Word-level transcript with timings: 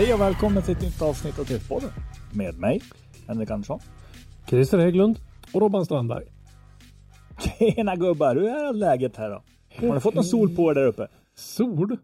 Hej 0.00 0.14
och 0.14 0.20
välkommen 0.20 0.62
till 0.62 0.72
ett 0.76 0.82
nytt 0.82 1.02
avsnitt 1.02 1.38
av 1.38 1.44
Driftpodden. 1.44 1.90
Med 2.32 2.58
mig, 2.58 2.82
Henrik 3.26 3.50
Andersson. 3.50 3.80
Christer 4.48 4.78
Hägglund. 4.78 5.18
Och 5.54 5.60
Robban 5.60 5.84
Strandberg. 5.84 6.24
Tjena 7.58 7.96
gubbar, 7.96 8.34
hur 8.34 8.44
är 8.44 8.72
läget 8.72 9.16
här 9.16 9.30
då? 9.30 9.42
Har 9.86 9.94
ni 9.94 10.00
fått 10.00 10.14
någon 10.14 10.24
sol 10.24 10.56
på 10.56 10.70
er 10.70 10.74
där 10.74 10.86
uppe? 10.86 11.08
Sol? 11.34 11.96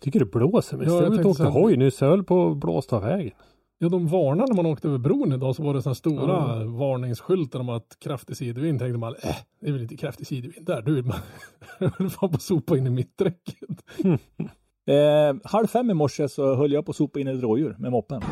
Tycker 0.00 0.18
det 0.18 0.24
blåser 0.26 0.76
mest. 0.76 0.90
Ja, 0.90 0.94
jag 0.94 1.02
jag 1.04 1.08
har 1.08 1.10
tänkte 1.10 1.28
åkt 1.28 1.36
så 1.36 1.44
här- 1.44 1.50
hoj 1.50 1.76
nyss. 1.76 2.00
Höll 2.00 2.24
på 2.24 2.50
att 2.50 2.56
blåsa 2.56 2.96
av 2.96 3.02
vägen. 3.02 3.32
Ja, 3.78 3.88
de 3.88 4.06
varnade 4.08 4.48
när 4.54 4.62
man 4.62 4.66
åkte 4.72 4.88
över 4.88 4.98
bron 4.98 5.32
idag 5.32 5.56
så 5.56 5.62
var 5.62 5.74
det 5.74 5.82
sådana 5.82 5.94
stora 5.94 6.32
Ja. 6.62 6.64
varningsskyltar 6.64 7.60
om 7.60 7.68
att 7.68 7.96
kraftig 8.00 8.36
sidovind. 8.36 8.78
Tänkte 8.78 8.98
man, 8.98 9.14
äh, 9.22 9.36
det 9.60 9.68
är 9.68 9.72
väl 9.72 9.82
inte 9.82 9.96
kraftig 9.96 10.26
sidovind 10.26 10.66
där. 10.66 10.82
Du, 10.82 11.02
man 11.02 11.16
höll 11.98 12.10
fan 12.10 12.28
på 12.30 12.36
att 12.36 12.42
sopa 12.42 12.78
in 12.78 12.86
i 12.86 12.90
mitträcket. 12.90 13.54
Eh, 14.86 15.36
halv 15.44 15.66
fem 15.66 15.90
i 15.90 15.94
morse 15.94 16.28
så 16.28 16.54
höll 16.54 16.72
jag 16.72 16.84
på 16.86 16.90
att 16.90 16.96
sopa 16.96 17.20
in 17.20 17.28
ett 17.28 17.42
rådjur 17.42 17.76
med 17.78 17.90
moppen. 17.92 18.22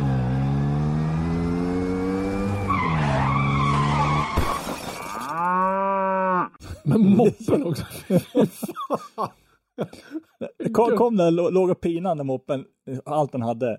Men 6.84 7.16
moppen 7.16 7.62
också. 7.66 7.84
Kom, 10.72 10.96
kom 10.96 11.20
lå- 11.20 11.50
låg 11.50 11.70
och 11.70 11.80
pinade 11.80 12.24
moppen, 12.24 12.64
allt 13.04 13.32
den 13.32 13.42
hade. 13.42 13.78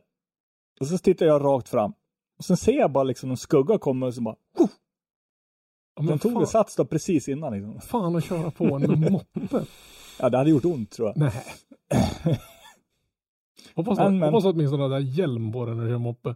Och 0.80 0.88
så 0.88 0.98
tittar 0.98 1.26
jag 1.26 1.44
rakt 1.44 1.70
fram. 1.70 1.94
Och 2.38 2.46
sen 2.46 2.58
ser 2.58 2.72
jag 2.74 2.92
bara 2.92 3.04
liksom 3.04 3.32
en 3.32 3.38
skugga 3.38 3.78
komma 3.78 4.06
och 4.06 4.14
så 4.14 4.22
bara, 4.22 4.36
men 5.98 6.06
den 6.06 6.20
tog 6.20 6.48
sats 6.48 6.76
då 6.76 6.86
precis 6.86 7.30
innan 7.30 7.54
liksom. 7.54 7.82
fan 7.82 8.16
att 8.16 8.24
köra 8.26 8.52
på 8.52 8.66
en 8.66 8.82
med 9.00 9.12
moppen. 9.12 9.66
Ja, 10.20 10.30
det 10.30 10.38
hade 10.38 10.50
gjort 10.50 10.66
ont 10.66 10.92
tror 10.92 11.08
jag. 11.08 11.18
Nej. 11.18 11.44
Hoppas, 13.76 13.98
Men, 13.98 14.20
men. 14.20 14.34
hoppas 14.34 14.54
åtminstone 14.54 14.86
att 14.86 14.92
det 14.92 14.96
är 14.96 15.20
hjälm 15.20 15.52
på 15.52 15.66
den 15.66 15.78
när 15.78 15.84
du 15.84 15.90
kör 15.90 15.98
moppe. 15.98 16.36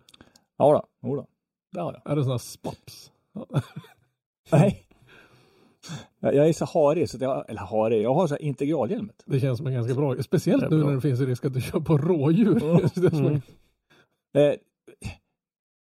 Ja 0.57 0.87
då, 1.01 1.07
jodå. 1.09 1.27
Det 1.71 1.81
har 1.81 1.93
jag. 2.03 2.11
Är 2.11 2.15
det 2.15 2.23
sån 2.23 2.31
här 2.31 2.37
spaps? 2.37 3.11
Nej. 4.51 4.83
Jag 6.19 6.35
jag 6.35 6.49
är 6.49 6.53
så 6.53 6.65
harig, 6.65 7.09
så 7.09 7.17
jag, 7.21 7.49
eller 7.49 7.61
harig, 7.61 8.01
jag 8.01 8.13
har 8.13 8.27
så 8.27 8.33
här 8.33 8.41
integralhjälmet. 8.41 9.23
Det 9.25 9.39
känns 9.39 9.57
som 9.57 9.67
en 9.67 9.73
ganska 9.73 9.93
bra. 9.93 10.23
Speciellt 10.23 10.63
nu 10.63 10.79
bra. 10.79 10.87
när 10.87 10.95
det 10.95 11.01
finns 11.01 11.19
risk 11.19 11.45
att 11.45 11.53
du 11.53 11.61
kör 11.61 11.79
på 11.79 11.97
rådjur. 11.97 12.63
Mm. 12.63 12.89
Mm. 14.33 14.51
Eh, 14.51 14.55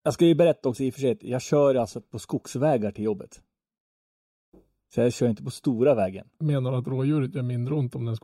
jag 0.03 0.15
ska 0.15 0.27
ju 0.27 0.35
berätta 0.35 0.69
också 0.69 0.83
i 0.83 0.91
och 0.91 0.95
för 0.95 1.01
sig, 1.01 1.11
att 1.11 1.23
jag 1.23 1.43
kör 1.43 1.75
alltså 1.75 2.01
på 2.01 2.19
skogsvägar 2.19 2.91
till 2.91 3.05
jobbet. 3.05 3.43
Så 4.95 5.01
jag 5.01 5.13
kör 5.13 5.29
inte 5.29 5.43
på 5.43 5.51
stora 5.51 5.95
vägen. 5.95 6.27
menar 6.39 6.73
att 6.73 6.87
rådjuret 6.87 7.35
gör 7.35 7.43
mindre 7.43 7.75
ont 7.75 7.95
om 7.95 8.05
den 8.05 8.17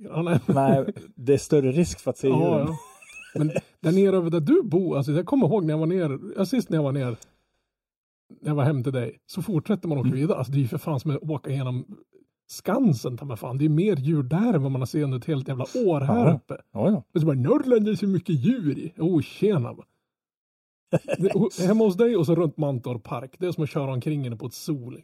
Ja, 0.00 0.22
nej. 0.22 0.40
Nej, 0.46 0.84
det 1.14 1.34
är 1.34 1.38
större 1.38 1.72
risk 1.72 2.00
för 2.00 2.10
att 2.10 2.18
se 2.18 2.28
ja, 2.28 2.38
djuren. 2.38 2.66
ja. 2.68 2.76
Men 3.38 3.50
där 3.80 3.92
nere 3.92 4.16
över 4.16 4.30
där 4.30 4.40
du 4.40 4.62
bor, 4.62 4.96
alltså 4.96 5.12
jag 5.12 5.26
kommer 5.26 5.46
ihåg 5.46 5.64
när 5.64 5.72
jag 5.74 5.78
var 5.78 5.86
ner, 5.86 6.18
ja, 6.36 6.46
sist 6.46 6.70
när 6.70 6.78
jag 6.78 6.82
var 6.82 6.92
ner, 6.92 7.16
när 8.40 8.50
jag 8.50 8.54
var 8.54 8.64
hem 8.64 8.82
till 8.82 8.92
dig, 8.92 9.18
så 9.26 9.42
fortsätter 9.42 9.88
man 9.88 9.98
åka 9.98 10.08
Mm. 10.08 10.20
vidare. 10.20 10.38
Alltså 10.38 10.52
det 10.52 10.58
är 10.58 10.60
ju 10.62 10.68
för 10.68 10.78
fan 10.78 11.00
som 11.00 11.10
att 11.10 11.22
åka 11.30 11.50
igenom 11.50 11.84
Skansen, 12.46 13.16
ta 13.16 13.24
mig 13.24 13.36
fan. 13.36 13.58
Det 13.58 13.64
är 13.64 13.68
mer 13.68 13.96
djur 13.96 14.22
där 14.22 14.54
än 14.54 14.62
vad 14.62 14.72
man 14.72 14.80
har 14.80 14.86
sett 14.86 15.04
under 15.04 15.18
ett 15.18 15.24
helt 15.24 15.48
jävla 15.48 15.64
år 15.86 16.00
här 16.00 16.26
Ja. 16.28 16.34
uppe. 16.34 16.54
Ja, 16.72 16.90
ja. 16.90 17.02
Och 17.14 17.20
så 17.20 17.26
bara, 17.26 17.36
Norrland 17.36 17.88
är 17.88 17.94
så 17.94 18.06
mycket 18.06 18.34
djur 18.34 18.78
i. 18.78 18.92
Oh, 18.98 19.20
tjena. 19.22 19.74
Hemma 21.66 21.84
hos 21.84 21.96
dig 21.96 22.16
och 22.16 22.26
så 22.26 22.34
runt 22.34 22.56
Mantorp 22.56 23.02
park. 23.02 23.34
Det 23.38 23.46
är 23.46 23.52
som 23.52 23.64
att 23.64 23.70
köra 23.70 23.92
omkring 23.92 24.26
inne 24.26 24.36
på 24.36 24.46
ett 24.46 24.54
sol. 24.54 25.00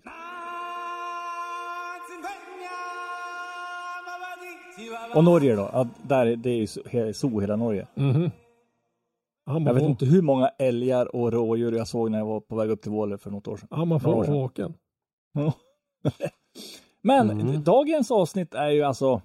Och 5.15 5.25
Norge 5.25 5.56
då? 5.56 5.71
Ja, 5.72 5.88
där, 6.03 6.26
är- 6.26 6.37
det 6.37 6.50
är 6.50 6.56
ju 7.06 7.12
zoo 7.12 7.41
hela 7.41 7.56
Norge. 7.56 7.87
Ja, 7.94 9.53
man 9.53 9.65
Jag 9.66 9.75
vet 9.75 9.82
inte 9.82 10.04
hur 10.06 10.22
många 10.22 10.48
älgar 10.48 11.16
och 11.16 11.32
rådjur 11.32 11.72
jag 11.72 11.88
såg 11.88 12.10
när 12.10 12.19
jag 12.19 12.26
var 12.26 12.41
på 12.41 12.56
väg 12.56 12.71
upp 12.71 12.82
till 12.82 12.91
Våle 12.91 13.19
för 13.19 13.31
något 13.31 13.48
år 13.48 13.56
sedan. 13.56 13.69
Ja, 13.71 13.84
man 13.84 14.00
får 14.00 14.31
åka. 14.34 14.72
Ja. 15.32 15.53
Men 17.03 17.31
Mm. 17.31 17.62
dagens 17.65 18.10
avsnitt 18.10 18.54
är 18.54 18.71
ju 18.71 18.82
alltså 18.82 19.22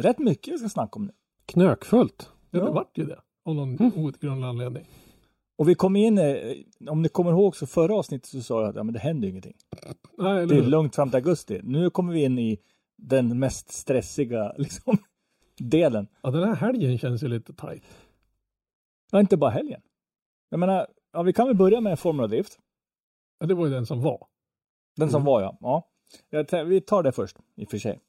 rätt 0.00 0.18
mycket 0.18 0.54
vi 0.54 0.58
ska 0.58 0.68
snacka 0.68 0.96
om 0.96 1.04
nu. 1.06 1.12
Knökfullt. 1.46 2.30
Ja, 2.50 2.64
det 2.64 2.70
vart 2.70 2.98
ju 2.98 3.04
det. 3.04 3.18
Av 3.44 3.54
någon 3.54 3.76
Mm. 3.76 3.92
outgrundlig 3.96 4.46
anledning. 4.48 4.84
Och 5.58 5.68
vi 5.68 5.74
kom 5.74 5.96
in, 5.96 6.18
eh, 6.18 6.36
om 6.90 7.02
ni 7.02 7.08
kommer 7.08 7.30
ihåg 7.30 7.56
så 7.56 7.66
förra 7.66 7.94
avsnittet 7.94 8.26
så 8.30 8.42
sa 8.42 8.60
jag 8.60 8.68
att 8.70 8.76
ja, 8.76 8.82
men 8.82 8.92
det 8.94 9.00
händer 9.00 9.22
ju 9.26 9.30
ingenting. 9.30 9.54
Nej, 10.18 10.46
Det 10.46 10.56
är 10.56 10.62
lugnt 10.62 10.94
fram 10.94 11.08
till 11.10 11.16
augusti. 11.16 11.60
Nu 11.64 11.90
kommer 11.90 12.12
vi 12.12 12.24
in 12.24 12.38
i 12.38 12.58
den 12.98 13.38
mest 13.38 13.72
stressiga 13.72 14.52
liksom, 14.58 14.98
delen. 15.58 16.08
Ja, 16.22 16.30
den 16.30 16.48
här 16.48 16.54
helgen 16.56 16.98
känns 16.98 17.22
ju 17.22 17.28
lite 17.28 17.52
tajt. 17.54 17.84
Ja, 19.10 19.20
inte 19.20 19.36
bara 19.36 19.50
helgen. 19.50 19.80
Jag 20.48 20.60
menar, 20.60 20.86
ja, 21.12 21.22
vi 21.22 21.32
kan 21.32 21.46
väl 21.46 21.56
börja 21.56 21.80
med 21.80 21.98
Formula 21.98 22.28
Drift. 22.28 22.58
Ja, 23.38 23.46
det 23.46 23.54
var 23.54 23.66
ju 23.66 23.72
den 23.72 23.86
som 23.86 24.02
var. 24.02 24.26
Den 24.96 25.10
som 25.10 25.20
Mm. 25.22 25.26
var 25.26 25.42
ja. 25.42 25.56
ja. 25.60 25.88
Jag 26.30 26.64
vi 26.64 26.80
tar 26.80 27.02
det 27.02 27.12
först 27.12 27.36
i 27.56 27.64
och 27.64 27.70
för 27.70 27.78
sig. 27.78 28.00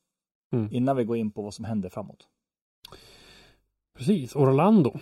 Mm. 0.51 0.69
Innan 0.73 0.95
vi 0.97 1.03
går 1.03 1.17
in 1.17 1.31
på 1.31 1.41
vad 1.41 1.53
som 1.53 1.65
händer 1.65 1.89
framåt. 1.89 2.27
Precis. 3.97 4.35
Orlando. 4.35 4.99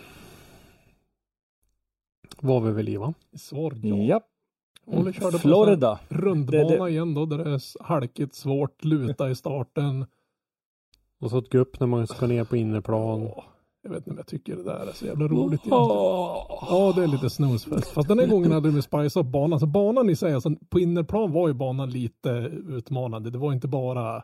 Var 2.40 2.60
vi 2.60 2.72
väl 2.72 2.88
i 2.88 2.96
va? 2.96 3.14
Svar 3.36 3.74
ja. 3.82 3.96
Ja. 3.96 4.20
Olle 4.92 5.12
körde 5.12 5.32
på 5.32 5.38
Florida. 5.38 6.00
här 6.10 6.18
rundbana 6.18 6.68
Det- 6.68 6.78
det- 6.84 6.90
igen 6.90 7.14
då, 7.14 7.26
där 7.26 7.38
det 7.38 7.50
är 7.50 7.82
halkigt, 7.84 8.34
svårt, 8.34 8.84
luta 8.84 9.30
i 9.30 9.34
starten. 9.34 10.06
Och 11.20 11.30
så 11.30 11.38
ett 11.38 11.48
gupp 11.48 11.80
när 11.80 11.86
man 11.86 12.06
ska 12.06 12.26
ner 12.26 12.44
på 12.44 12.56
innerplan. 12.56 13.28
Jag 13.82 13.90
vet 13.90 13.96
inte 13.98 14.10
om 14.10 14.16
jag 14.16 14.26
tycker 14.26 14.56
det 14.56 14.62
där 14.62 14.86
är 14.86 14.92
så 14.92 15.06
jävla 15.06 15.28
roligt 15.28 15.60
egentligen. 15.60 15.72
Ja, 16.70 16.92
det 16.96 17.02
är 17.02 17.06
lite 17.06 17.30
snusfest. 17.30 17.88
Fast 17.88 18.08
den 18.08 18.18
här 18.18 18.26
gången 18.26 18.52
hade 18.52 18.70
de 18.70 18.82
spice 18.82 19.20
upp 19.20 19.26
banan. 19.26 19.60
Så 19.60 19.66
banan 19.66 20.10
i 20.10 20.16
sig, 20.16 20.34
alltså, 20.34 20.50
på 20.68 20.80
innerplan 20.80 21.32
var 21.32 21.48
ju 21.48 21.54
banan 21.54 21.90
lite 21.90 22.30
utmanande. 22.68 23.30
Det 23.30 23.38
var 23.38 23.52
inte 23.52 23.68
bara, 23.68 24.22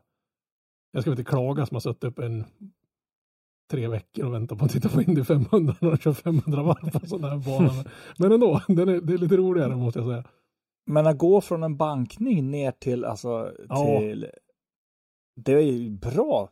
jag 0.93 1.03
ska 1.03 1.11
inte 1.11 1.25
klaga 1.25 1.67
som 1.67 1.75
har 1.75 1.81
suttit 1.81 2.05
upp 2.05 2.19
en 2.19 2.45
tre 3.71 3.89
veckor 3.89 4.25
och 4.27 4.35
väntat 4.35 4.59
på 4.59 4.65
att 4.65 4.71
titta 4.71 4.89
på 4.89 5.03
Indy 5.03 5.25
500 5.25 5.75
när 5.81 5.91
de 5.91 5.99
kör 5.99 6.13
500 6.13 6.63
varv 6.63 6.91
på 7.01 7.07
sån 7.07 7.25
här 7.25 7.37
bana. 7.59 7.85
Men- 8.19 8.33
ändå, 8.33 8.61
den 8.69 8.89
är, 8.89 9.01
det 9.01 9.13
är 9.15 9.19
lite 9.19 9.37
roligare 9.37 9.77
måste 9.77 9.99
jag 9.99 10.09
säga. 10.09 10.25
Men 10.87 11.07
att 11.07 11.19
gå 11.19 11.41
från 11.41 11.63
en 11.63 11.77
bankning 11.77 12.51
ner 12.51 12.71
till, 12.73 13.05
alltså, 13.05 13.53
Ja. 13.69 13.87
till... 13.99 14.27
Det 15.37 15.53
är 15.53 15.61
ju 15.61 15.91
bra 15.91 16.51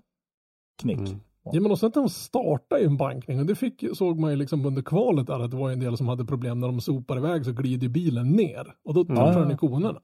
knick. 0.82 0.98
Mm. 0.98 1.20
Ja 1.44 1.60
men 1.60 1.70
och 1.70 1.78
sen 1.78 1.86
att 1.86 1.94
de 1.94 2.08
startade 2.08 2.82
i 2.82 2.84
en 2.84 2.96
bankning 2.96 3.40
och 3.40 3.46
det 3.46 3.54
fick, 3.54 3.84
såg 3.94 4.18
man 4.20 4.30
ju 4.30 4.36
liksom 4.36 4.66
under 4.66 4.82
kvalet 4.82 5.26
där 5.26 5.40
att 5.40 5.50
det 5.50 5.56
var 5.56 5.68
ju 5.68 5.72
en 5.72 5.80
del 5.80 5.96
som 5.96 6.08
hade 6.08 6.24
problem 6.24 6.60
när 6.60 6.66
de 6.68 6.80
sopar 6.80 7.16
iväg 7.16 7.44
så 7.44 7.52
glider 7.52 7.82
ju 7.82 7.88
bilen 7.88 8.32
ner 8.32 8.74
och 8.82 8.94
då 8.94 9.04
tar 9.04 9.14
Ja. 9.32 9.38
den 9.38 9.50
i 9.50 9.56
konerna. 9.56 10.00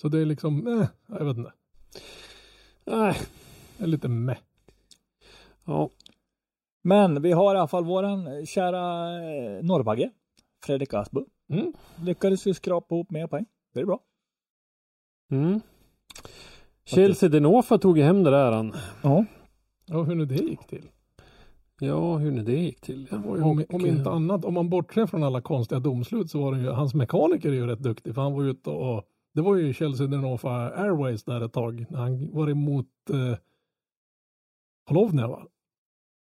Så 0.00 0.08
det 0.08 0.18
är 0.20 0.24
liksom, 0.26 0.66
eh, 0.66 0.86
jag 1.18 1.24
vet 1.24 1.36
inte. 1.36 1.52
Nej. 2.84 3.16
Är 3.78 3.86
lite 3.86 4.08
meh. 4.08 4.38
Ja. 5.64 5.90
Men 6.82 7.22
vi 7.22 7.32
har 7.32 7.54
i 7.54 7.58
alla 7.58 7.68
fall 7.68 7.84
våran 7.84 8.46
kära 8.46 9.12
eh, 9.18 9.62
Norrbagge, 9.64 10.10
Fredrik 10.64 10.94
Asbo. 10.94 11.26
Mm. 11.60 11.72
Lyckades 12.02 12.46
ju 12.46 12.54
skrapa 12.54 12.94
ihop 12.94 13.10
mer 13.10 13.26
poäng. 13.26 13.44
Det 13.74 13.80
är 13.80 13.84
bra. 13.84 14.00
Mm. 15.30 15.60
Chelsea 16.84 17.28
Denofa 17.28 17.78
tog 17.78 17.98
hem 17.98 18.22
det 18.22 18.30
där 18.30 18.52
han. 18.52 18.74
Ja. 19.02 19.24
Ja, 19.86 20.02
hur 20.02 20.14
nu 20.14 20.24
det 20.26 20.34
gick 20.34 20.66
till. 20.66 20.88
Ja, 21.80 22.16
hur 22.16 22.30
nu 22.30 22.42
det 22.42 22.56
gick 22.56 22.80
till. 22.80 23.08
Var 23.10 23.36
ju, 23.36 23.42
om, 23.42 23.64
om 23.68 23.86
inte 23.86 24.10
annat, 24.10 24.44
om 24.44 24.54
man 24.54 24.68
bortser 24.68 25.06
från 25.06 25.22
alla 25.22 25.40
konstiga 25.40 25.80
domslut 25.80 26.30
så 26.30 26.42
var 26.42 26.52
det 26.52 26.60
ju, 26.60 26.68
hans 26.68 26.94
mekaniker 26.94 27.48
är 27.48 27.54
ju 27.54 27.66
rätt 27.66 27.78
duktig 27.82 28.14
för 28.14 28.22
han 28.22 28.32
var 28.32 28.44
ute 28.44 28.70
och 28.70 29.04
Det 29.34 29.42
var 29.42 29.56
ju 29.56 29.72
Chelsea 29.72 30.06
Denofa 30.06 30.50
Airways 30.70 31.24
där 31.24 31.40
ett 31.40 31.52
tag. 31.52 31.86
När 31.88 31.98
han 31.98 32.30
var 32.32 32.50
emot 32.50 32.86
eh, 33.10 33.38
Holovnia 34.88 35.28
va? 35.28 35.46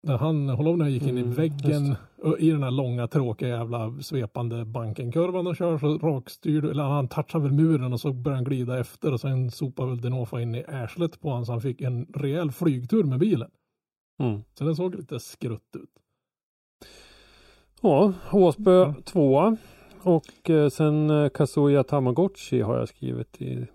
Där 0.08 0.18
han, 0.18 0.50
Holovnia 0.50 0.90
gick 0.90 1.04
in 1.04 1.18
Mm, 1.18 1.32
i 1.32 1.36
väggen 1.36 1.96
ö- 2.24 2.36
i 2.40 2.50
den 2.50 2.64
här 2.64 2.72
långa 2.72 3.08
tråkiga 3.08 3.50
jävla 3.50 3.92
svepande 4.02 4.66
bankenkurvan 4.66 5.48
och 5.48 5.56
kör 5.56 5.78
så 5.78 5.98
rakstyrd. 5.98 6.66
Eller 6.66 6.84
han 6.84 7.08
touchar 7.08 7.40
väl 7.40 7.52
muren 7.52 7.94
och 7.94 8.00
så 8.00 8.14
börjar 8.14 8.36
han 8.36 8.44
glida 8.44 8.80
efter 8.80 9.14
och 9.14 9.20
sen 9.22 9.52
sopar 9.52 9.86
väl 9.86 10.02
Denofa 10.02 10.42
in 10.42 10.56
i 10.56 10.64
arslet 10.68 11.22
på 11.22 11.30
honom 11.30 11.46
så 11.46 11.52
han 11.52 11.62
fick 11.62 11.82
en 11.82 12.06
rejäl 12.16 12.52
flygtur 12.52 13.04
med 13.04 13.20
bilen. 13.20 13.50
Mm. 14.24 14.42
Så 14.58 14.64
den 14.64 14.76
såg 14.76 14.96
lite 14.96 15.20
skrutt 15.20 15.76
ut. 15.76 15.90
Ja, 17.82 18.14
Åsbö 18.32 18.84
Mm. 18.84 19.02
tvåa. 19.04 19.58
Och 20.02 20.50
eh, 20.50 20.70
sen 20.70 21.10
eh, 21.10 21.30
Kazuya 21.30 21.84
Tamagotchi 21.84 22.62
har 22.62 22.78
jag 22.78 22.90
skrivit 22.90 23.42
i. 23.42 23.68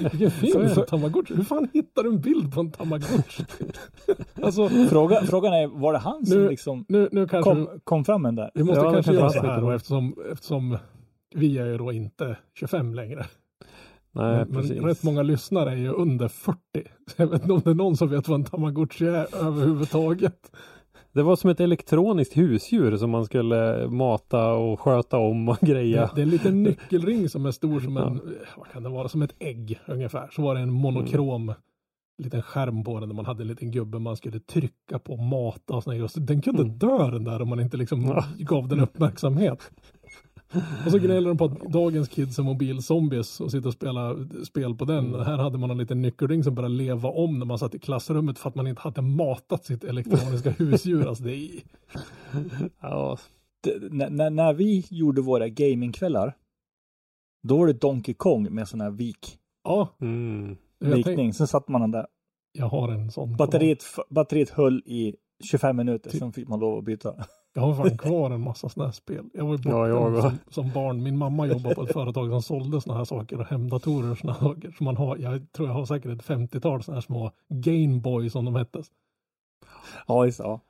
卵 0.00 0.10
Vilken 0.12 0.30
Så 0.30 0.36
fin 0.36 0.68
det. 0.74 0.86
tamagotchi. 0.86 1.34
Hur 1.34 1.42
fan 1.44 1.68
hittar 1.72 2.02
du 2.02 2.08
en 2.08 2.20
bild 2.20 2.54
på 2.54 2.60
en 2.60 2.70
tamagotchi? 2.70 3.44
alltså, 4.42 4.68
Fråga, 4.68 5.22
frågan 5.22 5.52
är, 5.52 5.66
var 5.66 5.92
det 5.92 5.98
han 5.98 6.26
som 6.26 6.38
Nu- 6.38 6.48
liksom 6.48 6.84
nu, 6.88 7.08
nu 7.12 7.28
kanske 7.28 7.50
kom, 7.50 7.68
kom 7.84 8.04
fram 8.04 8.22
med 8.22 8.28
den 8.28 8.36
där? 8.36 8.50
vi 8.54 8.64
måste 8.64 8.80
Ja, 8.80 8.86
det 8.88 8.94
kanske 8.94 9.12
kan 9.12 9.20
göra 9.20 9.30
så 9.30 9.40
här 9.40 9.48
lite 9.48 9.60
då, 9.60 9.70
eftersom, 9.70 10.14
eftersom 10.32 10.78
vi 11.34 11.58
är 11.58 11.66
ju 11.66 11.78
då 11.78 11.92
inte 11.92 12.36
25 12.58 12.94
längre. 12.94 13.26
Nej, 14.16 14.44
men, 14.48 14.66
men 14.66 14.84
rätt 14.86 15.02
många 15.02 15.22
lyssnare 15.22 15.70
är 15.70 15.76
ju 15.76 15.88
under 15.92 16.28
40. 16.28 16.58
Så 17.06 17.22
jag 17.22 17.26
vet 17.26 17.40
inte 17.42 17.52
om 17.52 17.60
det 17.64 17.70
är 17.70 17.74
någon 17.74 17.96
som 17.96 18.08
vet 18.08 18.28
vad 18.28 18.34
en 18.40 18.44
tamagotchi 18.44 19.06
är 19.06 19.46
överhuvudtaget. 19.46 20.50
Det 21.14 21.22
var 21.22 21.36
som 21.36 21.50
ett 21.50 21.60
elektroniskt 21.60 22.36
husdjur 22.36 22.96
som 22.96 23.10
man 23.10 23.24
skulle 23.24 23.88
mata 23.88 24.52
och 24.52 24.80
sköta 24.80 25.18
om 25.18 25.48
och 25.48 25.58
greja. 25.60 26.10
Det 26.14 26.20
är 26.20 26.22
en 26.22 26.30
liten 26.30 26.62
nyckelring 26.62 27.28
som 27.28 27.46
är 27.46 27.50
stor 27.50 27.80
som 27.80 27.96
en, 27.96 28.20
vad 28.56 28.68
kan 28.72 28.82
det 28.82 28.88
vara, 28.88 29.08
som 29.08 29.22
ett 29.22 29.34
ägg 29.38 29.80
ungefär. 29.86 30.28
Så 30.32 30.42
var 30.42 30.54
det 30.54 30.60
en 30.60 30.72
monokrom 30.72 31.54
liten 32.22 32.42
skärm 32.42 32.84
på 32.84 33.00
den 33.00 33.08
där 33.08 33.16
man 33.16 33.26
hade 33.26 33.42
en 33.42 33.48
liten 33.48 33.70
gubbe 33.70 33.98
man 33.98 34.16
skulle 34.16 34.40
trycka 34.40 34.98
på, 34.98 35.16
mata 35.16 35.74
och 35.74 35.82
sådär. 35.82 35.96
Just, 35.96 36.26
den 36.26 36.42
kunde 36.42 36.62
Mm. 36.62 36.78
dö 36.78 37.10
den 37.10 37.24
där 37.24 37.42
om 37.42 37.48
man 37.48 37.60
inte 37.60 37.76
liksom 37.76 38.04
Ja. 38.04 38.24
gav 38.38 38.68
den 38.68 38.80
uppmärksamhet. 38.80 39.70
Och 40.84 40.90
så 40.92 40.98
gnäller 40.98 41.28
de 41.28 41.38
på 41.38 41.44
att 41.44 41.60
dagens 41.72 42.08
kids 42.08 42.38
är 42.38 42.42
mobilzombies 42.42 43.40
och 43.40 43.50
sitter 43.50 43.66
och 43.68 43.72
spelar 43.74 44.44
spel 44.44 44.74
på 44.74 44.84
den. 44.84 45.06
Mm. 45.14 45.20
Här 45.20 45.36
hade 45.38 45.58
man 45.58 45.70
en 45.70 45.78
liten 45.78 46.02
nyckelring 46.02 46.44
som 46.44 46.54
började 46.54 46.74
leva 46.74 47.08
om 47.08 47.38
när 47.38 47.46
man 47.46 47.58
satt 47.58 47.74
i 47.74 47.78
klassrummet 47.78 48.38
för 48.38 48.48
att 48.48 48.54
man 48.54 48.66
inte 48.66 48.80
hade 48.82 49.02
matat 49.02 49.64
sitt 49.64 49.84
elektroniska 49.84 50.50
husdjur. 50.58 51.06
Alltså 51.08 51.24
det 51.24 51.34
är, 51.36 51.50
Ja, 52.80 53.18
Det- 53.62 53.92
när- 54.30 54.52
vi 54.54 54.84
gjorde 54.90 55.20
våra 55.22 55.48
gamingkvällar, 55.48 56.36
då 57.42 57.58
var 57.58 57.66
det 57.66 57.72
Donkey 57.72 58.14
Kong 58.14 58.54
med 58.54 58.68
sån 58.68 58.80
här 58.80 58.90
vik, 58.90 59.38
ja, 59.64 59.88
mm. 60.00 60.56
vikning. 60.78 61.34
Sen 61.34 61.46
satt 61.46 61.68
man 61.68 61.90
där. 61.90 62.06
jag 62.52 62.66
har 62.66 62.88
en 62.88 63.10
sån. 63.10 63.36
Batteriet, 63.36 63.84
batteriet 64.10 64.50
höll 64.50 64.82
i 64.86 65.14
25 65.44 65.76
minuter, 65.76 66.10
Ty- 66.10 66.18
sen 66.18 66.32
fick 66.32 66.48
man 66.48 66.60
lov 66.60 66.78
att 66.78 66.84
byta. 66.84 67.14
Jag 67.56 67.62
har 67.62 67.74
fan 67.74 67.98
kvar 67.98 68.30
en 68.30 68.40
massa 68.40 68.68
sådana 68.68 68.88
här 68.88 68.92
spel. 68.92 69.24
Jag 69.34 69.44
var 69.44 69.52
ju 69.52 69.58
borta 69.58 69.70
Ja, 69.70 69.88
jag 69.88 70.22
som, 70.22 70.38
som 70.50 70.70
barn. 70.72 71.02
Min 71.02 71.18
mamma 71.18 71.46
jobbade 71.46 71.74
på 71.74 71.82
ett 71.82 71.92
företag 71.92 72.30
som 72.30 72.42
sålde 72.42 72.80
sådana 72.80 72.98
här 72.98 73.04
saker 73.04 73.40
och 73.40 73.46
hemdatorer 73.46 74.10
och 74.10 74.18
sådana 74.18 74.38
saker. 74.38 74.74
Så 74.78 74.84
man 74.84 74.96
har, 74.96 75.16
jag 75.16 75.52
tror 75.52 75.68
jag 75.68 75.74
har 75.74 75.84
säkert 75.84 76.12
ett 76.12 76.26
50-tal 76.26 76.82
sådana 76.82 76.96
här 76.96 77.00
små 77.00 77.30
Gameboy 77.48 78.30
som 78.30 78.44
de 78.44 78.54
hette. 78.54 78.82
Ja, 80.06 80.24
just, 80.24 80.38
ja. 80.38 80.60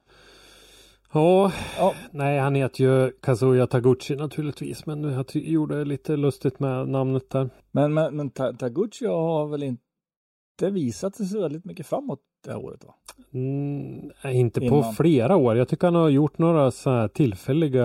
ja, 1.12 1.52
ja. 1.78 1.94
nej 2.10 2.38
han 2.38 2.54
heter 2.54 2.84
ju 2.84 3.10
Kazuya 3.10 3.66
Taguchi 3.66 4.16
naturligtvis. 4.16 4.86
Men 4.86 5.02
jag 5.04 5.26
gjorde 5.34 5.84
lite 5.84 6.16
lustigt 6.16 6.60
med 6.60 6.88
namnet 6.88 7.30
där. 7.30 7.50
Men, 7.70 7.94
men, 7.94 8.16
men 8.16 8.30
Ta- 8.30 8.52
Taguchi 8.52 9.06
har 9.06 9.46
väl 9.46 9.62
inte 9.62 10.70
visat 10.70 11.16
sig 11.16 11.26
så 11.26 11.40
väldigt 11.40 11.64
mycket 11.64 11.86
framåt 11.86 12.20
det 12.44 12.50
här 12.52 12.64
året 12.64 12.84
va? 12.84 12.94
Mm, 13.32 14.10
inte 14.24 14.60
på 14.60 14.66
Innan. 14.66 14.92
flera 14.94 15.36
år. 15.36 15.56
Jag 15.56 15.68
tycker 15.68 15.86
han 15.86 15.94
har 15.94 16.08
gjort 16.08 16.38
några 16.38 16.70
så 16.70 16.90
här 16.90 17.08
tillfälliga 17.08 17.84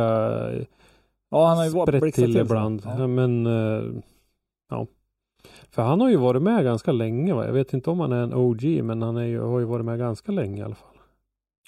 Ja, 1.31 1.47
han 1.47 1.57
har 1.57 1.65
ju 1.65 1.71
varit 1.71 2.15
till 2.15 2.38
ibland. 2.38 2.81
Ja. 2.85 3.07
Men 3.07 3.45
eh, 3.47 3.83
ja. 4.69 4.88
För 5.71 5.81
han 5.81 6.01
har 6.01 6.09
ju 6.09 6.17
varit 6.17 6.41
med 6.41 6.63
ganska 6.63 6.91
länge. 6.91 7.33
Va? 7.33 7.45
Jag 7.45 7.53
vet 7.53 7.73
inte 7.73 7.89
om 7.89 8.00
han 8.00 8.11
är 8.11 8.23
en 8.23 8.33
OG 8.33 8.63
men 8.83 9.01
han 9.01 9.17
är 9.17 9.23
ju, 9.25 9.39
har 9.41 9.59
ju 9.59 9.65
varit 9.65 9.85
med 9.85 10.00
ganska 10.00 10.31
länge 10.31 10.62
i 10.62 10.63
alla 10.65 10.75
fall. 10.75 10.95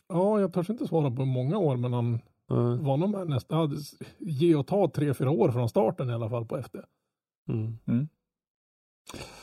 Ja, 0.10 0.40
jag 0.40 0.54
törs 0.54 0.70
inte 0.70 0.88
svara 0.88 1.12
på 1.12 1.26
många 1.26 1.58
år 1.58 1.78
men 1.78 1.94
han 1.94 2.20
Ja. 2.48 2.56
var 2.82 2.98
nog 2.98 3.10
med 3.10 3.30
nästan, 3.30 3.78
ge 4.20 4.56
och 4.56 4.68
ta 4.68 4.90
tre, 4.90 5.14
fyra 5.14 5.32
år 5.32 5.52
från 5.52 5.70
starten 5.70 6.10
i 6.10 6.14
alla 6.14 6.30
fall 6.30 6.46
på 6.46 6.58
FD. 6.58 6.80
Mm. 7.50 7.78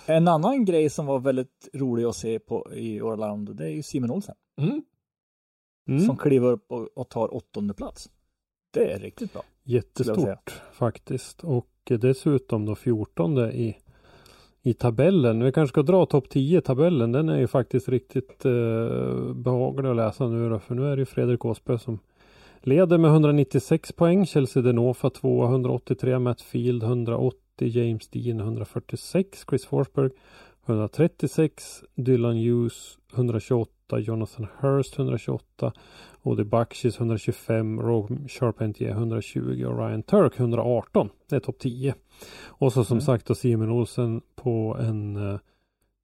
En 0.07 0.29
annan 0.29 0.65
grej 0.65 0.91
som 0.91 1.07
var 1.07 1.19
väldigt 1.19 1.69
rolig 1.75 2.05
att 2.05 2.17
se 2.17 2.39
på 2.39 2.67
i 2.75 3.01
Orlando, 3.01 3.53
det 3.53 3.65
är 3.65 3.71
ju 3.71 3.83
Simon 3.83 4.11
Olsen. 4.11 4.35
Mm. 4.61 4.83
Mm. 5.89 6.01
Som 6.01 6.17
kliver 6.17 6.49
upp 6.49 6.73
och, 6.73 6.89
och 6.95 7.09
tar 7.09 7.35
åttonde 7.35 7.75
plats. 7.75 8.11
Det 8.71 8.93
är 8.93 8.99
riktigt 8.99 9.33
bra. 9.33 9.43
Jättestort 9.63 10.63
faktiskt. 10.73 11.45
Och 11.45 11.69
dessutom 11.85 12.67
då 12.67 12.75
14 12.75 13.39
i, 13.39 13.77
i 14.63 14.75
tabellen. 14.75 15.45
Vi 15.45 15.53
kanske 15.53 15.73
ska 15.73 15.83
dra 15.83 16.07
topp 16.07 16.31
10 16.31 16.61
tabellen. 16.61 17.13
Den 17.13 17.29
är 17.29 17.39
ju 17.39 17.47
faktiskt 17.47 17.89
riktigt 17.89 18.45
eh, 18.45 19.33
behaglig 19.35 19.91
att 19.91 19.97
läsa 19.97 20.29
nu 20.29 20.51
då. 20.51 20.59
För 20.59 20.75
nu 20.75 20.87
är 20.87 20.97
det 20.97 21.01
ju 21.01 21.07
Fredrik 21.07 21.45
Åsbö 21.45 21.79
som 21.79 21.99
leder 22.61 22.99
med 22.99 23.11
196 23.11 23.93
poäng. 23.93 24.27
Chelsea 24.27 24.63
Denofa 24.63 25.11
2 25.11 25.45
183. 25.45 26.19
Matt 26.19 26.41
Field 26.41 26.83
180. 26.83 27.48
James 27.67 28.09
Dean 28.09 28.41
146. 28.41 29.45
Chris 29.51 29.67
Forsberg 29.67 30.11
136. 30.67 31.85
Dylan 31.95 32.37
Hughes 32.37 32.99
128. 33.15 33.99
Jonathan 33.99 34.47
Hurst 34.61 34.99
128. 34.99 35.73
Odi 36.23 36.45
Bakshis 36.45 36.97
125, 36.99 37.81
Rob 37.81 38.29
Charpentier 38.29 38.91
120 38.91 39.65
och 39.65 39.79
Ryan 39.79 40.03
Turk 40.03 40.41
118. 40.41 41.09
Det 41.29 41.37
är 41.37 41.41
topp 41.41 41.59
10. 41.59 41.95
Och 42.47 42.73
så 42.73 42.85
som 42.85 42.95
Mm. 42.97 43.01
sagt 43.05 43.27
då 43.27 43.35
Simon 43.35 43.71
Olsen 43.71 44.21
på 44.35 44.77
en 44.81 45.17
uh, 45.17 45.39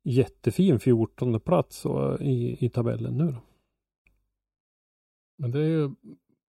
jättefin 0.05 0.81
14 0.81 1.41
plats 1.41 1.87
och, 1.87 2.21
i, 2.21 2.57
i 2.67 2.69
tabellen 2.69 3.19
nu 3.19 3.27
då. 3.27 3.41
Men 5.39 5.51
det 5.51 5.59
är 5.59 5.69
ju, 5.69 5.91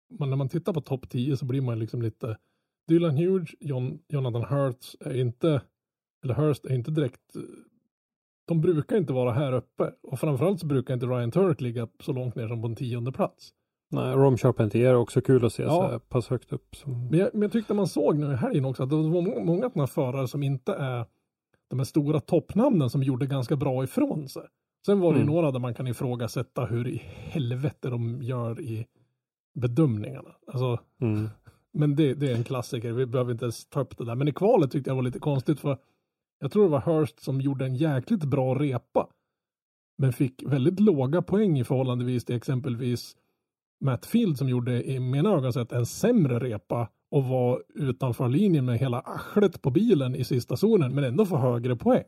när 0.09 0.37
man 0.37 0.49
tittar 0.49 0.73
på 0.73 0.81
topp 0.81 1.09
10 1.09 1.37
så 1.37 1.45
blir 1.45 1.61
man 1.61 1.79
liksom 1.79 2.03
lite, 2.03 2.37
Dylan 2.89 3.17
Hughes, 3.17 3.51
John, 3.61 3.99
Jonathan 4.09 4.45
Hurts 4.45 4.97
är 5.01 5.17
inte, 5.21 5.61
eller 6.25 6.35
Hurst 6.35 6.65
är 6.65 6.75
inte 6.75 6.91
direkt, 6.91 7.21
de 8.49 8.61
brukar 8.61 8.97
inte 8.97 9.13
vara 9.13 9.33
här 9.33 9.53
uppe. 9.53 9.93
Och 10.03 10.21
framförallt 10.21 10.61
så 10.61 10.67
brukar 10.67 10.95
inte 10.95 11.07
Ryan 11.07 11.31
Turk 11.31 11.61
ligga 11.61 11.89
så 12.01 12.13
långt 12.13 12.35
ner 12.35 12.49
som 12.49 12.63
på 12.63 12.69
en 12.69 12.77
tionde 12.77 13.13
plats. 13.13 13.51
Nej, 13.91 14.15
Rom 14.15 14.37
Charpentier 14.37 14.91
är 14.91 14.95
också 14.97 15.21
kul 15.21 15.45
att 15.45 15.53
se 15.53 15.63
Ja. 15.63 15.91
så 15.93 15.99
pass 16.01 16.29
högt 16.29 16.53
upp. 16.53 16.77
Som, 16.77 17.09
Men 17.09 17.19
jag, 17.19 17.31
men 17.33 17.43
jag 17.43 17.53
tyckte 17.53 17.75
man 17.75 17.87
såg 17.87 18.19
nu 18.19 18.33
i 18.33 18.37
helgen 18.37 18.65
också 18.65 18.83
att 18.83 18.91
det 18.91 18.97
var 18.97 19.23
må- 19.23 19.45
många 19.45 19.71
sådana 19.71 19.87
förare 19.87 20.29
som 20.29 20.43
inte 20.43 20.73
är 20.75 21.07
de 21.71 21.79
här 21.79 21.85
stora 21.85 22.21
toppnamnen 22.21 22.91
som 22.91 23.03
gjorde 23.03 23.27
ganska 23.27 23.57
bra 23.57 23.85
ifrån 23.85 24.29
sig. 24.29 24.43
Sen 24.87 25.01
var 25.01 25.13
det 25.13 25.21
Mm. 25.21 25.35
några 25.35 25.51
där 25.51 25.59
man 25.61 25.75
kan 25.75 25.87
ifrågasätta 25.87 26.65
hur 26.65 26.89
i 26.89 26.97
helvete 27.05 27.91
de 27.91 28.23
gör 28.23 28.61
i 28.61 28.87
bedömningarna. 29.55 30.31
Alltså, 30.47 30.79
mm. 31.01 31.29
Men 31.77 31.97
det, 31.97 32.15
det 32.15 32.31
är 32.31 32.37
en 32.37 32.45
klassiker, 32.45 32.93
vi 32.93 33.07
behöver 33.07 33.33
inte 33.33 33.45
ens 33.45 33.67
ta 33.67 33.81
upp 33.81 33.99
det 33.99 34.05
där. 34.05 34.15
Men 34.15 34.29
i 34.29 34.33
kvalet 34.33 34.71
tyckte 34.71 34.91
jag 34.91 34.95
var 34.95 35.03
lite 35.03 35.19
konstigt 35.19 35.61
för 35.61 35.79
jag 36.39 36.53
tror 36.53 36.63
det 36.63 36.71
var 36.71 36.81
Hurst 36.81 37.21
som 37.21 37.41
gjorde 37.41 37.65
en 37.65 37.75
jäkligt 37.75 38.25
bra 38.25 38.55
repa. 38.55 39.09
Men 39.99 40.13
fick 40.13 40.43
väldigt 40.47 40.81
låga 40.81 41.23
poäng 41.23 41.59
i 41.59 41.65
förhållandevis 41.65 42.25
till 42.25 42.37
exempelvis 42.37 43.17
Matt 43.81 44.07
Field 44.07 44.39
som 44.39 44.49
gjorde 44.49 44.91
i 44.91 45.01
mina 45.01 45.31
ögon 45.31 45.53
sett 45.53 45.73
en 45.73 45.87
sämre 45.87 46.39
repa 46.39 46.89
och 47.11 47.25
var 47.25 47.63
utanför 47.75 48.29
linjen 48.29 48.65
med 48.65 48.79
hela 48.79 49.01
arslet 49.01 49.63
på 49.63 49.71
bilen 49.71 50.15
i 50.15 50.25
sista 50.25 50.57
zonen 50.57 50.95
men 50.95 51.05
ändå 51.05 51.27
får 51.27 51.39
högre 51.39 51.77
poäng. 51.77 52.05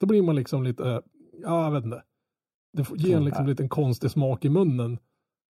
Då 0.00 0.06
blir 0.06 0.22
man 0.22 0.36
liksom 0.36 0.62
lite, 0.62 1.02
ja 1.42 1.64
jag 1.64 1.70
vet 1.70 1.84
inte. 1.84 2.02
Det 2.72 3.08
ger 3.08 3.16
en 3.16 3.24
liksom 3.24 3.54
en 3.58 3.68
konstig 3.68 4.10
smak 4.10 4.44
i 4.44 4.48
munnen 4.48 4.98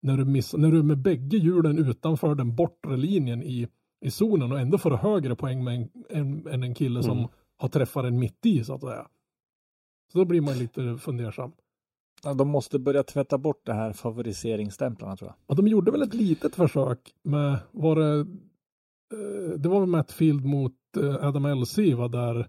när 0.03 0.17
du, 0.17 0.25
miss, 0.25 0.55
när 0.55 0.71
du 0.71 0.79
är 0.79 0.83
med 0.83 0.99
bägge 0.99 1.37
hjulen 1.37 1.79
utanför 1.79 2.35
den 2.35 2.55
bortre 2.57 2.97
linjen 2.97 3.43
i, 3.43 3.69
i 4.05 4.11
zonen 4.11 4.53
och 4.53 4.61
ändå 4.61 4.79
får 4.79 4.91
du 4.91 4.97
högre 4.97 5.37
poäng 5.37 5.65
med 5.65 5.75
en, 5.75 5.89
än, 6.11 6.47
än 6.47 6.63
en 6.63 6.75
kille 6.75 7.03
som 7.03 7.19
Mm. 7.19 7.31
har 7.57 7.69
träffat 7.69 8.05
den 8.05 8.19
mitt 8.19 8.47
i 8.47 8.65
så 8.65 8.75
att 8.75 8.81
säga. 8.81 9.07
Så 10.13 10.19
då 10.19 10.25
blir 10.25 10.41
man 10.41 10.59
lite 10.59 10.97
fundersam. 10.99 11.53
Ja, 12.25 12.35
de 12.35 12.49
måste 12.49 12.79
börja 12.79 13.03
tvätta 13.03 13.39
bort 13.39 13.67
det 13.67 13.73
här 13.73 13.93
favoriseringsstämplarna 13.93 15.17
tror 15.17 15.29
jag. 15.31 15.37
Och 15.47 15.57
de 15.57 15.69
gjorde 15.69 15.91
väl 15.91 16.03
ett 16.03 16.15
litet 16.15 16.55
försök 16.55 17.15
med, 17.23 17.59
var 17.73 17.97
det, 17.97 18.19
eh, 18.21 19.59
det 19.59 19.69
var 19.69 19.81
väl 19.81 19.89
Matt 19.89 20.13
Field 20.13 20.45
mot 20.45 20.75
eh, 20.97 21.27
Adam 21.27 21.61
LC 21.61 21.79
va, 21.79 22.09
där, 22.09 22.49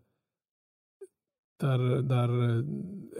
där, 1.62 2.02
där 2.02 2.60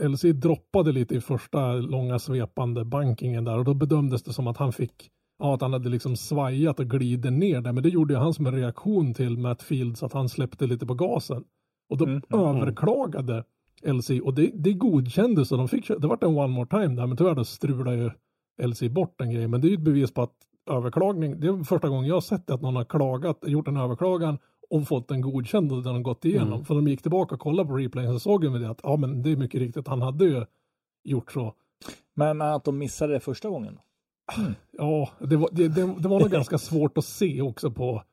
eh, 0.04 0.10
LC 0.10 0.22
droppade 0.22 0.92
lite 0.92 1.16
i 1.16 1.22
första 1.22 1.74
långa 1.74 2.20
svepande 2.20 2.86
bankingen 2.86 3.44
där 3.44 3.58
och 3.58 3.66
då 3.66 3.74
bedömdes 3.74 4.24
det 4.24 4.34
som 4.34 4.48
att 4.48 4.58
han 4.58 4.74
fick 4.74 5.10
ja, 5.40 5.54
att 5.56 5.62
han 5.62 5.74
hade 5.74 5.90
liksom 5.90 6.16
svajat 6.16 6.80
och 6.80 6.90
glidit 6.90 7.34
ner 7.34 7.62
där. 7.62 7.72
Men 7.72 7.84
det 7.84 7.90
gjorde 7.90 8.14
ju 8.14 8.20
han 8.20 8.34
som 8.34 8.46
en 8.46 8.56
reaktion 8.56 9.14
till 9.14 9.38
Matt 9.38 9.64
Fields 9.64 10.04
att 10.04 10.14
han 10.14 10.30
släppte 10.30 10.68
lite 10.68 10.86
på 10.86 10.94
gasen. 10.94 11.44
Och 11.90 11.98
då 11.98 12.06
Mm. 12.06 12.22
överklagade 12.34 13.44
LC 13.84 14.10
och 14.24 14.34
det, 14.34 14.52
det 14.54 14.74
godkändes 14.74 15.52
och 15.52 15.58
de 15.58 15.68
fick, 15.68 15.88
det 15.88 16.08
vart 16.08 16.24
en 16.24 16.38
one 16.38 16.48
more 16.54 16.68
time 16.70 16.96
där 16.96 17.08
men 17.08 17.18
tyvärr 17.18 17.36
då 17.36 17.44
strulade 17.44 17.98
ju 17.98 18.12
LC 18.68 18.82
bort 18.90 19.16
den 19.20 19.32
grejen. 19.32 19.52
Men 19.52 19.62
det 19.62 19.68
är 19.68 19.70
ju 19.70 19.76
ett 19.76 19.82
bevis 19.82 20.14
på 20.14 20.22
att 20.22 20.34
överklagning, 20.70 21.40
det 21.40 21.48
är 21.48 21.64
första 21.64 21.90
gången 21.90 22.08
jag 22.08 22.16
har 22.16 22.22
sett 22.22 22.50
att 22.50 22.62
någon 22.62 22.76
har 22.76 22.84
klagat, 22.86 23.40
gjort 23.48 23.68
en 23.68 23.78
överklagan 23.78 24.38
och 24.72 24.88
fått 24.88 25.08
den 25.08 25.22
godkänd 25.22 25.72
och 25.72 25.84
den 25.84 25.94
har 25.94 26.02
gått 26.02 26.26
igenom. 26.26 26.54
Mm. 26.54 26.66
För 26.66 26.76
de 26.76 26.88
gick 26.88 27.02
tillbaka 27.02 27.36
och 27.36 27.42
kollade 27.42 27.70
på 27.70 27.78
replayen 27.78 28.14
så 28.14 28.20
såg 28.20 28.42
de 28.42 28.62
det 28.62 28.70
att 28.70 28.80
ja 28.84 28.98
men 28.98 29.24
det 29.24 29.32
är 29.32 29.36
mycket 29.36 29.62
riktigt, 29.62 29.88
han 29.88 30.02
hade 30.02 30.26
ju 30.26 30.46
gjort 31.04 31.32
så. 31.32 31.54
Men, 32.14 32.42
att 32.42 32.64
de 32.64 32.78
missade 32.78 33.14
det 33.14 33.20
första 33.20 33.50
gången? 33.50 33.80
Ja, 34.72 35.10
det 35.20 35.36
var, 35.36 35.50
det, 35.52 35.68
det, 35.68 35.82
det 35.82 36.08
var 36.08 36.20
nog 36.20 36.30
ganska 36.30 36.58
svårt 36.70 36.98
att 36.98 37.06
se 37.06 37.42
också 37.42 37.72
på, 37.72 38.04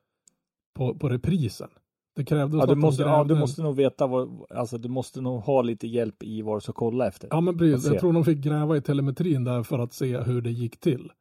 på, 0.75 0.95
på 0.95 1.09
reprisen. 1.09 1.69
Det 2.15 2.25
krävdes 2.25 2.59
Ja, 2.59 2.65
du, 2.65 2.75
måste, 2.75 3.03
ja, 3.03 3.23
du 3.23 3.35
måste 3.35 3.61
nog 3.61 3.75
veta 3.75 4.07
vad, 4.07 4.45
alltså 4.49 4.77
du 4.77 4.89
måste 4.89 5.21
nog 5.21 5.41
ha 5.41 5.61
lite 5.61 5.87
hjälp 5.87 6.23
i 6.23 6.41
vad 6.41 6.57
du 6.57 6.61
ska 6.61 6.73
kolla 6.73 7.07
efter. 7.07 7.27
Ja 7.31 7.41
men 7.41 7.57
precis, 7.57 7.91
jag 7.91 7.99
tror 7.99 8.13
de 8.13 8.25
fick 8.25 8.37
gräva 8.37 8.77
i 8.77 8.81
telemetrin 8.81 9.43
där 9.43 9.63
för 9.63 9.79
att 9.79 9.93
se 9.93 10.17
hur 10.17 10.41
det 10.41 10.51
gick 10.51 10.79
till. 10.79 11.11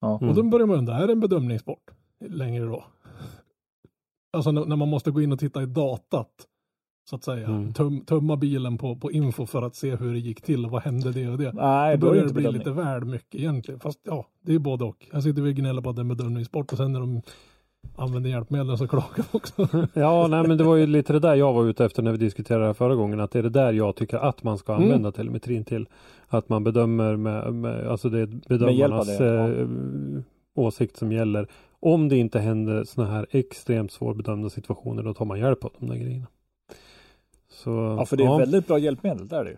Ja. 0.00 0.18
Mm. 0.18 0.28
Och 0.28 0.34
då 0.34 0.42
börjar 0.42 0.66
man 0.66 0.78
undra, 0.78 0.94
är 0.94 1.06
det 1.06 1.12
en 1.12 1.20
bedömningssport 1.20 1.90
längre 2.28 2.64
då? 2.64 2.84
Alltså 4.34 4.50
när, 4.52 4.76
man 4.76 4.88
måste 4.88 5.10
gå 5.10 5.20
in 5.22 5.32
och 5.32 5.38
titta 5.38 5.62
i 5.62 5.66
datat, 5.66 6.28
så 7.10 7.16
att 7.16 7.24
säga, 7.24 7.46
Mm. 7.48 7.72
tum, 7.72 8.00
tumma 8.04 8.36
bilen 8.36 8.78
på, 8.78 8.96
på 8.96 9.12
info 9.12 9.46
för 9.46 9.62
att 9.62 9.76
se 9.76 9.96
hur 9.96 10.12
det 10.12 10.18
gick 10.18 10.40
till 10.42 10.64
och 10.64 10.70
vad 10.70 10.82
hände 10.82 11.12
det 11.12 11.28
och 11.28 11.38
det. 11.38 11.52
Nej, 11.52 11.98
Då 11.98 12.06
börjar 12.06 12.24
det 12.24 12.32
bli 12.32 12.42
bedömning. 12.42 12.58
lite 12.58 12.70
väl 12.70 13.04
mycket 13.04 13.40
egentligen. 13.40 13.80
Fast 13.80 14.00
ja, 14.02 14.26
det 14.42 14.54
är 14.54 14.58
både 14.58 14.84
och. 14.84 15.06
Jag 15.12 15.22
sitter 15.22 15.42
och 15.46 15.54
gnäller 15.54 15.82
på 15.82 15.90
att 15.90 15.96
det 15.96 16.02
är 16.02 16.04
bedömningssport 16.04 16.72
och 16.72 16.78
sen 16.78 16.92
när 16.92 17.00
de 17.00 17.22
använder 17.96 18.30
hjälpmedlen 18.30 18.78
så 18.78 18.88
klagar 18.88 19.24
också. 19.32 19.68
Ja, 19.94 20.26
nej 20.26 20.48
men 20.48 20.58
det 20.58 20.64
var 20.64 20.76
ju 20.76 20.86
lite 20.86 21.12
det 21.12 21.18
där 21.18 21.34
jag 21.34 21.52
var 21.52 21.64
ute 21.64 21.84
efter 21.84 22.02
när 22.02 22.12
vi 22.12 22.18
diskuterade 22.18 22.62
det 22.64 22.66
här 22.66 22.74
förra 22.74 22.94
gången. 22.94 23.20
Att 23.20 23.30
det 23.30 23.38
är 23.38 23.42
det 23.42 23.48
där 23.50 23.72
jag 23.72 23.96
tycker 23.96 24.16
att 24.18 24.42
man 24.42 24.58
ska 24.58 24.72
Mm. 24.72 24.84
använda 24.84 25.12
telemetrin 25.12 25.64
till. 25.64 25.86
Att 26.28 26.48
man 26.48 26.64
bedömer 26.64 27.16
med, 27.16 27.54
med 27.54 27.86
alltså 27.86 28.08
det 28.08 28.20
är 28.20 28.26
bedömarnas 28.48 29.18
det, 29.18 29.24
ja. 29.24 29.48
eh, 29.48 29.68
åsikt 30.54 30.96
som 30.96 31.12
gäller. 31.12 31.48
Om 31.84 32.08
det 32.08 32.16
inte 32.16 32.38
händer 32.38 32.84
sådana 32.84 33.12
här 33.12 33.26
extremt 33.30 33.92
svårbedömda 33.92 34.50
situationer 34.50 35.02
då 35.02 35.14
tar 35.14 35.24
man 35.24 35.38
hjälp 35.40 35.64
av 35.64 35.72
de 35.78 35.86
där 35.88 35.96
grejerna. 35.96 36.26
Så, 37.48 37.70
Ja, 37.70 38.06
för 38.06 38.16
det 38.16 38.24
är 38.24 38.38
väldigt 38.38 38.66
bra 38.66 38.78
hjälpmedel, 38.78 39.28
där 39.28 39.40
är 39.40 39.44
det 39.44 39.50
ju. 39.50 39.56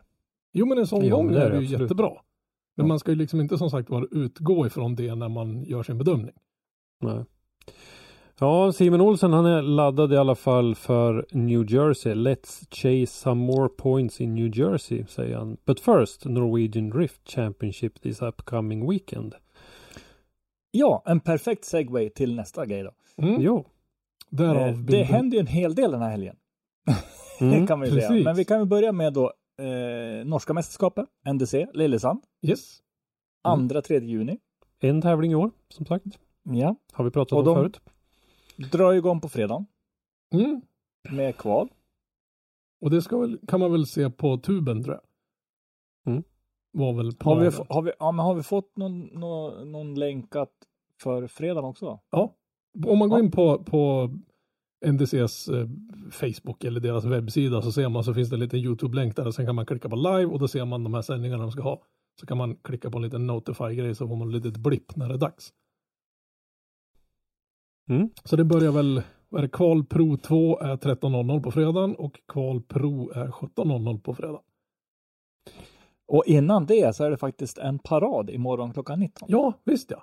Jo 0.52 0.66
men 0.66 0.78
en 0.78 0.86
sån 0.86 1.04
Ja, 1.04 1.16
gång 1.16 1.28
det 1.32 1.38
är 1.42 1.46
är 1.46 1.50
det 1.50 1.56
det 1.56 1.60
ju 1.60 1.64
absolut. 1.66 1.80
jättebra. 1.80 2.10
Men 2.76 2.84
Ja. 2.84 2.88
man 2.88 2.98
ska 2.98 3.10
ju 3.10 3.16
liksom 3.16 3.40
inte 3.40 3.58
som 3.58 3.70
sagt 3.70 3.90
vara 3.90 4.04
utgå 4.10 4.66
ifrån 4.66 4.94
det 4.94 5.14
när 5.14 5.28
man 5.28 5.62
gör 5.64 5.82
sin 5.82 5.98
bedömning. 5.98 6.34
Nej. 7.00 7.24
Ja, 8.40 8.72
Simon 8.72 9.00
Olsen 9.00 9.32
han 9.32 9.46
är 9.46 9.62
laddad 9.62 10.12
i 10.12 10.16
alla 10.16 10.34
fall 10.34 10.74
för 10.74 11.26
New 11.30 11.72
Jersey. 11.72 12.14
Let's 12.14 12.66
chase 12.70 13.06
some 13.20 13.44
more 13.46 13.68
points 13.68 14.20
in 14.20 14.34
New 14.34 14.58
Jersey, 14.58 15.04
säger 15.08 15.36
han. 15.36 15.56
But 15.66 15.80
first, 15.80 16.24
Norwegian 16.24 16.90
Drift 16.90 17.28
Championship 17.30 18.00
this 18.02 18.22
upcoming 18.22 18.90
weekend. 18.90 19.34
Ja, 20.78 21.02
en 21.06 21.20
perfekt 21.20 21.64
segway 21.64 22.10
till 22.10 22.34
nästa 22.36 22.66
grej 22.66 22.82
då. 22.82 22.92
Mm. 23.22 23.40
Jo. 23.42 23.64
Därav 24.30 24.56
Eh, 24.68 24.78
det 24.78 25.02
händer 25.02 25.36
ju 25.36 25.40
en 25.40 25.46
hel 25.46 25.74
del 25.74 25.90
den 25.90 26.02
här 26.02 26.10
helgen. 26.10 26.36
Mm. 27.40 27.66
kan 27.66 27.80
vi 27.80 27.90
säga. 27.90 28.08
precis. 28.08 28.24
Men 28.24 28.36
vi 28.36 28.44
kan 28.44 28.58
väl 28.58 28.68
börja 28.68 28.92
med 28.92 29.12
då 29.12 29.32
eh, 29.62 30.24
norska 30.26 30.54
mästerskapet, 30.54 31.06
NDC, 31.32 31.66
Lillesand. 31.74 32.20
Yes. 32.42 32.78
Mm. 33.46 33.52
Andra, 33.60 33.82
tredje 33.82 34.08
juni. 34.08 34.38
En 34.80 35.02
tävling 35.02 35.32
i 35.32 35.34
år, 35.34 35.50
som 35.68 35.86
sagt. 35.86 36.04
Ja. 36.42 36.76
Har 36.92 37.04
vi 37.04 37.10
pratat 37.10 37.32
Och 37.32 37.38
om 37.38 37.44
de- 37.44 37.54
förut. 37.56 37.80
Drar 38.72 38.92
igång 38.92 39.20
på 39.20 39.28
fredagen 39.28 39.66
Mm. 40.34 40.60
med 41.10 41.36
kval. 41.36 41.68
Och 42.80 42.90
det 42.90 43.02
ska 43.02 43.18
väl, 43.18 43.38
kan 43.48 43.60
man 43.60 43.72
väl 43.72 43.86
se 43.86 44.10
på 44.10 44.38
tuben 44.38 44.82
tror 44.84 44.94
jag. 44.94 45.02
Var 46.78 46.92
väl 46.92 47.12
Har 47.20 47.40
vi, 47.40 47.50
har, 47.68 47.82
vi, 47.82 47.92
ja, 47.98 48.12
men 48.12 48.24
har 48.24 48.34
vi 48.34 48.42
fått 48.42 48.76
någon, 48.76 49.00
någon, 49.00 49.72
någon 49.72 49.94
länkat 49.94 50.50
för 51.02 51.26
fredagen 51.26 51.64
också? 51.64 52.00
Ja. 52.10 52.34
Om 52.86 52.98
man 52.98 53.08
går 53.08 53.18
Ja. 53.18 53.24
in 53.24 53.30
på, 53.30 53.64
på 53.64 54.10
NDCs 54.86 55.48
eh, 55.48 55.68
Facebook 56.10 56.64
eller 56.64 56.80
deras 56.80 57.04
webbsida 57.04 57.62
så 57.62 57.72
ser 57.72 57.88
man 57.88 58.04
så 58.04 58.14
finns 58.14 58.30
det 58.30 58.36
en 58.36 58.40
liten 58.40 58.58
YouTube-länk 58.60 59.16
där 59.16 59.26
och 59.26 59.34
sen 59.34 59.46
kan 59.46 59.54
man 59.54 59.66
klicka 59.66 59.88
på 59.88 59.96
live 59.96 60.26
och 60.26 60.38
då 60.38 60.48
ser 60.48 60.64
man 60.64 60.84
de 60.84 60.94
här 60.94 61.02
sändningarna 61.02 61.42
de 61.42 61.52
ska 61.52 61.62
ha. 61.62 61.82
Så 62.20 62.26
kan 62.26 62.38
man 62.38 62.56
klicka 62.56 62.90
på 62.90 62.98
en 62.98 63.02
liten 63.04 63.26
notify-grej 63.26 63.94
så 63.94 64.08
får 64.08 64.16
man 64.16 64.28
ett 64.28 64.34
litet 64.34 64.56
blipp 64.56 64.96
när 64.96 65.08
det 65.08 65.14
är 65.14 65.18
dags. 65.18 65.52
Mm. 67.88 68.10
Så 68.24 68.36
det 68.36 68.44
börjar 68.44 68.72
väl, 68.72 69.02
vad 69.28 69.38
är 69.38 69.42
det, 69.42 69.48
kval 69.48 69.84
Pro 69.84 70.16
2 70.16 70.58
är 70.60 70.76
13.00 70.76 71.42
på 71.42 71.50
fredagen 71.50 71.96
och 71.96 72.20
kval 72.28 72.62
Pro 72.62 73.10
är 73.10 73.28
17.00 73.28 74.00
på 74.00 74.14
fredag. 74.14 74.40
Och 76.08 76.22
innan 76.26 76.66
det 76.66 76.96
så 76.96 77.04
är 77.04 77.10
det 77.10 77.16
faktiskt 77.16 77.58
en 77.58 77.78
parad 77.78 78.30
imorgon 78.30 78.72
klockan 78.72 78.98
19. 79.00 79.28
Ja, 79.30 79.52
visst 79.64 79.90
ja. 79.90 80.02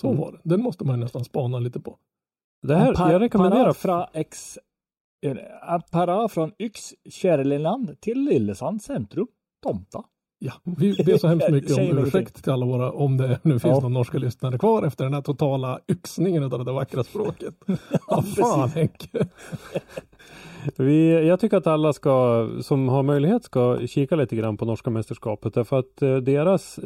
Så 0.00 0.06
Mm. 0.08 0.20
var 0.20 0.32
det. 0.32 0.38
Den 0.42 0.62
måste 0.62 0.84
man 0.84 1.00
nästan 1.00 1.24
spana 1.24 1.58
lite 1.58 1.80
på. 1.80 1.98
Det 2.62 2.74
här, 2.76 2.94
par- 2.94 3.12
jag 3.12 3.20
rekommenderar... 3.20 3.62
Parad 3.64 3.76
från 3.76 4.04
X... 4.12 4.58
En 5.26 5.38
parad 5.90 6.30
från 6.32 6.52
Yx, 6.58 6.94
Kärleland 7.10 8.00
till 8.00 8.20
Lillesand 8.20 8.82
centrum, 8.82 9.26
Tomta. 9.62 10.04
Ja, 10.38 10.52
vi 10.64 11.04
ber 11.04 11.18
så 11.18 11.28
hemskt 11.28 11.48
mycket 11.50 11.78
om 11.78 11.98
ursäkt 11.98 12.42
till 12.44 12.52
alla 12.52 12.66
våra, 12.66 12.92
om 12.92 13.16
det 13.16 13.38
nu 13.42 13.52
finns 13.58 13.64
Ja. 13.74 13.80
någon 13.80 13.92
norska 13.92 14.18
lyssnare 14.18 14.58
kvar 14.58 14.86
efter 14.86 15.04
den 15.04 15.14
här 15.14 15.20
totala 15.22 15.78
yxningen 15.88 16.42
av 16.44 16.50
det 16.50 16.64
där 16.64 16.72
vackra 16.72 17.04
språket. 17.10 17.54
Ja, 18.08 18.22
fan 18.22 18.68
Henke. 18.68 19.08
Vi, 20.76 21.26
jag 21.28 21.40
tycker 21.40 21.56
att 21.56 21.66
alla 21.66 21.92
ska, 21.92 22.48
som 22.62 22.88
har 22.88 23.02
möjlighet 23.02 23.44
ska 23.44 23.86
kika 23.86 24.16
lite 24.16 24.36
grann 24.36 24.56
på 24.56 24.64
norska 24.64 24.90
mästerskapet 24.90 25.54
därför 25.54 25.78
att 25.78 26.02
eh, 26.02 26.16
deras 26.16 26.78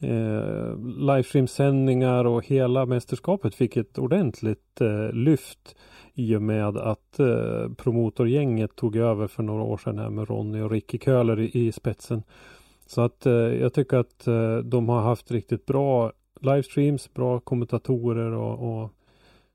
eh, 0.00 0.76
livestreamsändningar 0.98 2.24
och 2.24 2.46
hela 2.46 2.86
mästerskapet 2.86 3.54
fick 3.54 3.76
ett 3.76 3.98
ordentligt 3.98 4.80
eh, 4.80 5.12
lyft 5.12 5.76
i 6.14 6.36
och 6.36 6.42
med 6.42 6.76
att 6.76 7.20
eh, 7.20 7.72
promotorgänget 7.76 8.76
tog 8.76 8.96
över 8.96 9.26
för 9.26 9.42
några 9.42 9.62
år 9.62 9.76
sedan 9.76 9.98
här 9.98 10.10
med 10.10 10.28
Ronny 10.28 10.60
och 10.60 10.70
Ricky 10.70 10.98
Köhler 10.98 11.40
i, 11.40 11.50
i 11.66 11.72
spetsen. 11.72 12.22
Så 12.90 13.00
att 13.00 13.26
eh, 13.26 13.32
jag 13.32 13.72
tycker 13.72 13.96
att 13.96 14.26
eh, 14.26 14.56
de 14.56 14.88
har 14.88 15.00
haft 15.00 15.30
riktigt 15.30 15.66
bra 15.66 16.12
livestreams, 16.40 17.14
bra 17.14 17.40
kommentatorer 17.40 18.32
och, 18.32 18.82
och 18.82 18.90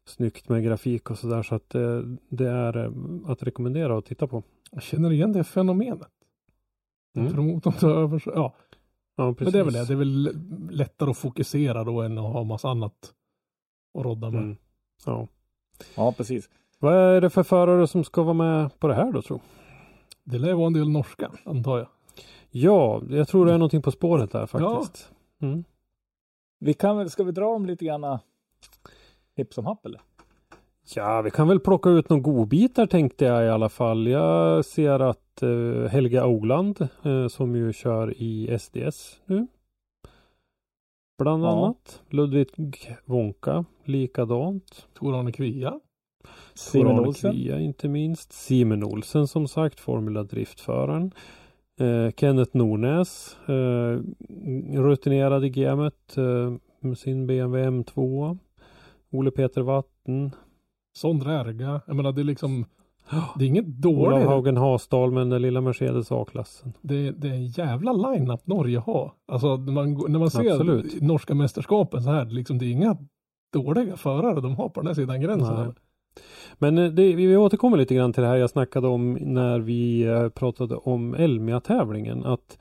snyggt 0.05 0.49
med 0.49 0.63
grafik 0.63 1.11
och 1.11 1.17
sådär 1.17 1.43
så 1.43 1.55
att 1.55 1.75
eh, 1.75 1.99
det 2.29 2.49
är 2.49 2.77
eh, 2.77 2.91
att 3.31 3.43
rekommendera 3.43 3.97
att 3.97 4.05
titta 4.05 4.27
på. 4.27 4.43
Jag 4.71 4.83
känner 4.83 5.11
igen 5.11 5.33
det 5.33 5.43
fenomenet. 5.43 6.11
Mm. 7.17 7.33
Promotorn 7.33 7.73
tar 7.73 7.89
över 7.89 8.19
så, 8.19 8.31
ja. 8.35 8.55
Ja, 9.15 9.25
Men 9.25 9.35
precis. 9.35 9.53
det 9.53 9.59
är 9.59 9.63
väl 9.63 9.73
det. 9.73 9.85
Det 9.85 9.93
är 9.93 9.97
väl 9.97 10.37
lättare 10.69 11.09
att 11.09 11.17
fokusera 11.17 11.83
då 11.83 12.01
än 12.01 12.17
att 12.17 12.33
ha 12.33 12.43
massa 12.43 12.69
annat 12.69 13.13
att 13.97 14.05
rodda 14.05 14.31
med. 14.31 14.43
Mm. 14.43 14.57
Ja. 15.05 15.27
Ja, 15.95 16.13
precis. 16.17 16.49
Vad 16.79 16.93
är 16.93 17.21
det 17.21 17.29
för 17.29 17.43
förare 17.43 17.87
som 17.87 18.03
ska 18.03 18.23
vara 18.23 18.33
med 18.33 18.79
på 18.79 18.87
det 18.87 18.95
här 18.95 19.11
då 19.11 19.21
tro? 19.21 19.41
Det 20.23 20.37
lär 20.37 20.53
vara 20.53 20.67
en 20.67 20.73
del 20.73 20.89
norska, 20.89 21.31
antar 21.45 21.77
jag. 21.77 21.87
Ja, 22.57 23.01
jag 23.09 23.27
tror 23.27 23.45
det 23.45 23.53
är 23.53 23.57
någonting 23.57 23.81
på 23.81 23.91
spåret 23.91 24.31
där 24.31 24.45
faktiskt. 24.45 25.11
Mm. 25.41 25.63
Vi 26.59 26.73
kan 26.73 26.97
väl, 26.97 27.09
ska 27.09 27.23
vi 27.23 27.31
dra 27.31 27.51
dem 27.53 27.65
lite 27.65 27.85
grann 27.85 28.19
hipp 29.35 29.53
som 29.53 29.65
happ 29.65 29.85
eller? 29.85 30.01
Ja, 30.95 31.21
vi 31.21 31.31
kan 31.31 31.47
väl 31.47 31.59
plocka 31.59 31.89
ut 31.89 32.09
några 32.09 32.21
godbitar 32.21 32.85
tänkte 32.85 33.25
jag 33.25 33.45
i 33.45 33.49
alla 33.49 33.69
fall. 33.69 34.07
Jag 34.07 34.65
ser 34.65 34.99
att 34.99 35.41
eh, 35.43 35.89
Helga 35.91 36.25
Oland 36.25 36.87
eh, 37.03 37.27
som 37.27 37.55
ju 37.55 37.73
kör 37.73 38.13
i 38.17 38.57
SDS 38.59 39.21
nu. 39.25 39.47
Bland 41.17 41.43
Ja. 41.43 41.51
annat. 41.51 42.01
Ludvig 42.09 42.47
Wonka 43.05 43.65
likadant. 43.83 44.87
Tor-Arne 44.93 45.31
Kvia. 45.31 45.79
Simon 46.53 46.99
Olsen. 46.99 47.31
Kvia 47.31 47.59
inte 47.59 47.87
minst. 47.87 48.33
Simon 48.33 48.83
Olsen 48.83 49.27
som 49.27 49.47
sagt, 49.47 49.79
Formula 49.79 50.23
Driftföraren. 50.23 51.11
Eh, 51.79 52.11
Kenneth 52.11 52.57
Nornäs, 52.57 53.37
eh, 53.47 53.99
rutinerad 54.81 55.45
i 55.45 55.49
gamet 55.49 56.17
eh, 56.17 56.53
med 56.79 56.97
sin 56.97 57.27
BMW 57.27 57.69
M2. 57.69 58.37
Ole 59.11 59.31
Peter 59.31 59.61
Watten. 59.61 60.31
Sondre 60.97 61.33
Erga. 61.33 61.81
Jag 61.87 61.95
menar 61.95 62.11
det 62.11 62.21
är 62.21 62.23
liksom, 62.23 62.65
det 63.35 63.45
är 63.45 63.47
inget 63.47 63.85
Olav 63.85 64.11
dåligt. 64.11 64.27
Haugen 64.27 64.57
Hasdal 64.57 65.11
med 65.11 65.27
den 65.27 65.41
lilla 65.41 65.61
Mercedes 65.61 66.11
A-klassen. 66.11 66.73
Det, 66.81 67.11
det 67.11 67.27
är 67.27 67.33
en 67.33 67.47
jävla 67.47 67.93
line-up 67.93 68.47
Norge 68.47 68.79
har. 68.79 69.13
Alltså 69.27 69.57
när 69.57 69.73
man, 69.73 69.93
när 70.07 70.19
man 70.19 70.31
ser 70.31 70.51
Absolut. 70.51 71.01
norska 71.01 71.33
mästerskapen 71.33 72.03
så 72.03 72.09
här, 72.09 72.25
liksom, 72.25 72.57
det 72.57 72.65
är 72.65 72.71
inga 72.71 72.97
dåliga 73.53 73.97
förare 73.97 74.41
de 74.41 74.55
har 74.55 74.69
på 74.69 74.79
den 74.79 74.87
här 74.87 74.93
sidan 74.93 75.21
gränsen. 75.21 75.73
Men 76.57 76.77
eh, 76.77 76.91
det, 76.91 77.15
vi 77.15 77.37
återkommer 77.37 77.77
lite 77.77 77.95
grann 77.95 78.13
till 78.13 78.23
det 78.23 78.29
här 78.29 78.35
jag 78.35 78.49
snackade 78.49 78.87
om 78.87 79.13
när 79.13 79.59
vi 79.59 80.03
eh, 80.03 80.29
pratade 80.29 80.75
om 80.75 81.13
Elmia-tävlingen. 81.13 82.25
Att 82.25 82.57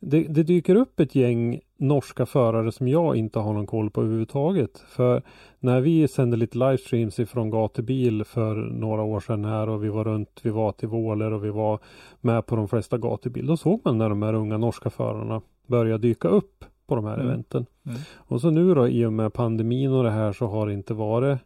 det, 0.00 0.20
det 0.22 0.42
dyker 0.42 0.74
upp 0.74 1.00
ett 1.00 1.14
gäng 1.14 1.60
norska 1.78 2.26
förare 2.26 2.72
som 2.72 2.88
jag 2.88 3.16
inte 3.16 3.38
har 3.38 3.52
någon 3.52 3.66
koll 3.66 3.90
på 3.90 4.00
överhuvudtaget. 4.00 4.84
För 4.88 5.22
när 5.60 5.80
vi 5.80 6.08
sände 6.08 6.36
lite 6.36 6.58
livestreams 6.58 7.18
ifrån 7.18 7.50
gatubil 7.50 8.24
för 8.24 8.54
några 8.54 9.02
år 9.02 9.20
sedan 9.20 9.44
här 9.44 9.68
och 9.68 9.84
vi 9.84 9.88
var 9.88 10.04
runt, 10.04 10.40
vi 10.42 10.50
var 10.50 10.72
till 10.72 10.88
Våler 10.88 11.32
och 11.32 11.44
vi 11.44 11.50
var 11.50 11.78
med 12.20 12.46
på 12.46 12.56
de 12.56 12.68
flesta 12.68 12.98
gatubil. 12.98 13.46
Då 13.46 13.56
såg 13.56 13.80
man 13.84 13.98
när 13.98 14.08
de 14.08 14.22
här 14.22 14.34
unga 14.34 14.58
norska 14.58 14.90
förarna 14.90 15.40
började 15.66 16.08
dyka 16.08 16.28
upp 16.28 16.64
på 16.86 16.96
de 16.96 17.04
här 17.04 17.14
Mm. 17.14 17.26
eventen. 17.26 17.66
Mm. 17.86 17.98
Och 18.14 18.40
så 18.40 18.50
nu 18.50 18.74
då 18.74 18.88
i 18.88 19.04
och 19.04 19.12
med 19.12 19.32
pandemin 19.32 19.92
och 19.92 20.04
det 20.04 20.10
här 20.10 20.32
så 20.32 20.46
har 20.46 20.66
det 20.66 20.72
inte 20.72 20.94
varit 20.94 21.38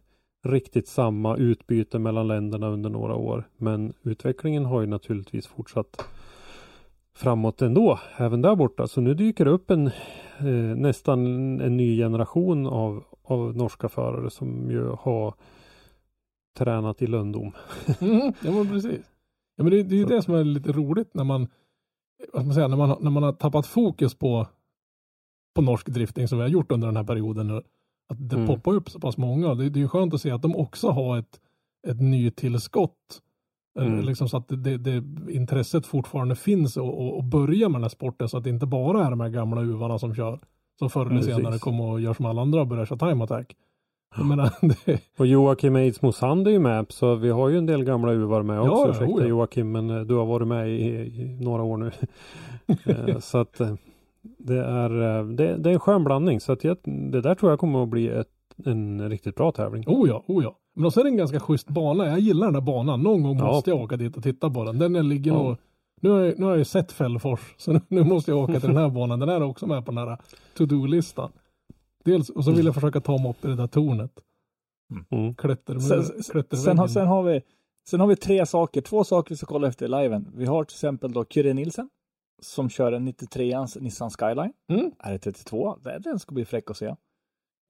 riktigt 0.43 0.87
samma 0.87 1.37
utbyte 1.37 1.99
mellan 1.99 2.27
länderna 2.27 2.67
under 2.67 2.89
några 2.89 3.15
år. 3.15 3.43
Men 3.57 3.93
utvecklingen 4.03 4.65
har 4.65 4.81
ju 4.81 4.87
naturligtvis 4.87 5.47
fortsatt 5.47 6.05
framåt 7.15 7.61
ändå, 7.61 7.99
även 8.17 8.41
där 8.41 8.55
borta. 8.55 8.87
Så 8.87 9.01
nu 9.01 9.13
dyker 9.13 9.45
det 9.45 9.51
upp 9.51 9.71
en 9.71 9.87
eh, 10.37 10.75
nästan 10.75 11.19
en 11.61 11.77
ny 11.77 11.97
generation 11.97 12.67
av, 12.67 13.03
av 13.23 13.57
norska 13.57 13.89
förare 13.89 14.29
som 14.29 14.71
ju 14.71 14.87
har 14.99 15.33
tränat 16.57 17.01
i 17.01 17.07
lönndom. 17.07 17.51
Mm, 18.01 18.33
ja 18.43 18.51
men 18.51 18.69
precis. 18.69 19.11
Ja, 19.55 19.63
men 19.63 19.71
det, 19.71 19.83
det 19.83 19.95
är 19.95 19.99
ju 19.99 20.05
det 20.05 20.21
som 20.21 20.35
är 20.35 20.43
lite 20.43 20.71
roligt 20.71 21.13
när 21.13 21.23
man, 21.23 21.47
vad 22.33 22.45
man 22.45 22.53
säga, 22.53 22.67
när 22.67 22.77
man, 22.77 22.97
när 22.99 23.11
man 23.11 23.23
har 23.23 23.33
tappat 23.33 23.67
fokus 23.67 24.15
på, 24.15 24.47
på 25.53 25.61
norsk 25.61 25.87
drifting 25.87 26.27
som 26.27 26.37
vi 26.37 26.41
har 26.41 26.49
gjort 26.49 26.71
under 26.71 26.87
den 26.87 26.97
här 26.97 27.03
perioden. 27.03 27.63
Att 28.11 28.29
det 28.29 28.35
Mm. 28.35 28.47
poppar 28.47 28.73
upp 28.73 28.89
så 28.89 28.99
pass 28.99 29.17
många. 29.17 29.55
Det, 29.55 29.69
det 29.69 29.79
är 29.79 29.81
ju 29.81 29.87
skönt 29.87 30.13
att 30.13 30.21
se 30.21 30.31
att 30.31 30.41
de 30.41 30.55
också 30.55 30.89
har 30.89 31.17
ett, 31.17 31.39
ett 31.87 32.01
nytillskott. 32.01 33.21
Eh, 33.79 33.85
Mm. 33.85 34.05
Liksom 34.05 34.29
så 34.29 34.37
att 34.37 34.47
det, 34.47 34.77
det, 34.77 35.03
intresset 35.29 35.85
fortfarande 35.85 36.35
finns 36.35 36.77
och, 36.77 37.17
och, 37.17 37.23
börja 37.23 37.69
med 37.69 37.75
den 37.75 37.81
här 37.83 37.89
sporten 37.89 38.29
så 38.29 38.37
att 38.37 38.43
det 38.43 38.49
inte 38.49 38.65
bara 38.65 39.05
är 39.05 39.09
de 39.09 39.19
här 39.19 39.29
gamla 39.29 39.61
uvarna 39.61 39.99
som 39.99 40.15
kör. 40.15 40.39
Som 40.79 40.89
förr 40.89 41.05
eller 41.05 41.15
Precis. 41.17 41.35
senare 41.35 41.59
kommer 41.59 41.83
och 41.83 42.01
gör 42.01 42.13
som 42.13 42.25
alla 42.25 42.41
andra 42.41 42.61
och 42.61 42.67
börjar 42.67 42.85
köra 42.85 42.99
time 43.09 43.23
attack. 43.23 43.55
Jag 44.17 44.25
menar, 44.25 44.51
det, 44.85 45.01
Och 45.17 45.27
Joakim 45.27 45.75
Eidsmo 45.75 46.11
Sand 46.11 46.47
är 46.47 46.51
ju 46.51 46.59
med 46.59 46.85
så 46.89 47.15
vi 47.15 47.29
har 47.29 47.49
ju 47.49 47.57
en 47.57 47.65
del 47.65 47.83
gamla 47.83 48.11
uvar 48.11 48.43
med 48.43 48.59
också. 48.61 48.71
ja, 48.73 48.89
Ursäkta 48.89 49.21
ja. 49.21 49.27
Joakim 49.27 49.71
men 49.71 49.89
eh, 49.89 50.01
du 50.01 50.13
har 50.15 50.25
varit 50.25 50.47
med 50.47 50.69
i, 50.69 50.81
i 50.81 51.37
några 51.41 51.63
år 51.63 51.77
nu. 51.77 51.91
Eh, 52.85 53.19
så 53.19 53.37
att 53.37 53.61
det 54.43 54.65
är, 54.65 55.19
eh, 55.19 55.25
det, 55.25 55.57
det 55.57 55.69
är 55.69 55.73
en 55.73 55.79
skön 55.79 56.03
blandning 56.03 56.39
så 56.39 56.51
att 56.51 56.63
jag, 56.63 56.77
det 56.83 57.21
där 57.21 57.35
tror 57.35 57.51
jag 57.51 57.59
kommer 57.59 57.83
att 57.83 57.89
bli 57.89 58.07
ett, 58.07 58.27
en 58.65 59.09
riktigt 59.09 59.35
bra 59.35 59.51
tävling. 59.51 59.83
Oh 59.87 60.09
ja, 60.09 60.23
oh 60.27 60.43
ja. 60.43 60.57
Men 60.75 60.85
också 60.85 60.99
är 60.99 61.03
det 61.03 61.09
en 61.09 61.17
ganska 61.17 61.39
schysst 61.39 61.69
bana. 61.69 62.07
Jag 62.07 62.19
gillar 62.19 62.45
den 62.47 62.53
där 62.53 62.61
banan. 62.61 63.01
Någon 63.01 63.23
gång 63.23 63.37
Ja. 63.37 63.45
måste 63.45 63.69
jag 63.69 63.81
åka 63.81 63.97
dit 63.97 64.17
och 64.17 64.23
titta 64.23 64.49
på 64.49 64.63
den. 64.63 64.79
Den 64.79 65.09
ligger 65.09 65.31
Ja. 65.31 65.43
nog... 65.43 65.57
Nu 66.01 66.09
har, 66.09 66.19
jag, 66.19 66.39
nu 66.39 66.45
har 66.45 66.51
jag 66.51 66.57
ju 66.59 66.65
sett 66.65 66.91
Fällfors, 66.91 67.55
så 67.57 67.73
nu, 67.73 67.81
nu 67.87 68.03
måste 68.03 68.31
jag 68.31 68.39
åka 68.39 68.59
till 68.59 68.69
den 68.69 68.77
här 68.77 68.89
banan. 68.99 69.19
Den 69.19 69.29
är 69.29 69.43
också 69.43 69.67
med 69.67 69.85
på 69.85 69.91
den 69.91 70.07
här 70.07 70.17
to-do-listan. 70.57 71.31
Dels, 72.05 72.29
och 72.29 72.43
så 72.43 72.51
vill 72.51 72.65
jag 72.65 72.75
försöka 72.75 73.01
ta 73.01 73.17
mig 73.17 73.29
upp 73.29 73.45
i 73.45 73.47
det 73.47 73.55
där 73.55 73.67
tornet. 73.67 74.11
Mm. 75.11 75.35
Klätter, 75.35 75.79
Sen, 75.79 76.03
sen, 76.57 76.77
har, 76.79 76.87
sen, 76.87 77.07
har 77.07 77.23
vi, 77.23 77.41
sen 77.89 77.99
har 77.99 78.07
vi 78.07 78.15
tre 78.15 78.45
saker, 78.45 78.81
två 78.81 79.03
saker 79.03 79.29
vi 79.29 79.35
ska 79.37 79.45
kolla 79.45 79.67
efter 79.67 79.85
i 79.85 79.89
liven. 80.01 80.27
Vi 80.35 80.45
har 80.45 80.63
till 80.63 80.73
exempel 80.75 81.11
då 81.13 81.25
Kyrre 81.29 81.53
Nilsen 81.53 81.89
som 82.41 82.69
kör 82.69 82.91
en 82.91 83.07
93ans 83.07 83.79
Nissan 83.81 84.09
Skyline. 84.09 84.53
Mm. 84.69 84.91
R32. 84.99 85.79
Det- 85.83 85.99
Den 85.99 86.19
ska 86.19 86.33
bli 86.35 86.45
fräck 86.45 86.69
att 86.71 86.77
se. 86.77 86.95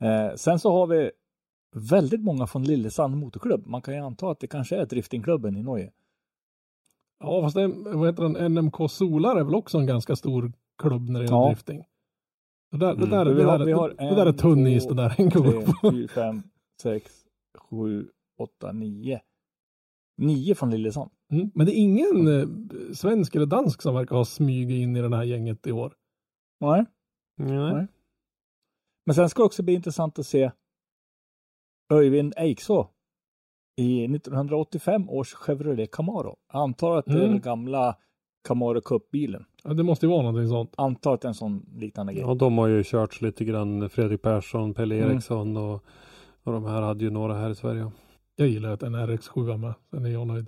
Eh, 0.04 0.36
sen 0.36 0.60
så 0.60 0.72
har 0.72 0.88
vi 0.88 1.12
väldigt 1.76 2.22
många 2.22 2.48
från 2.48 2.64
Lillesand 2.64 3.18
Motorklubb. 3.18 3.68
Man 3.68 3.82
kan 3.82 3.94
ju 3.94 4.00
anta 4.00 4.30
att 4.32 4.40
det 4.40 4.48
kanske 4.48 4.76
är 4.78 4.86
driftingklubben 4.86 5.58
i 5.58 5.64
Norge. 5.64 5.92
Ja, 7.20 7.42
fast 7.42 7.56
det, 7.56 7.68
vad 7.68 8.08
heter 8.10 8.24
den? 8.24 8.54
NMK 8.54 8.88
Solar 8.92 9.36
är 9.36 9.44
väl 9.44 9.56
också 9.56 9.78
en 9.78 9.86
ganska 9.86 10.16
stor 10.16 10.52
klubb 10.78 11.10
när 11.10 11.20
det 11.20 11.26
gäller 11.26 11.38
Ja. 11.38 11.48
drifting. 11.48 11.84
Det 12.72 12.78
där, 12.78 12.88
det 12.96 13.04
Mm. 13.06 13.10
där, 13.10 13.26
Vi 13.26 13.32
det 13.34 13.38
där, 13.38 13.46
har 13.74 13.90
det, 13.90 13.96
det 13.96 14.16
där 14.16 14.26
är 14.26 14.34
tunn 14.34 14.64
två, 14.66 14.70
is 14.70 14.88
det 14.88 14.94
där. 14.94 15.16
En 15.18 15.32
klubb. 15.32 15.66
3, 15.82 15.92
4, 15.92 16.08
5, 16.08 16.44
6, 16.82 17.12
7, 17.58 18.08
8, 18.38 18.72
9. 18.72 19.22
Nio 20.18 20.56
från 20.56 20.70
Lillesand. 20.72 21.12
Mm. 21.32 21.52
Men 21.56 21.66
det 21.66 21.72
är 21.72 21.78
ingen 21.82 22.28
eh, 22.40 22.48
svensk 22.94 23.36
eller 23.36 23.46
dansk 23.46 23.82
som 23.82 23.96
verkar 23.96 24.16
ha 24.16 24.26
smugit 24.26 24.70
in 24.84 24.96
i 24.96 25.02
det 25.02 25.16
här 25.16 25.24
gänget 25.24 25.68
i 25.68 25.72
år. 25.72 25.94
Nej. 26.60 26.86
Nej. 27.38 27.74
Nej. 27.74 27.88
Men 29.06 29.16
sen 29.16 29.30
ska 29.30 29.42
det 29.42 29.46
också 29.46 29.64
bli 29.64 29.74
intressant 29.74 30.20
att 30.20 30.26
se 30.28 30.52
Öyvind 31.94 32.34
Eikså 32.38 32.88
i 33.78 34.06
1985 34.06 35.10
års 35.10 35.34
Chevrolet 35.34 35.92
Camaro. 35.92 36.38
Jag 36.54 36.62
antar 36.62 36.98
att 36.98 37.06
det 37.06 37.12
är 37.12 37.16
Mm. 37.18 37.30
den 37.30 37.42
gamla 37.42 37.96
Camaro 38.48 38.82
Cup-bilen. 38.82 39.46
Ja, 39.64 39.74
det 39.74 39.84
måste 39.84 40.06
ju 40.06 40.10
vara 40.10 40.22
någonting 40.22 40.50
sånt. 40.50 40.74
Antar 40.78 41.14
att 41.14 41.22
det 41.22 41.26
är 41.26 41.30
en 41.30 41.34
sån 41.36 41.66
liknande 41.76 42.14
grej. 42.14 42.24
Ja, 42.24 42.34
de 42.34 42.58
har 42.58 42.68
ju 42.68 42.84
kört 42.86 43.22
lite 43.22 43.46
grann. 43.46 43.90
Fredrik 43.90 44.22
Persson, 44.22 44.74
Pelle 44.74 44.96
Mm. 44.98 45.12
Eriksson 45.12 45.58
och, 45.58 45.86
och 46.44 46.52
de 46.54 46.66
här 46.66 46.82
hade 46.82 47.04
ju 47.04 47.10
några 47.10 47.34
här 47.34 47.50
i 47.50 47.56
Sverige. 47.56 47.92
Jag 48.36 48.48
gillar 48.48 48.72
att 48.72 48.84
en 48.84 48.96
RX7 48.96 49.54
är 49.54 49.58
med. 49.58 49.74
Sen 49.92 50.06
är 50.06 50.10
jag 50.10 50.28
nöjd. 50.28 50.48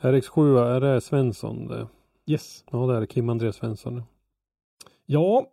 RX7, 0.00 0.58
är 0.64 0.80
det 0.80 1.00
Svensson? 1.00 1.68
Det? 1.68 1.86
Yes. 2.26 2.64
Ja, 2.70 2.78
det 2.86 2.96
är. 2.96 3.06
Kim 3.06 3.28
André 3.28 3.52
Svensson. 3.52 4.02
Ja, 5.06 5.46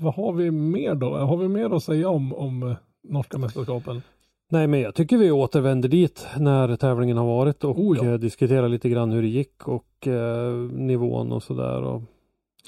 vad 0.00 0.14
har 0.14 0.32
vi 0.32 0.50
mer 0.50 0.94
då? 0.94 1.16
Har 1.16 1.36
vi 1.36 1.48
mer 1.48 1.74
att 1.76 1.82
säga 1.82 2.08
om, 2.08 2.34
om 2.34 2.62
eh, 2.62 2.76
norska 3.08 3.38
mästerskapen? 3.38 4.02
Nej, 4.50 4.66
men 4.66 4.80
jag 4.80 4.94
tycker 4.94 5.18
vi 5.18 5.30
återvänder 5.30 5.88
dit 5.88 6.26
när 6.38 6.76
tävlingen 6.76 7.16
har 7.16 7.26
varit 7.26 7.64
och 7.64 7.78
Oh 7.78 7.96
ja. 7.96 8.04
eh, 8.04 8.14
diskuterar 8.14 8.68
lite 8.68 8.88
grann 8.88 9.10
hur 9.12 9.22
det 9.22 9.28
gick 9.28 9.68
och 9.68 10.06
eh, 10.06 10.52
nivån 10.72 11.32
och 11.32 11.42
sådär. 11.42 11.82
Och... 11.82 12.02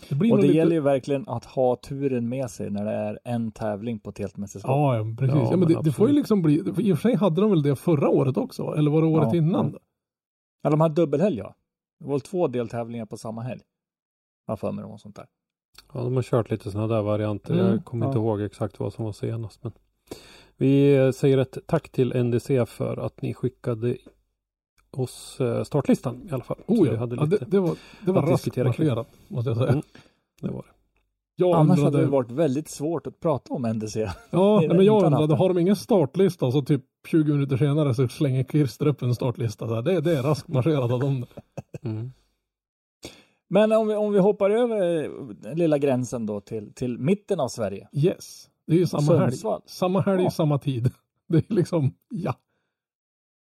Det 0.09 0.14
blir 0.14 0.33
Och 0.33 0.38
det 0.38 0.42
lite... 0.42 0.57
gäller 0.57 0.73
ju 0.75 0.81
verkligen 0.81 1.29
att 1.29 1.44
ha 1.44 1.77
turen 1.77 2.29
med 2.29 2.51
sig 2.51 2.71
när 2.71 2.85
det 2.85 2.90
är 2.92 3.18
en 3.25 3.53
tävling 3.53 3.99
på 3.99 4.11
ett 4.11 4.18
helt 4.18 4.37
mästerskap. 4.37 4.71
Ja, 4.71 4.97
ja, 4.97 5.05
precis. 5.18 5.35
Ja, 5.37 5.42
Ja, 5.42 5.51
men 5.51 5.61
men 5.61 5.68
det, 5.68 5.81
det 5.83 5.92
får 5.92 6.09
ju 6.09 6.14
liksom 6.14 6.42
bli, 6.42 6.62
i 6.79 6.92
och 6.92 6.99
för 6.99 7.09
sig 7.09 7.16
hade 7.16 7.40
de 7.40 7.51
väl 7.51 7.62
det 7.62 7.77
förra 7.77 8.09
året 8.09 8.37
också? 8.37 8.75
Eller 8.79 8.90
var 8.90 9.01
det 9.03 9.09
året 9.09 9.29
Ja, 9.33 9.38
innan? 9.38 9.77
Ja. 10.62 10.68
Ja, 10.68 10.71
de 10.71 10.81
har 10.81 10.88
dubbelhelg 10.88 11.37
ja. 11.37 11.55
Det 11.99 12.09
var 12.09 12.18
två 12.18 12.49
deltävlingar 12.49 13.07
på 13.07 13.16
samma 13.16 13.42
helg. 13.42 13.61
Jag 14.47 14.61
för 14.61 14.73
mig 14.73 14.83
det 14.83 14.88
var 14.88 14.99
sånt 14.99 15.16
där. 15.16 15.27
Ja, 15.92 16.01
de 16.03 16.16
har 16.16 16.23
kört 16.23 16.51
lite 16.51 16.71
sådana 16.71 16.94
där 16.94 17.03
varianter. 17.03 17.55
Mm, 17.55 17.66
jag 17.66 17.85
kommer 17.85 18.07
inte 18.07 18.18
ja. 18.18 18.23
ihåg 18.23 18.40
exakt 18.40 18.81
vad 18.81 18.92
som 18.92 19.05
var 19.05 19.12
senast. 19.12 19.64
Men 19.64 19.73
vi 20.57 21.12
säger 21.12 21.38
ett 21.38 21.59
tack 21.66 21.88
till 21.88 22.25
NDC 22.25 22.66
för 22.66 22.97
att 22.97 23.23
ni 23.23 23.35
skickade 23.35 23.97
oss 24.90 25.40
eh, 25.40 25.64
startlistan 25.64 26.29
i 26.29 26.33
alla 26.33 26.44
fall. 26.44 26.61
Oh 26.66 26.83
vi 26.85 26.90
ja, 26.90 26.97
hade 26.97 27.16
ja 27.16 27.25
lite, 27.25 27.44
det, 27.44 27.51
det 27.51 27.61
var, 27.61 27.77
det 28.05 28.12
var 28.12 28.23
att 28.23 28.29
raskt 28.29 28.57
marscherat, 28.57 29.09
måste 29.29 29.51
jag 29.51 29.57
säga. 29.57 29.68
Mm. 29.68 29.83
det 30.40 30.51
var 30.51 30.62
det. 30.62 30.78
Jag 31.40 31.55
Annars 31.57 31.79
undrade, 31.79 31.96
hade 31.96 32.07
det 32.07 32.11
varit 32.11 32.31
väldigt 32.31 32.68
svårt 32.68 33.07
att 33.07 33.20
prata 33.20 33.55
om 33.55 33.62
NDC. 33.62 34.11
Ja, 34.31 34.61
men 34.68 34.85
jag 34.85 35.05
undrade, 35.05 35.35
har 35.35 35.48
de 35.48 35.59
ingen 35.59 35.77
startlista 35.77 36.51
så 36.51 36.62
typ 36.62 36.85
20 37.09 37.33
minuter 37.33 37.57
senare 37.57 37.94
så 37.94 38.09
slänger 38.09 38.44
Kirster 38.44 38.87
upp 38.87 39.03
en 39.03 39.14
startlista. 39.14 39.68
Så 39.68 39.74
här, 39.74 39.83
det, 39.83 40.01
det 40.01 40.18
är 40.18 40.22
raskt 40.22 40.48
marscherat 40.48 40.90
av 40.92 41.01
dem. 41.01 41.27
Mm. 41.83 42.12
Men 43.51 43.72
om 43.72 43.88
vi, 43.88 43.94
om 43.94 44.12
vi 44.12 44.18
hoppar 44.18 44.51
över 44.51 45.05
eh, 45.05 45.11
den 45.29 45.59
lilla 45.59 45.79
gränsen 45.79 46.27
då 46.27 46.40
till, 46.40 46.72
till 46.74 46.98
mitten 46.98 47.40
av 47.40 47.48
Sverige. 47.48 47.88
Yes, 47.92 48.51
det 48.66 48.72
är 48.74 48.79
ju 48.79 48.87
samma 48.87 49.12
helg. 49.18 49.31
Sundsvall. 49.31 49.62
Samma 49.66 50.01
helg, 50.01 50.22
Ja. 50.22 50.31
samma 50.31 50.59
tid. 50.59 50.90
Det 51.29 51.51
är 51.51 51.55
liksom, 51.55 51.94
ja. 52.11 52.35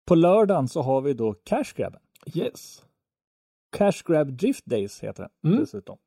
På 0.07 0.15
lördagen 0.15 0.67
så 0.67 0.81
har 0.81 1.01
vi 1.01 1.13
då 1.13 1.33
Cash 1.33 1.73
Grab. 1.75 1.95
Yes. 2.33 2.83
Cash 3.77 4.03
Grab 4.05 4.37
Drift 4.37 4.65
Days 4.65 4.99
heter 5.03 5.23
det 5.23 5.47
Mm. 5.49 5.59
dessutom. 5.59 5.97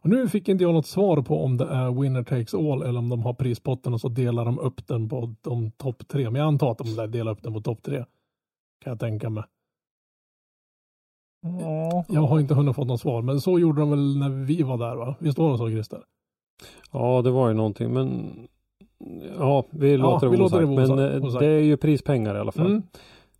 Och 0.00 0.08
nu 0.08 0.28
fick 0.28 0.48
inte 0.48 0.64
jag 0.64 0.74
något 0.74 0.86
svar 0.86 1.22
på 1.22 1.44
om 1.44 1.56
det 1.56 1.64
är 1.64 2.00
winner 2.00 2.22
takes 2.22 2.54
all 2.54 2.82
eller 2.82 2.98
om 2.98 3.08
de 3.08 3.22
har 3.22 3.34
prispotten 3.34 3.94
och 3.94 4.00
så 4.00 4.08
delar 4.08 4.44
de 4.44 4.58
upp 4.58 4.86
den 4.86 5.08
på 5.08 5.34
de 5.40 5.70
topp 5.70 6.08
tre. 6.08 6.24
Men 6.30 6.34
jag 6.40 6.46
antar 6.46 6.70
att 6.72 6.78
de 6.78 6.88
lär 6.96 7.06
dela 7.06 7.30
upp 7.30 7.42
den 7.42 7.52
på 7.52 7.60
topp 7.60 7.82
tre. 7.82 7.96
Kan 8.84 8.90
jag 8.90 9.00
tänka 9.00 9.30
mig. 9.30 9.44
Ja. 11.60 12.04
Jag 12.08 12.20
har 12.20 12.40
inte 12.40 12.54
hunnit 12.54 12.76
få 12.76 12.84
något 12.84 13.00
svar, 13.00 13.22
men 13.22 13.40
så 13.40 13.58
gjorde 13.58 13.80
de 13.80 13.90
väl 13.90 14.18
när 14.18 14.28
vi 14.28 14.62
var 14.62 14.78
där 14.78 14.96
va? 14.96 15.14
Visst 15.18 15.38
var 15.38 15.52
det 15.52 15.58
så 15.58 15.68
Christer? 15.70 16.02
Ja, 16.92 17.22
det 17.22 17.30
var 17.30 17.48
ju 17.48 17.54
någonting. 17.54 17.92
Men 17.92 18.34
ja, 19.38 19.64
vi 19.70 19.96
låter 19.96 20.28
vi 20.28 20.36
det 20.36 20.42
låter 20.42 20.64
osagt. 20.64 20.88
Men 20.90 20.98
osagt- 20.98 21.16
eh, 21.16 21.24
osagt. 21.24 21.40
det 21.40 21.46
är 21.46 21.60
ju 21.60 21.76
prispengar 21.76 22.34
i 22.34 22.38
alla 22.38 22.52
fall. 22.52 22.66
Mm. 22.66 22.82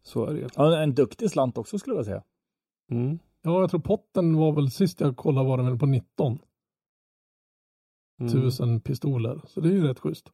Så 0.03 0.27
är 0.27 0.33
det 0.33 0.39
ju. 0.41 0.49
Ja, 0.57 0.79
en 0.83 0.95
duktig 0.95 1.31
slant 1.31 1.59
också 1.59 1.79
skulle 1.79 1.97
jag 1.97 2.05
säga. 2.05 2.23
Mm. 2.91 3.19
Ja, 3.43 3.61
jag 3.61 3.71
tror 3.71 3.81
potten 3.81 4.37
var 4.37 4.53
väl 4.53 4.71
sist 4.71 5.01
jag 5.01 5.17
kollade 5.17 5.49
var 5.49 5.57
den 5.57 5.67
väl 5.67 5.79
på 5.79 5.87
19 5.87 6.39
Mm. 8.21 8.51
000 8.61 8.81
pistoler. 8.81 9.41
Så 9.47 9.61
det 9.61 9.69
är 9.69 9.73
ju 9.73 9.87
rätt 9.87 9.99
schysst. 9.99 10.33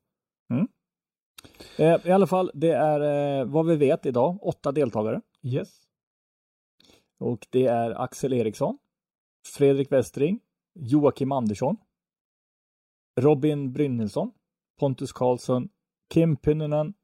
Eh, 1.79 2.07
I 2.07 2.11
alla 2.11 2.27
fall, 2.27 2.51
det 2.55 2.71
är 2.73 3.01
eh, 3.41 3.45
vad 3.47 3.67
vi 3.67 3.77
vet 3.77 4.07
idag, 4.07 4.39
åtta 4.43 4.73
deltagare. 4.73 5.21
Yes. 5.43 5.81
Och 7.19 7.47
det 7.51 7.67
är 7.67 7.91
Axel 7.91 8.33
Eriksson, 8.33 8.79
Fredrik 9.57 9.93
Westring, 9.93 10.41
Joakim 10.75 11.33
Andersson, 11.33 11.77
Robin 13.21 13.73
Brynilsson, 13.73 14.33
Pontus 14.81 15.13
Karlsson, 15.13 15.69
Kim 16.15 16.37
Pynnönen, 16.37 16.95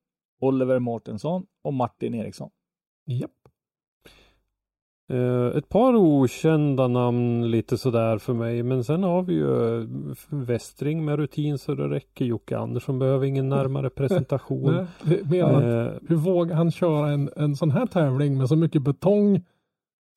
Oliver 0.40 0.79
Mårtensson 0.79 1.47
och 1.62 1.75
Martin 1.75 2.14
Eriksson. 2.14 2.51
Japp. 3.07 3.31
Eh, 3.44 3.44
ett 5.57 5.69
par 5.69 5.97
okända 5.97 6.88
namn 6.88 7.51
lite 7.51 7.79
sådär 7.79 8.19
för 8.19 8.35
mig. 8.35 8.62
Men 8.62 8.85
sen 8.85 9.03
har 9.03 9.23
vi 9.23 9.35
ju 9.35 9.81
eh, 9.81 9.88
Westring 10.29 11.05
med 11.05 11.17
rutin 11.17 11.59
så 11.59 11.75
det 11.75 11.88
räcker. 11.88 12.25
Jocke 12.25 12.59
Andersson 12.59 12.99
behöver 12.99 13.27
ingen 13.27 13.49
närmare 13.49 13.90
presentation. 13.97 14.87
Nej, 15.03 15.23
menar 15.25 15.55
att 15.55 15.95
Eh, 15.95 16.01
hur 16.09 16.17
vågar 16.17 16.57
han 16.57 16.71
köra 16.71 17.11
en, 17.11 17.31
en 17.37 17.57
sån 17.57 17.71
här 17.71 17.87
tävling 17.87 18.38
med 18.38 18.49
så 18.49 18.57
mycket 18.57 18.83
betong 18.83 19.45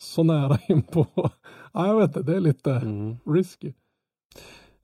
så 0.03 0.23
nära 0.23 0.57
in 0.67 0.81
på? 0.81 1.07
Ja, 1.73 1.87
jag 1.87 1.95
vet 1.99 2.07
inte, 2.07 2.31
det 2.31 2.35
är 2.35 2.41
lite 2.41 2.71
mm. 2.71 3.17
risky. 3.25 3.73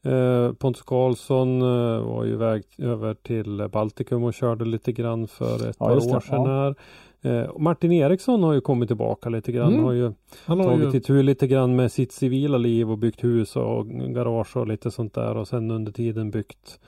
Eh, 0.05 0.53
Pontus 0.53 0.81
Karlsson 0.81 1.61
eh, 1.61 2.01
var 2.01 2.23
ju 2.23 2.33
iväg 2.33 2.63
över 2.77 3.13
till 3.13 3.69
Baltikum 3.71 4.23
och 4.23 4.33
körde 4.33 4.65
lite 4.65 4.91
grann 4.91 5.27
för 5.27 5.69
ett 5.69 5.77
Ja, 5.79 5.85
par 5.85 5.95
år 5.95 6.19
sedan 6.19 6.45
här. 6.45 6.75
Eh, 7.23 7.57
Martin 7.57 7.91
Eriksson 7.91 8.43
har 8.43 8.53
ju 8.53 8.61
kommit 8.61 8.89
tillbaka 8.89 9.29
lite 9.29 9.51
grann. 9.51 9.73
Mm. 9.73 9.83
Har 9.83 9.91
ju 9.91 10.13
Han 10.45 10.59
har 10.59 10.65
tagit 10.65 10.93
ju, 10.93 10.97
itu 10.97 11.23
lite 11.23 11.47
grann 11.47 11.75
med 11.75 11.91
sitt 11.91 12.11
civila 12.11 12.57
liv 12.57 12.91
och 12.91 12.97
byggt 12.97 13.23
hus 13.23 13.55
och 13.55 13.87
garage 13.87 14.57
och 14.57 14.67
lite 14.67 14.91
sånt 14.91 15.13
där 15.13 15.37
och 15.37 15.47
sen 15.47 15.71
under 15.71 15.91
tiden 15.91 16.31
byggt 16.31 16.79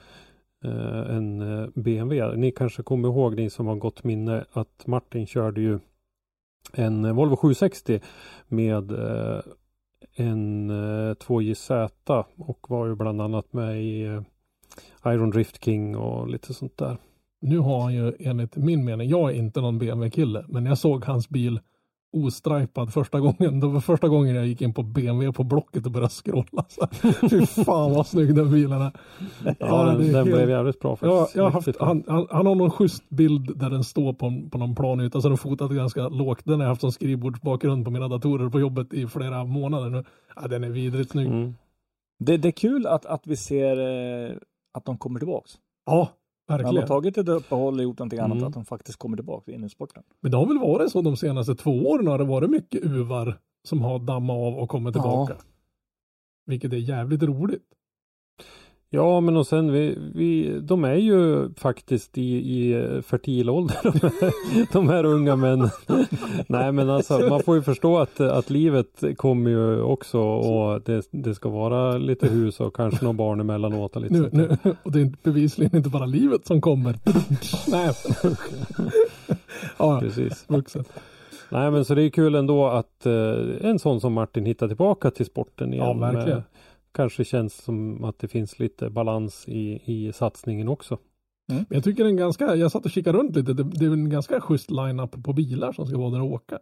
eh, 0.64 1.16
en 1.16 1.42
eh, 1.42 1.68
BMW. 1.74 2.36
Ni 2.36 2.50
kanske 2.50 2.82
kommer 2.82 3.08
ihåg, 3.08 3.36
ni 3.36 3.50
som 3.50 3.66
har 3.66 3.76
gott 3.76 4.04
minne, 4.04 4.44
att 4.52 4.86
Martin 4.86 5.26
körde 5.26 5.60
ju 5.60 5.78
en 6.72 7.04
eh, 7.04 7.12
Volvo 7.12 7.36
760 7.36 8.00
med 8.48 8.92
eh, 8.92 9.40
en 10.14 10.70
eh, 10.70 11.14
2JZ 11.14 12.24
och 12.36 12.66
var 12.68 12.86
ju 12.86 12.94
bland 12.94 13.22
annat 13.22 13.52
med 13.52 13.82
i 13.82 14.02
eh, 14.02 14.22
Iron 15.12 15.30
Drift 15.30 15.64
King 15.64 15.96
och 15.96 16.28
lite 16.28 16.54
sånt 16.54 16.76
där. 16.76 16.96
Nu 17.46 17.58
har 17.58 17.80
han 17.82 17.94
ju 17.94 18.12
enligt 18.18 18.56
min 18.56 18.84
mening, 18.84 19.08
jag 19.08 19.30
är 19.30 19.34
inte 19.34 19.60
någon 19.60 19.78
BMW-kille, 19.78 20.44
men 20.48 20.66
jag 20.66 20.78
såg 20.78 21.04
hans 21.04 21.28
bil 21.28 21.60
ostripad 22.12 22.92
första 22.92 23.20
gången, 23.20 23.60
det 23.60 23.66
var 23.66 23.80
första 23.80 24.08
gången 24.08 24.34
jag 24.34 24.46
gick 24.46 24.62
in 24.62 24.74
på 24.74 24.82
BMW 24.82 25.32
på 25.32 25.44
Blocket 25.44 25.86
och 25.86 25.92
började 25.92 26.12
scrolla. 26.12 26.64
Så, 26.68 26.86
fy 27.30 27.46
fan 27.46 27.92
vad 27.94 28.06
snygg 28.06 28.34
den 28.34 28.50
bilen 28.52 28.82
är. 28.82 28.92
Ja, 29.58 29.84
den, 29.84 29.94
är 29.94 29.98
den 29.98 30.14
helt- 30.14 30.26
blev 30.26 30.50
jävligt 30.50 30.80
bra 30.80 30.96
Ja, 31.00 31.18
faktiskt. 31.18 31.36
jag 31.36 31.44
har 31.44 31.50
haft, 31.50 31.80
han, 31.80 32.04
han, 32.06 32.26
han 32.30 32.46
har 32.46 32.54
någon 32.54 32.70
schysst 32.70 33.08
bild 33.08 33.58
där 33.58 33.70
den 33.70 33.84
står 33.84 34.12
på, 34.12 34.48
på 34.50 34.58
någon 34.58 34.74
planyta, 34.74 35.20
så 35.20 35.28
den 35.28 35.38
fotat 35.38 35.70
ganska 35.70 36.08
lågt. 36.08 36.40
Den 36.44 36.54
har 36.54 36.62
jag 36.62 36.68
haft 36.68 36.80
som 36.80 36.92
skrivbordsbakgrund 36.92 37.84
på 37.84 37.90
mina 37.90 38.08
datorer 38.08 38.48
på 38.48 38.60
jobbet 38.60 38.92
i 38.94 39.06
flera 39.06 39.44
månader 39.44 39.90
nu. 39.90 40.04
Ja, 40.36 40.48
den 40.48 40.64
är 40.64 40.70
vidrigt 40.70 41.10
snygg. 41.10 41.26
Mm. 41.26 41.54
Det, 42.18 42.36
det 42.36 42.48
är 42.48 42.52
kul 42.52 42.86
att, 42.86 43.06
att 43.06 43.26
vi 43.26 43.36
ser 43.36 43.76
eh, 44.30 44.36
att 44.74 44.84
de 44.84 44.98
kommer 44.98 45.18
tillbaks. 45.20 45.50
Ja, 45.86 46.08
När 46.48 46.58
de 46.58 46.64
har 46.64 46.72
verkligen. 46.72 46.88
tagit 46.88 47.18
ett 47.18 47.28
uppehåll 47.28 47.74
och 47.78 47.82
gjort 47.82 47.98
någonting 47.98 48.18
annat, 48.18 48.36
Mm. 48.36 48.48
att 48.48 48.54
de 48.54 48.64
faktiskt 48.64 48.98
kommer 48.98 49.16
tillbaka 49.16 49.52
in 49.52 49.64
i 49.64 49.68
sporten. 49.68 50.02
Men 50.20 50.30
det 50.30 50.36
har 50.36 50.46
väl 50.46 50.58
varit 50.58 50.92
så 50.92 51.02
de 51.02 51.16
senaste 51.16 51.54
två 51.54 51.70
åren 51.90 52.06
har 52.06 52.18
det 52.18 52.24
varit 52.24 52.50
mycket 52.50 52.82
uvar 52.84 53.38
som 53.64 53.82
har 53.82 53.98
dammat 53.98 54.34
av 54.36 54.54
och 54.54 54.68
kommit 54.68 54.94
Ja. 54.96 55.02
tillbaka. 55.02 55.36
Vilket 56.46 56.72
är 56.72 56.76
jävligt 56.76 57.22
roligt. 57.22 57.62
Ja, 58.96 59.20
men 59.20 59.36
och 59.36 59.46
sen 59.46 59.72
vi, 59.72 59.98
vi, 60.14 60.58
de 60.60 60.84
är 60.84 60.94
ju 60.94 61.50
faktiskt 61.54 62.18
i, 62.18 62.22
i 62.36 63.02
fertil 63.02 63.50
ålder, 63.50 63.76
de 63.82 64.00
här, 64.20 64.32
de 64.72 64.88
här 64.88 65.04
unga 65.04 65.36
männen. 65.36 65.70
Nej, 66.46 66.72
men 66.72 66.90
alltså 66.90 67.18
man 67.18 67.42
får 67.42 67.56
ju 67.56 67.62
förstå 67.62 67.98
att, 67.98 68.20
att 68.20 68.50
livet 68.50 69.02
kommer 69.16 69.50
ju 69.50 69.80
också 69.82 70.18
och 70.20 70.82
det, 70.82 71.08
det 71.10 71.34
ska 71.34 71.48
vara 71.48 71.98
lite 71.98 72.28
hus 72.28 72.60
och 72.60 72.76
kanske 72.76 73.04
några 73.04 73.14
barn 73.16 73.40
emellanåt 73.40 73.96
och 73.96 74.02
lite 74.02 74.14
Nu, 74.14 74.28
nu, 74.32 74.76
och 74.82 74.92
det 74.92 75.00
är 75.00 75.12
bevisligen 75.22 75.76
inte 75.76 75.88
bara 75.88 76.06
livet 76.06 76.46
som 76.46 76.60
kommer. 76.60 76.94
Nej. 77.70 77.92
ja, 79.78 80.00
Precis. 80.00 80.44
vuxen. 80.48 80.84
Nej, 81.48 81.70
men 81.70 81.84
så 81.84 81.94
det 81.94 82.02
är 82.02 82.10
kul 82.10 82.34
ändå 82.34 82.66
att 82.66 83.06
eh, 83.06 83.12
en 83.60 83.78
sån 83.78 84.00
som 84.00 84.12
Martin 84.12 84.46
hittar 84.46 84.68
tillbaka 84.68 85.10
till 85.10 85.26
sporten 85.26 85.72
igen. 85.74 85.86
Ja, 85.86 85.92
verkligen. 85.92 86.28
Med- 86.28 86.42
Kanske 86.96 87.24
känns 87.24 87.54
som 87.54 88.04
att 88.04 88.18
det 88.18 88.28
finns 88.28 88.58
lite 88.58 88.90
balans 88.90 89.44
i, 89.48 89.80
i 89.84 90.12
satsningen 90.12 90.68
också. 90.68 90.98
Men 91.48 91.66
jag 91.68 91.84
tycker 91.84 92.02
det 92.04 92.08
är 92.08 92.10
en 92.10 92.16
ganska, 92.16 92.56
jag 92.56 92.72
satt 92.72 92.84
och 92.84 92.90
kikade 92.90 93.18
runt 93.18 93.36
lite, 93.36 93.52
det, 93.52 93.62
det 93.62 93.84
är 93.86 93.90
en 93.90 94.10
ganska 94.10 94.40
schysst 94.40 94.70
line-up 94.70 95.24
på 95.24 95.32
bilar 95.32 95.72
som 95.72 95.86
ska 95.86 95.98
vara 95.98 96.10
där 96.10 96.20
och 96.22 96.32
åka. 96.32 96.58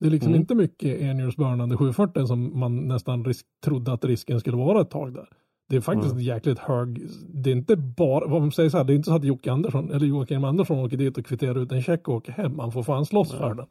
Det 0.00 0.06
är 0.06 0.10
liksom 0.10 0.28
Mm. 0.32 0.40
inte 0.40 0.54
mycket 0.54 1.00
enhjulsburnande 1.00 1.76
740 1.76 2.26
som 2.26 2.58
man 2.60 2.76
nästan 2.88 3.24
risk, 3.24 3.46
trodde 3.64 3.92
att 3.92 4.04
risken 4.04 4.40
skulle 4.40 4.56
vara 4.56 4.80
ett 4.80 4.90
tag 4.90 5.14
där. 5.14 5.28
Det 5.68 5.76
är 5.76 5.80
faktiskt 5.80 6.12
Mm. 6.12 6.24
jäkligt 6.24 6.58
hög, 6.58 7.06
det 7.28 7.50
är 7.50 7.56
inte 7.56 7.76
bara, 7.76 8.26
vad 8.28 8.40
man 8.40 8.52
säger 8.52 8.70
så 8.70 8.76
här, 8.76 8.84
det 8.84 8.92
är 8.92 8.94
inte 8.94 9.08
så 9.08 9.14
att 9.16 9.24
Jocke 9.24 9.52
Andersson 9.52 9.90
eller 9.90 10.06
Joakim 10.06 10.44
Andersson 10.44 10.78
åker 10.78 10.96
dit 10.96 11.18
och 11.18 11.26
kvitterar 11.26 11.58
ut 11.58 11.72
en 11.72 11.82
check 11.82 12.08
och 12.08 12.14
åker 12.14 12.32
hem. 12.32 12.56
Man 12.56 12.72
får 12.72 12.82
fan 12.82 13.06
slåss 13.06 13.32
Ja. 13.32 13.38
för 13.38 13.54
den. 13.54 13.66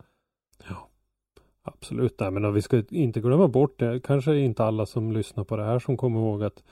Absolut, 1.67 2.19
nej, 2.19 2.31
men 2.31 2.53
vi 2.53 2.61
ska 2.61 2.83
inte 2.89 3.19
glömma 3.19 3.47
bort 3.47 3.79
det. 3.79 3.99
Kanske 4.03 4.37
inte 4.37 4.63
alla 4.63 4.85
som 4.85 5.11
lyssnar 5.11 5.43
på 5.43 5.57
det 5.57 5.63
här 5.63 5.79
som 5.79 5.97
kommer 5.97 6.19
ihåg 6.19 6.43
att 6.43 6.63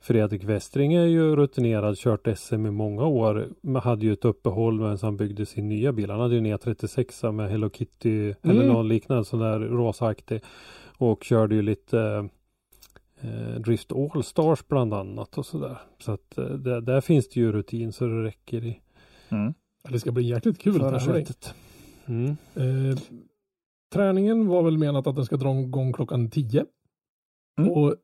Fredrik 0.00 0.44
Westring 0.44 0.94
är 0.94 1.04
ju 1.06 1.36
rutinerad, 1.36 1.96
kört 1.98 2.38
SM 2.38 2.66
i 2.66 2.70
många 2.70 3.04
år, 3.06 3.48
men 3.60 3.82
hade 3.82 4.06
ju 4.06 4.12
ett 4.12 4.24
uppehåll 4.24 4.80
medan 4.80 4.98
han 5.02 5.16
byggde 5.16 5.46
sin 5.46 5.68
nya 5.68 5.92
bil. 5.92 6.10
Han 6.10 6.20
hade 6.20 6.34
ju 6.34 6.38
en 6.38 6.46
E36 6.58 7.32
med 7.32 7.50
Hello 7.50 7.70
Kitty 7.70 8.34
eller 8.42 8.54
Mm. 8.54 8.68
någon 8.68 8.88
liknande 8.88 9.24
sån 9.24 9.40
där 9.40 9.58
rosaaktig 9.60 10.40
och 10.98 11.24
körde 11.24 11.54
ju 11.54 11.62
lite 11.62 12.28
eh, 13.20 13.60
Drift 13.60 13.92
All-Stars 13.92 14.64
bland 14.68 14.94
annat 14.94 15.38
och 15.38 15.46
sådär. 15.46 15.78
Så 15.98 16.12
att 16.12 16.38
eh, 16.38 16.44
där, 16.44 16.80
där 16.80 17.00
finns 17.00 17.28
det 17.28 17.40
ju 17.40 17.52
rutin 17.52 17.92
så 17.92 18.04
det 18.06 18.22
räcker 18.24 18.64
i 18.64 18.80
Mm. 19.28 19.54
Det 19.88 20.00
ska 20.00 20.12
bli 20.12 20.22
jäkligt 20.28 20.58
kul 20.58 20.72
förarsätet. 20.80 21.54
Mm. 22.06 22.36
Eh, 22.54 22.98
träningen 23.92 24.48
var 24.48 24.62
väl 24.62 24.78
menat 24.78 25.06
att 25.06 25.16
den 25.16 25.24
ska 25.24 25.36
dra 25.36 25.60
igång 25.60 25.92
klockan 25.92 26.30
10. 26.30 26.64
Mm. 27.58 27.72
Och 27.72 27.94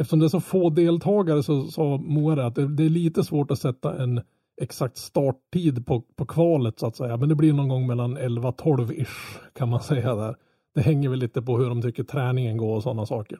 eftersom 0.00 0.18
det 0.18 0.26
är 0.26 0.28
så 0.28 0.40
få 0.40 0.70
deltagare 0.70 1.42
så 1.42 1.66
sa 1.66 1.96
Moa 1.96 2.46
att 2.46 2.54
det, 2.54 2.68
det 2.68 2.84
är 2.84 2.88
lite 2.88 3.24
svårt 3.24 3.50
att 3.50 3.58
sätta 3.58 4.02
en 4.02 4.20
exakt 4.60 4.96
starttid 4.96 5.86
på, 5.86 6.00
på 6.00 6.26
kvalet 6.26 6.78
så 6.78 6.86
att 6.86 6.96
säga. 6.96 7.16
Men 7.16 7.28
det 7.28 7.34
blir 7.34 7.52
någon 7.52 7.68
gång 7.68 7.86
mellan 7.86 8.18
11-12 8.18 8.92
ish 8.92 9.38
kan 9.52 9.68
man 9.68 9.80
säga 9.82 10.14
där. 10.14 10.36
Det 10.74 10.80
hänger 10.80 11.08
väl 11.08 11.18
lite 11.18 11.42
på 11.42 11.58
hur 11.58 11.68
de 11.68 11.82
tycker 11.82 12.04
träningen 12.04 12.56
går 12.56 12.76
och 12.76 12.82
sådana 12.82 13.06
saker. 13.06 13.38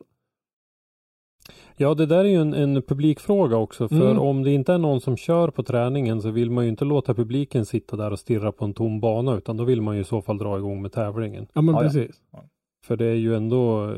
Ja, 1.77 1.95
det 1.95 2.07
där 2.07 2.19
är 2.25 2.29
ju 2.29 2.37
en, 2.41 2.55
en 2.55 2.83
publikfråga 2.83 3.57
också. 3.57 3.89
För 3.89 4.11
Mm. 4.11 4.19
om 4.19 4.43
det 4.43 4.51
inte 4.51 4.73
är 4.73 4.79
någon 4.79 5.01
som 5.01 5.17
kör 5.17 5.49
på 5.51 5.63
träningen 5.63 6.23
så 6.23 6.31
vill 6.31 6.51
man 6.51 6.65
ju 6.65 6.71
inte 6.71 6.85
låta 6.85 7.15
publiken 7.15 7.67
sitta 7.67 7.97
där 7.97 8.11
och 8.11 8.19
stirra 8.19 8.53
på 8.53 8.65
en 8.65 8.75
tom 8.75 9.01
bana 9.01 9.35
utan 9.37 9.57
då 9.57 9.65
vill 9.65 9.83
man 9.83 9.95
ju 9.95 10.01
i 10.01 10.05
så 10.05 10.23
fall 10.23 10.39
dra 10.39 10.59
igång 10.59 10.83
med 10.83 10.93
tävlingen. 10.93 11.47
Ja 11.53 11.63
men 11.63 11.75
Ja, 11.75 11.83
ja. 11.83 11.89
precis. 11.89 12.21
För 12.85 12.97
det 12.97 13.05
är 13.07 13.15
ju 13.15 13.37
ändå 13.37 13.95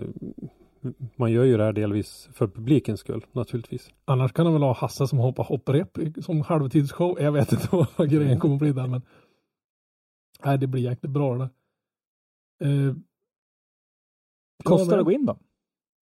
man 1.17 1.33
gör 1.33 1.45
ju 1.45 1.57
det 1.57 1.65
här 1.65 1.73
delvis 1.73 2.29
för 2.33 2.47
publikens 2.47 3.01
skull 3.01 3.25
naturligtvis. 3.33 3.91
Annars 4.05 4.33
kan 4.33 4.45
de 4.45 4.53
väl 4.55 4.63
ha 4.63 4.73
Hasse 4.75 5.07
som 5.07 5.19
hoppar 5.19 5.45
hopprep 5.45 5.99
som 6.25 6.41
halvtidsshow. 6.41 7.17
Jag 7.21 7.33
vet 7.33 7.53
inte 7.53 7.69
vad 7.97 8.11
grejen 8.11 8.41
kommer 8.41 8.55
att 8.55 8.61
bli 8.61 8.73
där 8.73 8.87
men. 8.87 9.03
Nej 10.45 10.59
det 10.59 10.67
blir 10.67 10.83
jäkligt 10.83 11.13
bra 11.13 11.33
det 11.35 11.39
där. 11.39 11.51
Eh, 12.89 12.95
Kostar 14.65 14.93
det 14.95 14.99
att 15.01 15.05
gå 15.05 15.13
in 15.13 15.27
då? 15.27 15.39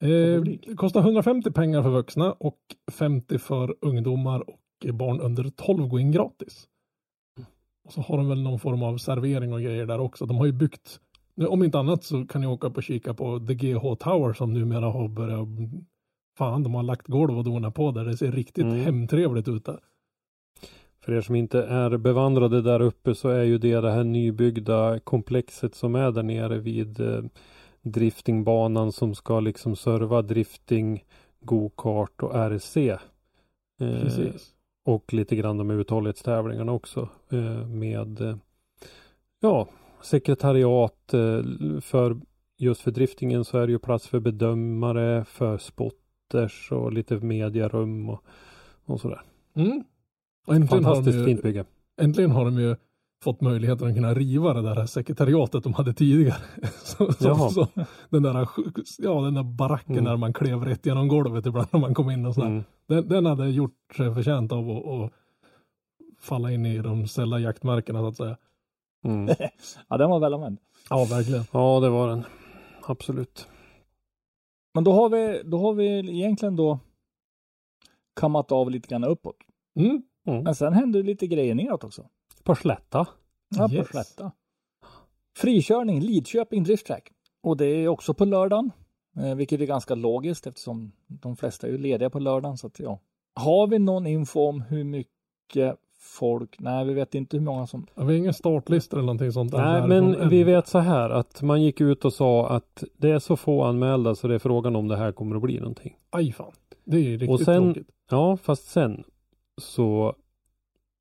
Eh, 0.05 0.75
kostar 0.77 1.01
150 1.01 1.51
pengar 1.51 1.83
för 1.83 1.91
vuxna 1.91 2.33
och 2.33 2.59
50 2.93 3.39
för 3.39 3.75
ungdomar 3.81 4.51
och 4.51 4.61
barn 4.95 5.21
under 5.21 5.51
12 5.57 5.89
går 5.89 6.01
in 6.01 6.13
gratis. 6.13 6.69
Och 7.85 7.93
så 7.93 8.01
har 8.01 8.17
de 8.17 8.29
väl 8.29 8.43
någon 8.43 8.59
form 8.59 8.83
av 8.83 8.99
servering 8.99 9.53
och 9.53 9.61
grejer 9.61 9.87
där 9.87 9.99
också. 10.01 10.27
De 10.27 10.37
har 10.37 10.47
ju 10.47 10.53
byggt, 10.53 11.01
om 11.49 11.65
inte 11.65 11.79
annat 11.79 12.05
så 12.05 12.27
kan 12.27 12.41
ni 12.41 12.47
åka 12.47 12.67
upp 12.67 12.77
och 12.77 12.83
kika 12.83 13.15
på 13.15 13.39
The 13.39 13.55
GH 13.55 13.95
Tower 13.95 14.33
som 14.33 14.53
numera 14.53 14.87
har 14.91 15.09
börjat, 15.09 15.49
fan 16.39 16.63
de 16.63 16.75
har 16.75 16.83
lagt 16.83 17.07
golv 17.07 17.39
och 17.39 17.45
donat 17.45 17.75
på 17.75 17.91
där. 17.91 18.05
Det 18.05 18.17
ser 18.17 18.33
riktigt 18.33 18.65
Mm. 18.65 18.81
hemtrevligt 18.81 19.49
ut 19.49 19.65
där. 19.65 19.79
För 21.05 21.13
er 21.13 21.21
som 21.21 21.35
inte 21.35 21.63
är 21.63 21.97
bevandrade 21.97 22.63
där 22.63 22.81
uppe 22.83 23.15
så 23.15 23.29
är 23.29 23.43
ju 23.43 23.59
det 23.59 23.81
det 23.81 23.91
här 23.91 24.05
nybyggda 24.05 25.01
komplexet 25.01 25.75
som 25.75 25.95
är 25.95 26.11
där 26.11 26.23
nere 26.23 26.59
vid 26.59 27.01
eh, 27.01 27.23
driftingbanan 27.85 28.93
som 28.93 29.15
ska 29.15 29.41
liksom 29.41 29.77
serva 29.77 30.23
drifting, 30.23 31.05
go-kart 31.41 32.23
och 32.23 32.35
RC. 32.35 32.77
Eh, 33.81 34.31
och 34.85 35.13
lite 35.13 35.37
grann 35.37 35.59
de 35.59 35.71
uthållighetstävlingarna 35.71 36.73
också 36.73 37.09
eh, 37.31 37.67
med 37.69 38.39
ja, 39.41 39.69
sekretariat 40.03 41.15
eh, 41.15 41.43
för 41.81 42.17
just 42.57 42.81
för 42.81 42.91
driftingen 42.91 43.45
så 43.45 43.59
är 43.59 43.67
det 43.67 43.73
ju 43.73 43.79
plats 43.79 44.09
för 44.09 44.21
bedömare, 44.21 45.25
för 45.25 45.59
spotters 45.59 46.73
och 46.73 46.93
lite 46.93 47.17
mediarum 47.17 48.11
och, 48.11 48.25
och 48.85 49.01
sådär. 49.01 49.23
Mm. 49.55 49.85
Och 50.47 50.55
äntligen 50.55 50.85
har, 50.85 50.95
de 50.95 50.95
Fantastiskt 50.95 51.19
ju, 51.19 51.25
fint 51.25 51.43
bygge. 51.43 51.65
äntligen 52.01 52.31
har 52.31 52.45
de 52.45 52.59
ju 52.59 52.77
fått 53.25 53.41
möjligheten 53.41 53.89
att 53.89 53.95
kunna 53.95 54.15
riva 54.15 54.55
det 54.55 54.63
där 54.63 54.87
sekretariatet 54.87 55.65
de 55.65 55.75
hade 55.75 55.93
tidigare. 55.95 56.37
så, 56.85 57.13
så, 57.13 57.51
så, 57.51 57.69
den, 58.11 58.23
där, 58.23 58.49
ja, 58.99 59.21
den 59.21 59.35
där 59.35 59.43
baracken 59.43 59.93
Mm. 59.95 60.05
där 60.05 60.17
man 60.17 60.33
klev 60.33 60.65
rätt 60.65 60.87
genom 60.87 61.09
golvet 61.09 61.47
ibland 61.47 61.69
när 61.73 61.81
man 61.81 61.95
kom 61.95 62.11
in 62.11 62.27
och 62.27 62.35
sådär. 62.35 62.49
Mm. 62.49 62.65
Den, 62.87 63.09
den 63.09 63.27
hade 63.27 63.51
gjort 63.51 63.95
sig 63.97 64.15
förtjänt 64.15 64.53
av 64.53 64.71
att, 64.71 64.87
att 64.87 65.13
falla 66.21 66.53
in 66.53 66.67
i 66.67 66.79
de 66.79 67.09
sälla 67.09 67.39
jaktmärkena 67.39 68.01
så 68.01 68.07
att 68.07 68.17
säga. 68.17 68.37
Mm. 69.05 69.35
Ja, 69.89 69.97
den 69.97 70.11
var 70.11 70.21
väl 70.21 70.35
använd. 70.35 70.59
Ja, 70.91 71.05
verkligen. 71.11 71.45
Ja, 71.53 71.81
det 71.81 71.89
var 71.91 72.09
den. 72.09 72.25
absolut. 72.87 73.49
Men 74.75 74.85
då 74.85 74.93
har 74.93 75.09
vi, 75.09 75.43
då 75.45 75.59
har 75.59 75.73
vi 75.75 75.99
egentligen 75.99 76.57
då 76.57 76.79
kammat 78.21 78.53
av 78.53 78.71
lite 78.71 78.89
grann 78.89 79.05
uppåt. 79.05 79.37
Mm. 79.79 80.03
Men 80.45 80.55
sen 80.55 80.73
händer 80.73 81.03
det 81.03 81.07
lite 81.07 81.27
grejer 81.27 81.55
neråt 81.55 81.85
också. 81.85 82.07
På 82.45 82.55
Slätta. 82.55 83.07
Ja, 83.57 83.69
Yes. 83.73 83.87
på 83.87 83.93
Slätta. 83.93 84.33
Frikörning, 85.37 86.01
Lidköping 86.01 86.63
Drift 86.65 86.87
Track. 86.87 87.11
Och 87.43 87.57
det 87.57 87.67
är 87.67 87.89
också 87.89 88.15
på 88.15 88.25
lördagen. 88.25 88.71
Eh, 89.17 89.35
vilket 89.35 89.61
är 89.61 89.65
ganska 89.67 89.95
logiskt 89.95 90.47
eftersom 90.47 90.93
de 91.07 91.37
flesta 91.37 91.67
är 91.67 91.71
ju 91.71 91.79
lediga 91.79 92.11
på 92.11 92.19
lördagen. 92.19 92.57
Så 92.57 92.67
att, 92.67 92.79
ja. 92.81 93.01
Har 93.35 93.67
vi 93.67 93.79
någon 93.79 94.07
info 94.07 94.41
om 94.41 94.61
hur 94.61 94.85
mycket 94.85 95.77
folk? 95.99 96.57
Nej, 96.61 96.85
vi 96.87 96.95
vet 96.95 97.15
inte 97.15 97.37
hur 97.37 97.45
många 97.45 97.67
som... 97.67 97.87
Ja, 97.95 98.03
Vi 98.05 98.13
har 98.13 98.19
ingen 98.19 98.35
startlista 98.35 98.97
eller 98.97 99.07
någonting 99.07 99.33
sånt. 99.33 99.53
Nej, 99.53 99.89
men 99.89 100.29
vi 100.29 100.45
vet 100.45 100.67
så 100.67 100.79
här 100.79 101.11
att 101.11 101.43
man 101.43 101.63
gick 101.63 101.81
ut 101.81 102.05
och 102.05 102.13
sa 102.13 102.49
att 102.49 102.85
det 102.97 103.11
är 103.11 103.19
så 103.19 103.37
få 103.37 103.63
anmälda 103.65 104.15
så 104.15 104.29
det 104.29 104.35
är 104.35 104.39
frågan 104.39 104.77
om 104.77 104.89
det 104.89 104.97
här 104.97 105.13
kommer 105.13 105.37
att 105.37 105.43
bli 105.43 105.59
någonting. 105.61 105.97
Aj 106.11 106.33
fan. 106.33 106.53
Det 106.85 106.97
är 106.97 107.01
ju 107.01 107.13
riktigt 107.13 107.31
Och 107.31 107.41
sen- 107.41 107.75
tråkigt. 107.75 107.89
Ja, 108.11 108.37
fast 108.37 108.65
sen 108.71 109.05
så 109.63 110.15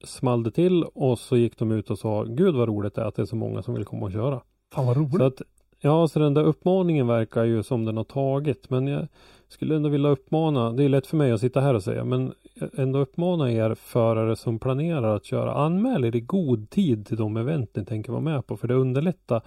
small 0.03 0.43
det 0.43 0.51
till 0.51 0.83
och 0.83 1.19
så 1.19 1.37
gick 1.37 1.57
de 1.57 1.71
ut 1.71 1.89
och 1.89 1.99
sa 1.99 2.23
Gud 2.23 2.55
vad 2.55 2.67
roligt 2.67 2.95
det 2.95 3.01
är 3.01 3.05
att 3.05 3.15
det 3.15 3.21
är 3.21 3.25
så 3.25 3.35
många 3.35 3.61
som 3.61 3.73
vill 3.73 3.85
komma 3.85 4.05
och 4.05 4.11
köra. 4.11 4.41
Fan 4.73 4.85
vad 4.85 4.97
roligt. 4.97 5.17
Så 5.17 5.23
att, 5.23 5.41
ja, 5.81 6.07
så 6.07 6.19
den 6.19 6.33
där 6.33 6.43
uppmaningen 6.43 7.07
verkar 7.07 7.43
ju 7.43 7.63
som 7.63 7.85
den 7.85 7.97
har 7.97 8.03
tagit. 8.03 8.69
Men 8.69 8.87
jag 8.87 9.07
skulle 9.47 9.75
ändå 9.75 9.89
vilja 9.89 10.09
uppmana, 10.09 10.71
det 10.71 10.83
är 10.83 10.89
lätt 10.89 11.07
för 11.07 11.17
mig 11.17 11.31
att 11.31 11.39
sitta 11.39 11.61
här 11.61 11.73
och 11.73 11.83
säga, 11.83 12.03
men 12.03 12.33
ändå 12.77 12.99
uppmana 12.99 13.51
er 13.51 13.75
förare 13.75 14.35
som 14.35 14.59
planerar 14.59 15.15
att 15.15 15.25
köra, 15.25 15.53
anmäl 15.53 16.05
er 16.05 16.15
i 16.15 16.21
god 16.21 16.69
tid 16.69 17.07
till 17.07 17.17
de 17.17 17.37
event 17.37 17.75
ni 17.75 17.85
tänker 17.85 18.11
vara 18.11 18.21
med 18.21 18.47
på. 18.47 18.57
För 18.57 18.67
det 18.67 18.73
underlättar 18.73 19.41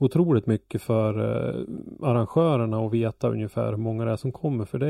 otroligt 0.00 0.46
mycket 0.46 0.82
för 0.82 1.18
eh, 1.18 1.64
arrangörerna 2.08 2.78
att 2.86 2.92
veta 2.92 3.28
ungefär 3.28 3.70
hur 3.70 3.76
många 3.76 4.04
det 4.04 4.10
är 4.12 4.16
som 4.16 4.32
kommer. 4.32 4.64
För 4.64 4.78
det, 4.78 4.86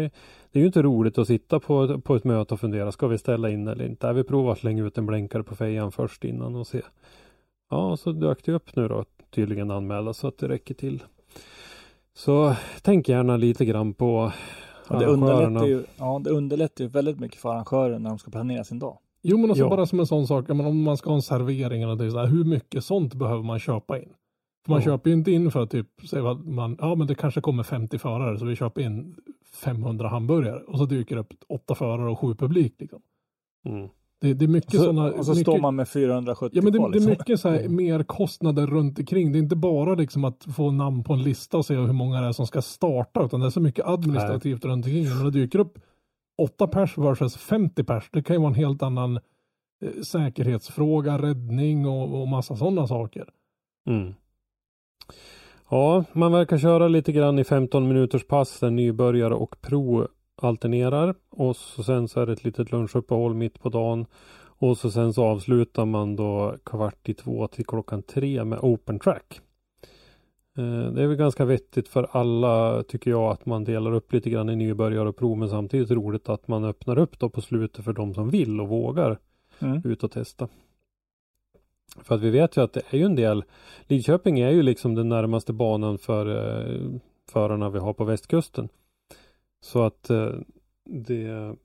det 0.53 0.59
är 0.59 0.61
ju 0.61 0.66
inte 0.66 0.83
roligt 0.83 1.18
att 1.18 1.27
sitta 1.27 1.61
på, 1.61 2.01
på 2.01 2.14
ett 2.16 2.25
möte 2.25 2.55
och 2.55 2.61
fundera, 2.61 2.92
ska 2.92 3.07
vi 3.07 3.18
ställa 3.18 3.51
in 3.51 3.68
eller 3.68 3.85
inte? 3.87 4.09
Äh, 4.09 4.12
vi 4.14 4.25
provar 4.25 4.53
att 4.53 4.59
slänga 4.59 4.85
ut 4.85 4.99
en 4.99 5.07
blänkare 5.07 5.42
på 5.42 5.55
fejan 5.57 5.92
först 5.92 6.25
innan 6.25 6.57
och 6.57 6.66
se. 6.66 6.81
Ja, 7.70 7.96
så 7.96 8.12
dök 8.12 8.44
det 8.44 8.53
upp 8.53 8.77
nu 8.77 8.88
då 8.88 9.05
tydligen 9.31 9.70
anmälda 9.70 10.12
så 10.12 10.27
att 10.29 10.38
det 10.38 10.49
räcker 10.49 10.75
till. 10.75 11.03
Så 12.14 12.55
tänk 12.83 13.09
gärna 13.09 13.37
lite 13.37 13.64
grann 13.64 13.94
på 13.94 14.33
Ja, 14.88 14.99
det, 14.99 15.07
underlättar 15.07 15.42
arrangörerna. 15.42 15.66
ju, 15.66 15.83
ja, 15.99 16.20
det 16.25 16.31
underlättar 16.31 16.85
ju 16.85 16.90
väldigt 16.90 17.20
mycket 17.20 17.40
för 17.40 17.49
arrangören 17.49 18.03
när 18.03 18.11
de 18.11 18.18
ska 18.18 18.31
planera 18.31 18.64
sin 18.64 18.79
dag. 18.79 18.99
Jo 19.23 19.38
men 19.38 19.51
också 19.51 19.62
Ja. 19.62 19.68
bara 19.68 19.87
som 19.87 20.01
en 20.01 20.07
sån 20.07 20.27
sak, 20.27 20.51
om 20.51 20.83
man 20.83 20.96
ska 20.96 21.11
ha 21.11 21.14
en 21.16 21.23
servering 21.23 21.83
eller 21.83 21.92
någonting 21.92 22.11
så 22.11 22.18
här, 22.18 22.27
hur 22.27 22.44
mycket 22.44 22.85
sånt 22.85 23.14
behöver 23.14 23.42
man 23.42 23.59
köpa 23.59 23.99
in? 23.99 24.09
För 24.64 24.70
man 24.73 24.81
Ja. 24.81 24.85
köper 24.85 25.11
ju 25.11 25.16
inte 25.16 25.31
in 25.31 25.51
för 25.51 25.62
att 25.62 25.70
typ, 25.70 25.87
säg 26.11 26.20
vad 26.20 26.46
man, 26.46 26.77
ja 26.81 26.94
men 26.94 27.07
det 27.07 27.14
kanske 27.14 27.40
kommer 27.40 27.62
50 27.62 27.99
förare 27.99 28.38
så 28.38 28.44
vi 28.44 28.57
köper 28.57 28.81
in 28.81 29.14
500 29.64 30.09
hamburgare 30.09 30.61
och 30.61 30.79
så 30.79 30.85
dyker 30.87 31.14
det 31.16 31.20
upp 31.20 31.35
åtta 31.49 31.75
förare 31.75 32.11
och 32.11 32.18
sju 32.18 32.35
publik 32.35 32.75
liksom. 32.79 33.03
Mm. 33.68 33.88
Det, 34.20 34.35
det 34.35 34.44
är 34.44 34.49
mycket 34.49 34.70
Så, 34.70 34.79
sådana... 34.85 35.12
och 35.12 35.25
så 35.27 35.31
mycket, 35.33 35.44
står 35.46 35.59
man 35.61 35.77
med 35.77 35.88
470 35.88 36.51
Ja 36.53 36.62
men 36.62 36.73
det, 36.73 36.79
kvar, 36.79 36.88
det 36.90 36.92
är 36.92 37.01
liksom. 37.01 37.11
mycket 37.11 37.40
så 37.40 37.49
här 37.49 37.68
mer 37.68 38.03
kostnader 38.03 38.66
runt 38.66 38.99
omkring. 38.99 39.33
Det 39.33 39.38
är 39.38 39.42
inte 39.42 39.57
bara 39.57 39.94
liksom 39.94 40.25
att 40.25 40.44
få 40.57 40.70
namn 40.70 41.05
på 41.05 41.12
en 41.12 41.23
lista 41.23 41.57
och 41.57 41.66
se 41.66 41.75
hur 41.75 41.92
många 41.92 42.20
det 42.20 42.27
är 42.27 42.33
som 42.33 42.46
ska 42.46 42.62
starta 42.62 43.25
utan 43.25 43.40
det 43.40 43.46
är 43.46 43.51
så 43.51 43.61
mycket 43.61 43.87
administrativt 43.87 44.64
runt 44.64 44.87
omkring. 44.87 45.05
Men 45.09 45.25
det 45.25 45.31
dyker 45.31 45.59
upp 45.59 45.79
8 46.38 46.66
pers 46.66 46.99
versus 46.99 47.37
50 47.37 47.85
pers. 47.85 48.11
Det 48.12 48.23
kan 48.23 48.37
ju 48.37 48.40
vara 48.40 48.49
en 48.51 48.55
helt 48.55 48.83
annan 48.83 49.16
eh, 49.85 50.03
säkerhetsfråga, 50.03 51.18
räddning 51.18 51.87
och, 51.87 52.20
och 52.20 52.29
massa 52.29 52.57
sådana 52.57 52.87
saker. 52.87 53.29
Mm. 53.88 54.14
Ja, 55.70 56.05
man 56.12 56.33
verkar 56.33 56.59
köra 56.59 56.88
lite 56.88 57.12
grann 57.12 57.38
i 57.38 57.44
15 57.44 57.88
minuters 57.88 58.27
pass 58.27 58.61
där 58.61 58.70
nybörjare 58.70 59.35
och 59.35 59.61
pro 59.61 60.07
alternerar. 60.42 61.14
Och 61.31 61.57
så 61.57 61.83
sen 61.83 62.09
så 62.09 62.20
är 62.20 62.27
det 62.27 62.33
ett 62.33 62.44
litet 62.44 62.73
lunchuppehåll 62.73 63.35
mitt 63.35 63.61
på 63.62 63.68
dagen. 63.68 64.07
Och 64.42 64.79
så 64.79 64.90
sen 64.90 65.12
så 65.12 65.25
avslutar 65.25 65.85
man 65.85 66.16
då 66.16 66.55
kvart 66.64 67.09
i 67.09 67.14
två 67.14 67.46
till 67.46 67.66
klockan 67.66 68.03
tre 68.03 68.44
med 68.44 68.59
open 68.62 68.99
track. 68.99 69.40
Eh, 70.59 70.92
Det 70.92 71.03
är 71.03 71.07
väl 71.07 71.16
ganska 71.16 71.44
vettigt 71.44 71.88
för 71.88 72.07
alla 72.11 72.83
tycker 72.83 73.11
jag 73.11 73.31
att 73.33 73.46
man 73.46 73.64
delar 73.64 73.92
upp 73.92 74.12
lite 74.12 74.31
grann 74.31 74.51
i 74.51 74.57
nybörjare 74.57 75.09
och 75.09 75.16
prov 75.16 75.38
men 75.38 75.49
samtidigt 75.49 75.90
roligt 75.90 76.29
att 76.29 76.49
man 76.49 76.64
öppnar 76.64 76.99
upp 76.99 77.18
då 77.18 77.29
på 77.29 77.40
slutet 77.40 77.85
för 77.85 77.92
de 77.92 78.14
som 78.14 78.31
vill 78.31 78.61
och 78.61 78.68
vågar 78.68 79.18
Mm. 79.62 79.83
ut 79.85 80.05
och 80.05 80.11
testa. 80.11 80.49
För 81.96 82.14
att 82.14 82.20
vi 82.20 82.31
vet 82.31 82.57
ju 82.57 82.61
att 82.61 82.72
det 82.72 82.83
är 82.90 82.98
ju 82.98 83.05
en 83.05 83.16
del 83.16 83.44
Lidköping 83.87 84.40
är 84.40 84.50
ju 84.50 84.62
liksom 84.62 84.94
den 84.94 85.09
närmaste 85.09 85.53
banan 85.53 85.98
för 85.98 86.26
eh, 86.26 86.90
förarna 87.29 87.70
vi 87.70 87.79
har 87.79 87.92
på 87.92 88.05
västkusten. 88.05 88.68
Så 89.61 89.83
att 89.83 90.11
eh, 90.11 90.33
det 90.85 91.57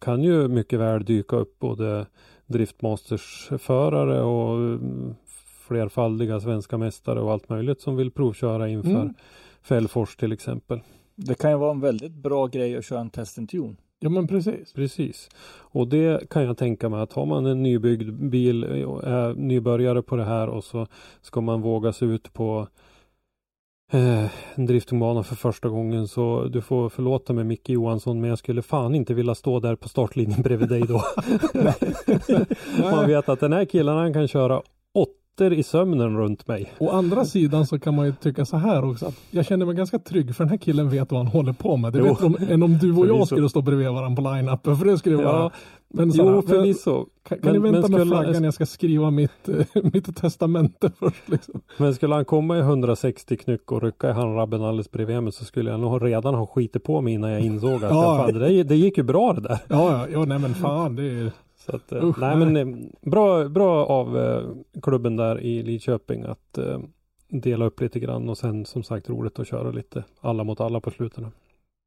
kan 0.00 0.22
ju 0.22 0.48
mycket 0.48 0.80
väl 0.80 1.04
dyka 1.04 1.36
upp 1.36 1.58
både 1.58 2.06
driftmasters-förare 2.46 4.22
och 4.22 4.56
mm, 4.56 5.14
flerfaldiga 5.68 6.40
svenska 6.40 6.78
mästare 6.78 7.20
och 7.20 7.32
allt 7.32 7.48
möjligt 7.48 7.80
som 7.80 7.96
vill 7.96 8.10
provköra 8.10 8.68
inför 8.68 8.90
Mm. 8.90 9.14
Fällfors 9.62 10.16
till 10.16 10.32
exempel. 10.32 10.80
Det 11.14 11.34
kan 11.34 11.50
ju 11.50 11.56
vara 11.56 11.70
en 11.70 11.80
väldigt 11.80 12.12
bra 12.12 12.46
grej 12.46 12.76
att 12.76 12.84
köra 12.84 13.00
en 13.00 13.10
test 13.10 13.38
and 13.38 13.48
tune. 13.48 13.76
Ja 14.02 14.08
men 14.08 14.26
precis. 14.26 14.72
Precis. 14.72 15.28
Och 15.72 15.88
det 15.88 16.30
kan 16.30 16.44
jag 16.44 16.56
tänka 16.56 16.88
mig 16.88 17.00
att 17.00 17.12
har 17.12 17.26
man 17.26 17.46
en 17.46 17.62
nybyggd 17.62 18.12
bil 18.12 18.84
och 18.84 19.04
är 19.04 19.34
nybörjare 19.34 20.02
på 20.02 20.16
det 20.16 20.24
här 20.24 20.48
och 20.48 20.64
så 20.64 20.86
ska 21.20 21.40
man 21.40 21.60
våga 21.60 21.92
sig 21.92 22.08
ut 22.08 22.32
på 22.32 22.68
eh, 23.92 24.26
en 24.54 24.66
driftingbana 24.66 25.22
för 25.22 25.34
första 25.34 25.68
gången 25.68 26.08
så 26.08 26.44
du 26.44 26.62
får 26.62 26.88
förlåta 26.88 27.32
mig 27.32 27.44
Micke 27.44 27.68
Johansson 27.68 28.20
men 28.20 28.30
jag 28.30 28.38
skulle 28.38 28.62
fan 28.62 28.94
inte 28.94 29.14
vilja 29.14 29.34
stå 29.34 29.60
där 29.60 29.76
på 29.76 29.88
startlinjen 29.88 30.42
bredvid 30.42 30.68
dig 30.68 30.82
då. 30.82 31.02
man 32.90 33.06
vet 33.06 33.28
att 33.28 33.40
den 33.40 33.52
här 33.52 33.64
killen 33.64 33.96
han 33.96 34.12
kan 34.12 34.28
köra 34.28 34.62
åttor 35.36 35.52
i 35.52 35.62
sömnen 35.62 36.16
runt 36.16 36.48
mig. 36.48 36.72
Å 36.78 36.90
andra 36.90 37.24
sidan 37.24 37.66
så 37.66 37.78
kan 37.78 37.94
man 37.96 38.06
ju 38.06 38.12
tycka 38.12 38.44
så 38.44 38.56
här 38.56 38.84
också 38.90 39.06
att 39.06 39.14
jag 39.30 39.46
känner 39.46 39.66
mig 39.66 39.74
ganska 39.74 39.98
trygg 39.98 40.34
för 40.36 40.44
den 40.44 40.50
här 40.50 40.56
killen 40.58 40.88
vet 40.90 41.10
vad 41.12 41.20
han 41.20 41.26
håller 41.26 41.52
på 41.52 41.76
med. 41.76 41.92
Det 41.92 41.98
Jo. 41.98 42.04
vet 42.04 42.18
de, 42.18 42.52
än 42.52 42.62
om 42.62 42.78
du 42.78 42.92
och 42.96 43.06
jag 43.06 43.26
skulle 43.26 43.48
stå 43.48 43.62
bredvid 43.62 43.88
varandra 43.88 44.22
på 44.22 44.28
line-upen 44.28 44.76
för 44.76 44.84
det 44.86 44.98
skulle 44.98 45.16
vara 45.16 45.26
Ja, 45.26 45.50
men 45.94 46.12
så 46.12 46.22
här, 46.22 46.28
jo 46.30 46.34
men- 46.34 46.42
förvisso. 46.42 47.06
Kan, 47.28 47.38
kan 47.38 47.52
Men- 47.52 47.62
ni 47.62 47.70
vänta 47.70 47.88
men 47.88 47.98
med 48.08 48.08
flaggan? 48.08 48.44
Jag 48.44 48.54
ska 48.54 48.66
skriva 48.66 49.10
mitt, 49.10 49.48
eh, 49.48 49.82
mitt 49.92 50.16
testamente 50.16 50.90
först. 50.98 51.28
Liksom. 51.28 51.60
Men 51.76 51.94
skulle 51.94 52.14
han 52.14 52.24
komma 52.24 52.56
i 52.58 52.60
160 52.60 53.36
knyck 53.36 53.72
och 53.72 53.82
rycka 53.82 54.10
i 54.10 54.12
handrabben 54.12 54.62
alldeles 54.62 54.90
bredvid 54.90 55.22
mig 55.22 55.32
så 55.32 55.44
skulle 55.44 55.70
jag 55.70 55.80
nog 55.80 56.04
redan 56.04 56.34
ha 56.34 56.46
skitit 56.46 56.84
på 56.84 57.00
mig 57.00 57.14
innan 57.14 57.30
jag 57.30 57.40
insåg 57.40 57.74
att 57.74 57.82
Ja. 57.90 58.16
fan, 58.26 58.34
det, 58.38 58.62
det 58.62 58.76
gick 58.76 58.96
ju 58.98 59.02
bra 59.02 59.32
det 59.32 59.40
där. 59.40 59.58
Ja, 59.68 59.90
ja, 59.92 60.06
ja, 60.12 60.24
nej 60.24 60.38
men 60.38 60.54
fan 60.54 60.96
det 60.96 61.02
är 61.02 61.30
Så 61.66 61.76
att, 61.76 61.92
eh, 61.92 62.04
Usch, 62.04 62.18
nej, 62.18 62.36
nej. 62.36 62.46
men 62.46 62.56
eh, 62.56 62.88
bra, 63.10 63.48
bra 63.48 63.86
av 63.86 64.18
eh, 64.18 64.42
klubben 64.82 65.16
där 65.16 65.40
i 65.40 65.62
Lidköping 65.62 66.22
att 66.22 66.58
dela 67.28 67.64
upp 67.64 67.80
lite 67.80 68.00
grann 68.00 68.28
och 68.28 68.38
sen 68.38 68.64
som 68.64 68.82
sagt 68.82 69.08
roligt 69.08 69.38
att 69.38 69.48
köra 69.48 69.70
lite 69.70 70.04
alla 70.20 70.44
mot 70.44 70.60
alla 70.60 70.80
på 70.80 70.90
sluten. 70.90 71.26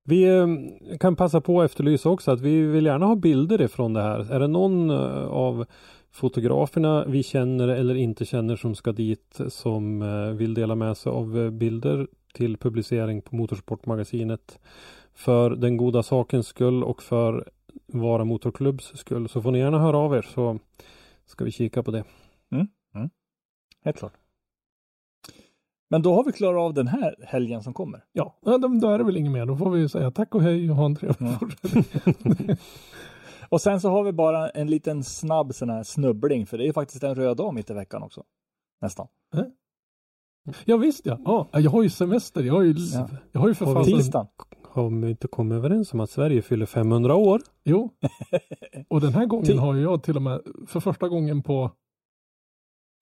Vi 0.06 0.28
kan 1.00 1.16
passa 1.16 1.42
på 1.42 1.62
att 1.62 1.72
efterlysa 1.72 2.10
också 2.10 2.32
att 2.32 2.42
vi 2.42 2.62
vill 2.62 2.86
gärna 2.86 3.06
ha 3.06 3.16
bilder 3.16 3.62
ifrån 3.62 3.94
det 3.94 4.02
här. 4.02 4.32
Är 4.32 4.40
det 4.40 4.48
någon 4.48 4.92
av 4.92 5.66
fotograferna 6.12 7.06
vi 7.06 7.24
känner 7.24 7.68
eller 7.68 7.96
inte 7.96 8.26
känner 8.26 8.56
som 8.56 8.76
ska 8.76 8.92
dit 8.92 9.40
som 9.48 10.00
vill 10.38 10.54
dela 10.54 10.76
med 10.76 10.98
sig 10.98 11.10
av 11.10 11.52
bilder 11.52 12.08
till 12.34 12.58
publicering 12.58 13.22
på 13.22 13.36
Motorsportmagasinet 13.36 14.60
för 15.14 15.50
den 15.50 15.78
goda 15.78 16.04
sakens 16.04 16.48
skull 16.48 16.84
och 16.84 17.04
för 17.04 17.50
Vara 17.86 18.26
Motorklubbs 18.26 18.98
skull 18.98 19.30
så 19.30 19.42
får 19.42 19.52
ni 19.52 19.60
gärna 19.60 19.80
höra 19.80 19.98
av 19.98 20.16
er 20.16 20.22
så 20.22 20.60
ska 21.26 21.46
vi 21.46 21.52
kika 21.52 21.84
på 21.84 21.92
det. 21.92 22.04
Helt 23.86 23.98
klart. 23.98 24.14
Men 25.90 26.02
då 26.02 26.14
har 26.16 26.24
vi 26.24 26.32
klarat 26.32 26.60
av 26.60 26.74
den 26.74 26.88
här 26.88 27.16
helgen 27.28 27.64
som 27.64 27.74
kommer. 27.74 28.04
Ja, 28.12 28.38
då, 28.42 28.90
är 28.90 28.98
det 28.98 29.04
väl 29.04 29.18
inget 29.18 29.32
mer. 29.32 29.46
Då 29.46 29.56
får 29.58 29.70
vi 29.72 29.90
säga 29.90 30.12
tack 30.12 30.36
och 30.36 30.42
hej 30.44 30.70
och 30.70 30.76
ha 30.76 30.86
en 30.86 30.96
trevlig 30.96 31.30
Ja. 31.30 31.38
fortsättning. 31.40 32.58
Och 33.50 33.62
sen 33.62 33.82
så 33.82 33.90
har 33.90 34.04
vi 34.04 34.12
bara 34.12 34.50
en 34.50 34.68
liten 34.68 35.04
snabb 35.04 35.54
sån 35.56 35.70
här 35.70 35.84
snubbling, 35.84 36.46
för 36.46 36.58
det 36.58 36.64
är 36.64 36.66
ju 36.66 36.74
faktiskt 36.74 37.04
en 37.04 37.16
röd 37.16 37.38
dag 37.38 37.54
mitt 37.54 37.70
i 37.70 37.74
veckan 37.74 38.04
också. 38.04 38.24
Nästan. 38.82 39.08
Ja 40.66 40.78
visst 40.78 41.06
ja. 41.06 41.20
ja. 41.26 41.48
Jag 41.60 41.72
har 41.72 41.84
ju 41.84 41.90
semester. 41.90 42.44
Jag 42.44 42.54
har 42.54 42.62
ju, 42.62 42.76
Ja. 42.94 43.10
jag 43.32 43.42
har 43.42 43.48
ju 43.48 43.54
för 43.54 43.66
fasen... 43.66 43.94
Tisdagen. 43.98 44.28
Har 44.74 44.90
vi 44.90 45.10
inte 45.10 45.28
kommit 45.28 45.56
överens 45.56 45.94
om 45.94 46.00
att 46.00 46.10
Sverige 46.10 46.42
fyller 46.42 46.66
500 46.66 47.16
år? 47.16 47.42
Jo. 47.64 47.90
Och 48.90 49.02
den 49.02 49.14
här 49.14 49.26
gången 49.26 49.58
har 49.60 49.76
jag 49.76 50.04
till 50.04 50.16
och 50.16 50.22
med 50.22 50.42
för 50.68 50.80
första 50.80 51.10
gången 51.10 51.44
på 51.44 51.72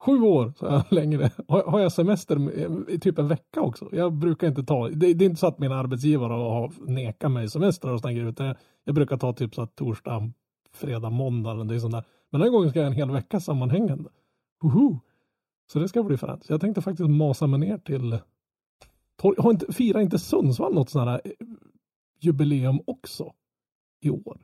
sju 0.05 0.21
år 0.21 0.53
så 0.59 0.69
här 0.69 0.83
längre 0.91 1.31
har, 1.47 1.79
jag 1.79 1.91
semester 1.91 2.51
i 2.89 2.99
typ 2.99 3.17
en 3.17 3.27
vecka 3.27 3.61
också. 3.61 3.89
Jag 3.91 4.13
brukar 4.13 4.47
inte 4.47 4.63
ta, 4.63 4.89
det, 4.89 5.13
det 5.13 5.25
är 5.25 5.29
inte 5.29 5.39
så 5.39 5.47
att 5.47 5.59
mina 5.59 5.75
arbetsgivare 5.75 6.33
har 6.33 6.71
nekat 6.91 7.31
mig 7.31 7.49
semester 7.49 7.91
och 7.91 7.99
sådana 7.99 8.13
grejer 8.13 8.29
utan 8.29 8.45
jag, 8.47 8.55
jag 8.83 8.95
brukar 8.95 9.17
ta 9.17 9.33
typ 9.33 9.55
så 9.55 9.61
att 9.61 9.75
torsdag, 9.75 10.31
fredag, 10.73 11.09
måndag 11.09 11.51
eller 11.51 11.63
något 11.63 11.81
sånt 11.81 11.93
där. 11.93 12.03
Men 12.29 12.41
den 12.41 12.47
här 12.47 12.51
gången 12.51 12.69
ska 12.69 12.79
jag 12.79 12.87
en 12.87 12.93
hel 12.93 13.11
vecka 13.11 13.39
sammanhängande. 13.39 14.09
Woho! 14.61 14.99
Så 15.73 15.79
det 15.79 15.87
ska 15.87 16.03
bli 16.03 16.17
fränt. 16.17 16.45
Jag 16.49 16.61
tänkte 16.61 16.81
faktiskt 16.81 17.09
masa 17.09 17.47
mig 17.47 17.59
ner 17.59 17.77
till 17.77 18.19
Tor- 19.21 19.41
Har 19.41 19.51
inte, 19.51 19.73
firar 19.73 20.01
inte 20.01 20.19
Sundsvall 20.19 20.73
något 20.73 20.89
sånt 20.89 21.09
här 21.09 21.21
jubileum 22.21 22.79
också? 22.87 23.31
I 24.03 24.09
år? 24.09 24.37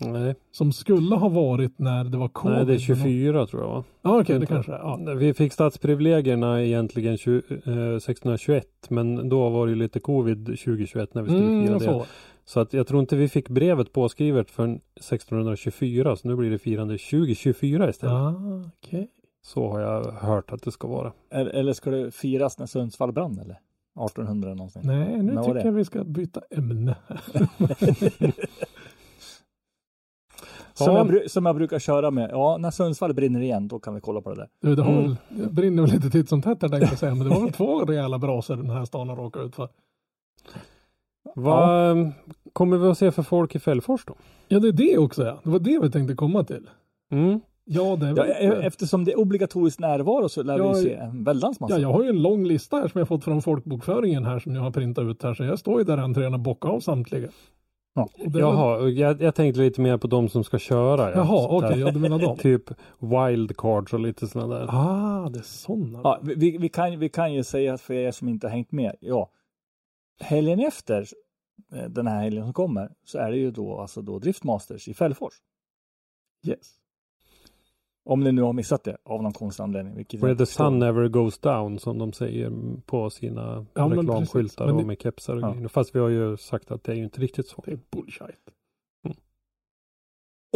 Nej, 0.00 0.34
Som 0.50 0.72
skulle 0.72 1.14
ha 1.16 1.28
varit 1.28 1.78
när 1.78 2.04
det 2.04 2.16
var 2.18 2.28
covid. 2.28 2.56
nej 2.56 2.66
det 2.66 2.74
är 2.74 2.78
24 2.78 3.46
tror 3.46 3.62
jag? 3.62 3.84
Ja 4.02 4.20
okej, 4.20 4.38
det 4.38 4.46
kanske. 4.46 4.72
Ja. 4.72 4.96
Vi 5.16 5.34
fick 5.34 5.52
stadsprivilegierna 5.52 6.62
egentligen 6.64 7.16
20, 7.18 7.42
eh, 7.66 7.96
1621 7.96 8.66
men 8.90 9.28
då 9.28 9.48
var 9.48 9.66
det 9.66 9.70
ju 9.72 9.78
lite 9.78 10.00
covid 10.00 10.44
2021 10.46 11.14
när 11.14 11.22
vi 11.22 11.28
skulle 11.28 11.44
Mm, 11.44 11.66
fira 11.66 11.78
det. 11.78 11.84
så. 11.84 12.06
Så 12.44 12.60
att 12.60 12.72
jag 12.72 12.86
tror 12.86 13.00
inte 13.00 13.16
vi 13.16 13.28
fick 13.28 13.48
brevet 13.48 13.92
påskrivet 13.92 14.50
förrän 14.50 14.80
1624 15.00 16.16
så 16.16 16.28
nu 16.28 16.36
blir 16.36 16.50
det 16.50 16.58
firande 16.58 16.98
2024 16.98 17.88
istället. 17.90 18.12
Ah, 18.14 18.34
okej. 18.78 19.08
Så 19.42 19.68
har 19.70 19.80
jag 19.80 20.04
hört 20.12 20.52
att 20.52 20.62
det 20.62 20.72
ska 20.72 20.88
vara. 20.88 21.12
Eller, 21.30 21.50
eller 21.50 21.72
ska 21.72 21.90
det 21.90 22.10
firas 22.14 22.58
när 22.58 22.66
Sundsvall 22.66 23.12
brann 23.12 23.38
eller? 23.38 23.58
1800 24.04 24.54
någonsin. 24.54 24.82
Nej, 24.84 25.22
nu 25.22 25.32
När 25.34 25.42
tycker 25.42 25.64
jag 25.64 25.72
vi 25.72 25.84
ska 25.84 26.04
byta 26.04 26.40
ämne. 26.50 26.96
Som, 30.74 30.94
Ja. 30.94 31.06
jag, 31.12 31.30
som 31.30 31.46
jag 31.46 31.56
brukar 31.56 31.78
köra 31.78 32.10
med. 32.10 32.30
Ja, 32.32 32.56
när 32.60 32.70
Sundsvall 32.70 33.14
brinner 33.14 33.40
igen, 33.40 33.68
då 33.68 33.78
kan 33.78 33.94
vi 33.94 34.00
kolla 34.00 34.20
på 34.20 34.30
det 34.30 34.36
där. 34.36 34.48
Du, 34.62 34.74
det, 34.74 34.82
har 34.82 34.92
Mm. 34.92 35.02
väl, 35.04 35.16
det 35.28 35.52
brinner 35.52 35.82
väl 35.82 35.92
lite 35.92 36.10
titt 36.10 36.28
som 36.28 36.42
tätt 36.42 36.62
här 36.62 36.68
tänkte 36.68 36.88
jag 36.90 36.98
säga, 36.98 37.14
men 37.14 37.28
det 37.28 37.34
var 37.34 37.40
väl 37.40 37.52
två 37.52 37.84
rejäla 37.84 38.18
brasor 38.18 38.56
den 38.56 38.70
här 38.70 38.84
stan 38.84 39.08
har 39.08 39.16
råkat 39.16 39.42
ut 39.46 39.54
för. 39.54 39.68
Vad 41.34 42.12
kommer 42.52 42.76
vi 42.78 42.88
att 42.88 42.98
se 42.98 43.10
för 43.12 43.22
folk 43.22 43.54
i 43.54 43.58
Fällfors 43.58 44.04
då? 44.04 44.14
Ja, 44.48 44.58
det 44.58 44.68
är 44.68 44.72
det 44.72 44.98
också 44.98 45.24
ja. 45.24 45.40
Det 45.44 45.50
var 45.50 45.58
det 45.58 45.78
vi 45.82 45.90
tänkte 45.90 46.14
komma 46.14 46.44
till. 46.44 46.70
Mm. 47.10 47.40
Ja, 47.70 47.96
det 47.96 48.06
Ja, 48.08 48.24
e- 48.26 48.60
eftersom 48.66 49.04
det 49.04 49.12
är 49.12 49.18
obligatorisk 49.18 49.78
närvaro 49.78 50.28
så 50.28 50.42
lär 50.42 50.58
Ja, 50.58 50.72
vi 50.72 50.82
se 50.82 50.94
en 50.94 51.24
väldans 51.24 51.60
massa. 51.60 51.74
Ja, 51.74 51.80
jag 51.80 51.92
har 51.92 52.02
ju 52.02 52.08
en 52.08 52.22
lång 52.22 52.44
lista 52.44 52.76
här 52.76 52.88
som 52.88 52.98
jag 52.98 53.08
fått 53.08 53.24
från 53.24 53.42
folkbokföringen 53.42 54.24
här 54.24 54.38
som 54.38 54.54
jag 54.54 54.62
har 54.62 54.70
printat 54.70 55.04
ut 55.04 55.22
här. 55.22 55.34
Så 55.34 55.44
jag 55.44 55.58
står 55.58 55.78
ju 55.78 55.84
där 55.84 55.98
i 55.98 56.00
entrén 56.00 56.34
och 56.34 56.40
bockar 56.40 56.68
av 56.68 56.80
samtliga. 56.80 57.28
Ja. 57.94 58.08
Jaha, 58.16 58.76
och 58.78 58.90
jag, 58.90 59.22
jag 59.22 59.34
tänkte 59.34 59.60
lite 59.60 59.80
mer 59.80 59.96
på 59.98 60.06
de 60.06 60.28
som 60.28 60.44
ska 60.44 60.58
köra. 60.58 61.12
Jaha, 61.12 61.26
Så 61.26 61.48
okej, 61.58 61.70
där. 61.70 61.76
ja 61.76 61.90
du 61.90 61.98
menar 61.98 62.18
dem. 62.18 62.36
Typ 62.42 62.70
wildcards 62.98 63.92
och 63.92 64.00
lite 64.00 64.26
sådana 64.28 64.54
där. 64.58 64.66
Ah, 64.68 65.28
det 65.28 65.38
är 65.38 65.42
sådana. 65.42 66.00
Ja, 66.04 66.18
vi- 66.22 66.58
vi, 66.58 66.68
kan, 66.68 66.98
vi 66.98 67.08
kan 67.08 67.32
ju 67.34 67.44
säga 67.44 67.78
för 67.78 67.94
er 67.94 68.10
som 68.12 68.28
inte 68.28 68.46
har 68.46 68.52
hängt 68.52 68.72
med. 68.72 68.94
Ja, 69.00 69.30
helgen 70.20 70.60
efter 70.60 71.06
eh, 71.74 71.84
den 71.88 72.06
här 72.06 72.22
helgen 72.22 72.44
som 72.44 72.52
kommer 72.52 72.90
så 73.04 73.18
är 73.18 73.30
det 73.30 73.36
ju 73.36 73.50
då 73.50 73.78
alltså 73.80 74.02
då 74.02 74.18
Driftmasters 74.18 74.88
i 74.88 74.94
Fällfors. 74.94 75.34
Yes. 76.46 76.74
Om 78.08 78.20
ni 78.20 78.32
nu 78.32 78.42
har 78.42 78.52
missat 78.52 78.84
det 78.84 78.96
av 79.04 79.22
någon 79.22 79.32
konstig 79.32 79.62
anledning. 79.62 80.06
Where 80.20 80.34
the 80.36 80.46
sun 80.46 80.78
never 80.78 81.08
goes 81.08 81.38
down 81.38 81.78
som 81.78 81.98
de 81.98 82.12
säger 82.12 82.52
på 82.86 83.10
sina 83.10 83.66
Ja, 83.74 83.84
reklamskyltar. 83.84 84.66
Men 84.66 84.74
och 84.74 84.80
det- 84.80 84.86
med 84.86 85.02
kepsar 85.02 85.36
och 85.36 85.42
Ja. 85.42 85.52
grejer. 85.52 85.68
Fast 85.68 85.94
vi 85.94 85.98
har 86.00 86.08
ju 86.08 86.36
sagt 86.36 86.70
att 86.70 86.84
det 86.84 86.92
är 86.92 86.96
ju 86.96 87.04
inte 87.04 87.20
riktigt 87.20 87.46
så. 87.46 87.62
Det 87.66 87.72
är 87.72 87.78
bullshit. 87.92 88.36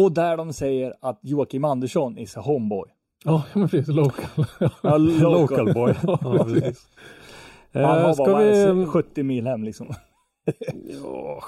Och 0.00 0.12
där 0.12 0.36
de 0.36 0.52
säger 0.52 0.94
att 1.00 1.18
Joakim 1.22 1.64
Andersson 1.64 2.18
is 2.18 2.36
a 2.36 2.40
homeboy. 2.40 2.88
Ja, 3.24 3.44
men 3.54 3.68
precis. 3.68 3.94
Local. 3.94 4.44
Ja, 4.82 4.96
Local 4.98 5.74
boy. 5.74 5.94
Ja, 6.02 6.44
precis. 6.44 6.88
Han 7.72 7.82
Eh, 7.82 7.88
har 8.06 8.12
ska 8.14 8.24
bara 8.24 8.72
vi... 8.74 8.86
70 8.86 9.22
mil 9.22 9.46
hem 9.46 9.64
liksom. 9.64 9.94
Ja, 11.02 11.42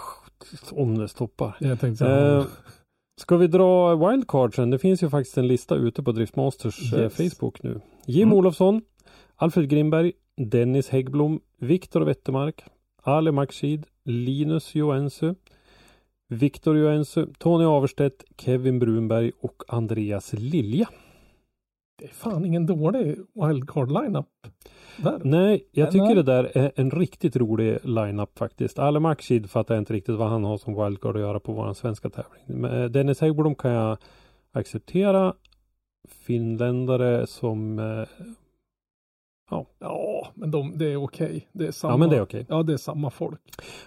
ångesttoppar. 0.72 1.56
Jag 1.60 1.80
tänkte 1.80 2.04
säga. 2.04 2.36
Eh, 2.38 2.44
ska 3.20 3.36
vi 3.36 3.46
dra 3.46 3.94
wildcardsen? 3.96 4.70
Det 4.70 4.78
finns 4.78 5.02
ju 5.02 5.08
faktiskt 5.10 5.38
en 5.38 5.46
lista 5.46 5.74
ute 5.74 6.02
på 6.02 6.12
Driftmasters 6.12 6.92
eh, 6.92 7.00
Yes. 7.00 7.16
Facebook 7.16 7.62
nu. 7.62 7.80
Jim 8.06 8.28
Mm. 8.28 8.38
Olofsson, 8.38 8.82
Alfred 9.36 9.68
Grimberg, 9.68 10.12
Dennis 10.36 10.88
Häggblom, 10.88 11.40
Viktor 11.58 12.00
Wettermark, 12.00 12.64
Ale 13.02 13.32
Makshid, 13.32 13.86
Linus 14.04 14.74
Joensuu, 14.74 15.34
Viktor 16.28 16.76
Joensuu, 16.76 17.26
Tony 17.38 17.64
Averstedt, 17.64 18.24
Kevin 18.38 18.78
Brunberg 18.78 19.32
och 19.40 19.62
Andreas 19.68 20.32
Lilja. 20.32 20.88
Det 21.96 22.04
är 22.04 22.08
fan 22.08 22.44
ingen 22.44 22.66
dålig 22.66 23.16
wildcard 23.34 23.92
lineup 23.92 24.26
där. 24.96 25.20
Nej, 25.24 25.68
jag 25.72 25.90
tycker 25.90 26.04
nej. 26.04 26.14
det 26.14 26.22
där 26.22 26.50
är 26.54 26.72
en 26.76 26.90
riktigt 26.90 27.36
rolig 27.36 27.78
line-up 27.82 28.38
faktiskt. 28.38 28.78
Ale 28.78 29.00
Makshid 29.00 29.50
fattar 29.50 29.74
jag 29.74 29.82
inte 29.82 29.92
riktigt 29.92 30.14
vad 30.14 30.28
han 30.28 30.44
har 30.44 30.58
som 30.58 30.84
wildcard 30.84 31.16
att 31.16 31.22
göra 31.22 31.40
på 31.40 31.52
våran 31.52 31.74
svenska 31.74 32.10
tävling. 32.10 32.42
Men 32.46 32.82
eh, 32.82 32.90
Dennis 32.90 33.20
Häggblom 33.20 33.54
kan 33.54 33.70
jag 33.70 33.98
acceptera. 34.52 35.34
Finländare 36.08 37.26
som... 37.26 37.78
eh, 39.50 39.62
Ja, 39.78 40.28
men 40.34 40.50
de, 40.50 40.78
det 40.78 40.92
är 40.92 40.96
okej. 40.96 41.48
Det 41.52 41.66
är 41.66 41.72
samma. 41.72 41.92
Ja 41.92 41.96
men 41.96 42.10
det 42.10 42.16
är 42.16 42.22
okej. 42.22 42.46
Ja, 42.48 42.62
det 42.62 42.72
är 42.72 42.76
samma 42.76 43.10
folk. 43.10 43.40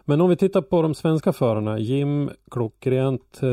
Men 0.05 0.21
om 0.21 0.29
vi 0.29 0.35
tittar 0.35 0.61
på 0.61 0.81
de 0.81 0.95
svenska 0.95 1.33
förarna. 1.33 1.79
Jim, 1.79 2.29
klockrent. 2.51 3.39
Eh, 3.43 3.49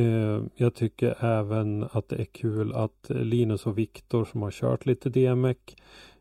eh, 0.00 0.42
jag 0.56 0.74
tycker 0.74 1.24
även 1.24 1.86
att 1.92 2.08
det 2.08 2.16
är 2.16 2.24
kul 2.24 2.72
att 2.74 3.06
Linus 3.08 3.66
och 3.66 3.78
Viktor 3.78 4.24
som 4.24 4.42
har 4.42 4.50
kört 4.50 4.86
lite 4.86 5.10
DMEC 5.10 5.56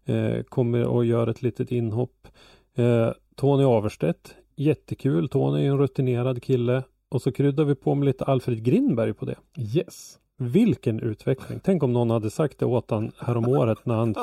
eh, 0.06 0.44
kommer 0.44 0.86
och 0.86 1.06
gör 1.06 1.28
ett 1.28 1.42
litet 1.42 1.72
inhopp. 1.72 2.28
Eh, 2.76 3.10
Tony 3.36 3.64
Averstedt. 3.64 4.36
Jättekul. 4.56 5.30
Tony 5.30 5.66
är 5.66 5.72
en 5.72 5.78
rutinerad 5.78 6.44
kille. 6.44 6.84
Och 7.10 7.22
så 7.22 7.32
kryddar 7.32 7.64
vi 7.64 7.76
på 7.76 7.96
med 7.96 8.06
lite 8.06 8.26
Alfred 8.26 8.64
Grindberg 8.64 9.14
på 9.14 9.26
det. 9.26 9.36
Yes. 9.58 10.20
Vilken 10.52 11.00
utveckling! 11.00 11.60
Tänk 11.64 11.84
om 11.84 11.94
någon 11.94 12.10
hade 12.10 12.30
sagt 12.30 12.60
det 12.60 12.66
åt 12.66 12.92
han 12.92 13.12
härom 13.20 13.48
året 13.48 13.78
när 13.84 13.96
han 13.96 14.16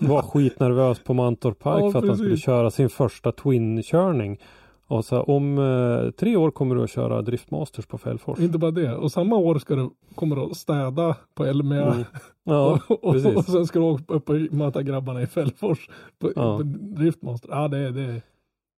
var 0.00 0.22
skitnervös 0.22 1.04
på 1.04 1.14
Mantorp 1.14 1.58
Park 1.58 1.82
Ja, 1.82 1.90
för 1.90 1.98
att 1.98 2.08
han 2.08 2.16
skulle 2.16 2.36
köra 2.36 2.70
sin 2.70 2.88
första 2.88 3.32
Twin-körning. 3.32 4.38
Och 4.86 5.04
så 5.04 5.22
om 5.22 5.58
eh, 5.58 6.10
tre 6.10 6.36
år 6.36 6.50
kommer 6.50 6.74
du 6.74 6.82
att 6.82 6.90
köra 6.90 7.22
Driftmasters 7.22 7.86
på 7.86 7.98
Fällfors. 7.98 8.38
Inte 8.38 8.58
bara 8.58 8.70
det. 8.70 8.96
Och 8.96 9.12
samma 9.12 9.36
år 9.36 9.58
ska 9.58 9.74
du, 9.74 9.90
kommer 10.14 10.36
du 10.36 10.42
att 10.42 10.56
städa 10.56 11.16
på 11.34 11.44
Elmia. 11.44 11.92
Mm. 11.92 12.04
Ja, 12.44 12.80
och, 12.88 13.04
och, 13.04 13.36
och 13.36 13.44
sen 13.44 13.66
ska 13.66 13.78
du 13.78 13.84
åka 13.84 14.14
upp 14.14 14.30
och 14.30 14.36
möta 14.50 14.82
grabbarna 14.82 15.22
i 15.22 15.26
Fällfors. 15.26 15.88
På, 16.18 16.32
Ja. 16.36 16.56
på 16.56 16.62
Driftmaster. 16.64 17.48
Ja, 17.52 17.68
det, 17.68 17.90
det, 17.90 18.22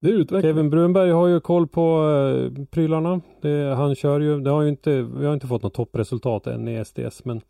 det 0.02 0.08
är 0.08 0.12
utveckling. 0.12 0.42
Kevin 0.42 0.70
Brunberg 0.70 1.10
har 1.10 1.26
ju 1.26 1.40
koll 1.40 1.68
på 1.68 2.10
eh, 2.10 2.64
prylarna. 2.64 3.20
Det, 3.40 3.74
han 3.74 3.94
kör 3.94 4.20
ju, 4.20 4.40
det 4.40 4.50
har 4.50 4.62
ju 4.62 4.68
inte, 4.68 5.02
vi 5.02 5.26
har 5.26 5.34
inte 5.34 5.46
fått 5.46 5.62
något 5.62 5.74
toppresultat 5.74 6.46
än 6.46 6.68
i 6.68 6.84
SDS 6.84 7.24
men 7.24 7.40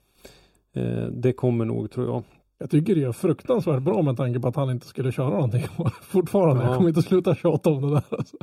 eh, 0.73 1.07
det 1.07 1.33
kommer 1.33 1.65
nog 1.65 1.91
tror 1.91 2.07
jag. 2.07 2.23
Jag 2.59 2.71
tycker 2.71 2.95
det 2.95 3.03
är 3.03 3.12
fruktansvärt 3.12 3.83
bra 3.83 4.03
med 4.03 4.17
tanke 4.17 4.41
på 4.41 4.49
att 4.49 4.57
han 4.57 4.71
inte 4.71 4.87
skulle 4.87 5.12
köra 5.12 5.31
någonting. 5.31 5.62
Fortfarande. 6.03 6.62
Ja. 6.62 6.69
Jag 6.69 6.77
kommer 6.77 6.88
inte 6.88 7.03
sluta 7.03 7.35
tjata 7.35 7.71
om 7.71 7.83
det 7.83 7.91
där. 7.91 8.05
Alltså. 8.11 8.37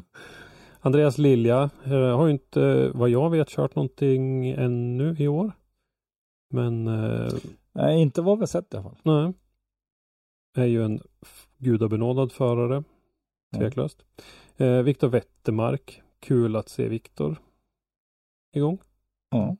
Andreas 0.79 1.17
Lilja 1.17 1.69
eh, 1.83 2.17
har 2.17 2.25
ju 2.25 2.31
inte 2.31 2.91
vad 2.93 3.09
jag 3.09 3.29
vet 3.29 3.49
kört 3.49 3.75
någonting 3.75 4.49
ännu 4.49 5.15
i 5.19 5.27
år. 5.27 5.51
Men 6.53 6.87
eh, 6.87 7.33
Nej, 7.73 8.01
inte 8.01 8.21
vad 8.21 8.39
vi 8.39 8.47
sett 8.47 8.73
i 8.73 8.77
alla 8.77 8.83
fall. 8.83 8.97
Nej. 9.03 9.33
Är 10.57 10.65
ju 10.65 10.83
en 10.83 10.99
gudabenådad 11.57 12.31
förare. 12.31 12.83
Tveklöst. 13.57 14.05
Eh, 14.57 14.81
Viktor 14.81 15.07
Wettermark. 15.07 16.01
Kul 16.19 16.55
att 16.55 16.69
se 16.69 16.87
Viktor 16.87 17.39
igång. 18.55 18.79
Ja. 19.31 19.57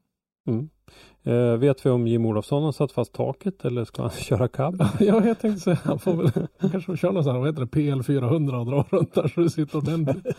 Eh, 1.23 1.57
vet 1.57 1.85
vi 1.85 1.89
om 1.89 2.07
Jim 2.07 2.25
Olofsson 2.25 2.63
har 2.63 2.71
satt 2.71 2.91
fast 2.91 3.13
taket 3.13 3.65
eller 3.65 3.85
ska 3.85 4.01
han 4.01 4.11
köra 4.29 4.47
cab? 4.47 4.83
Ja, 4.99 5.25
jag 5.25 5.39
tänkte 5.39 5.59
säga, 5.59 5.79
han 5.83 5.99
får 5.99 6.13
väl 6.13 6.31
kanske 6.59 6.81
får 6.81 6.95
köra 6.95 7.11
någon 7.11 7.23
sån 7.23 7.33
här, 7.33 7.39
vad 7.39 7.49
heter 7.49 7.61
det, 7.61 7.67
PL 7.67 8.03
400 8.03 8.59
och 8.59 8.65
dra 8.65 8.85
runt 8.89 9.13
där 9.13 9.27
så 9.27 9.41
det 9.41 9.49
sitter 9.49 9.77
ordentligt. 9.77 10.25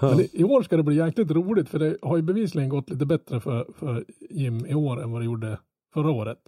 Ja. 0.00 0.08
Men 0.10 0.20
i, 0.20 0.30
i 0.32 0.44
år 0.44 0.62
ska 0.62 0.76
det 0.76 0.82
bli 0.82 0.96
jäkligt 0.96 1.30
roligt 1.30 1.68
för 1.68 1.78
det 1.78 1.96
har 2.02 2.16
ju 2.16 2.22
bevisligen 2.22 2.68
gått 2.68 2.90
lite 2.90 3.06
bättre 3.06 3.40
för, 3.40 3.66
för 3.74 4.04
Jim 4.30 4.66
i 4.66 4.74
år 4.74 5.02
än 5.02 5.12
vad 5.12 5.20
det 5.20 5.24
gjorde 5.24 5.58
förra 5.94 6.10
året. 6.10 6.38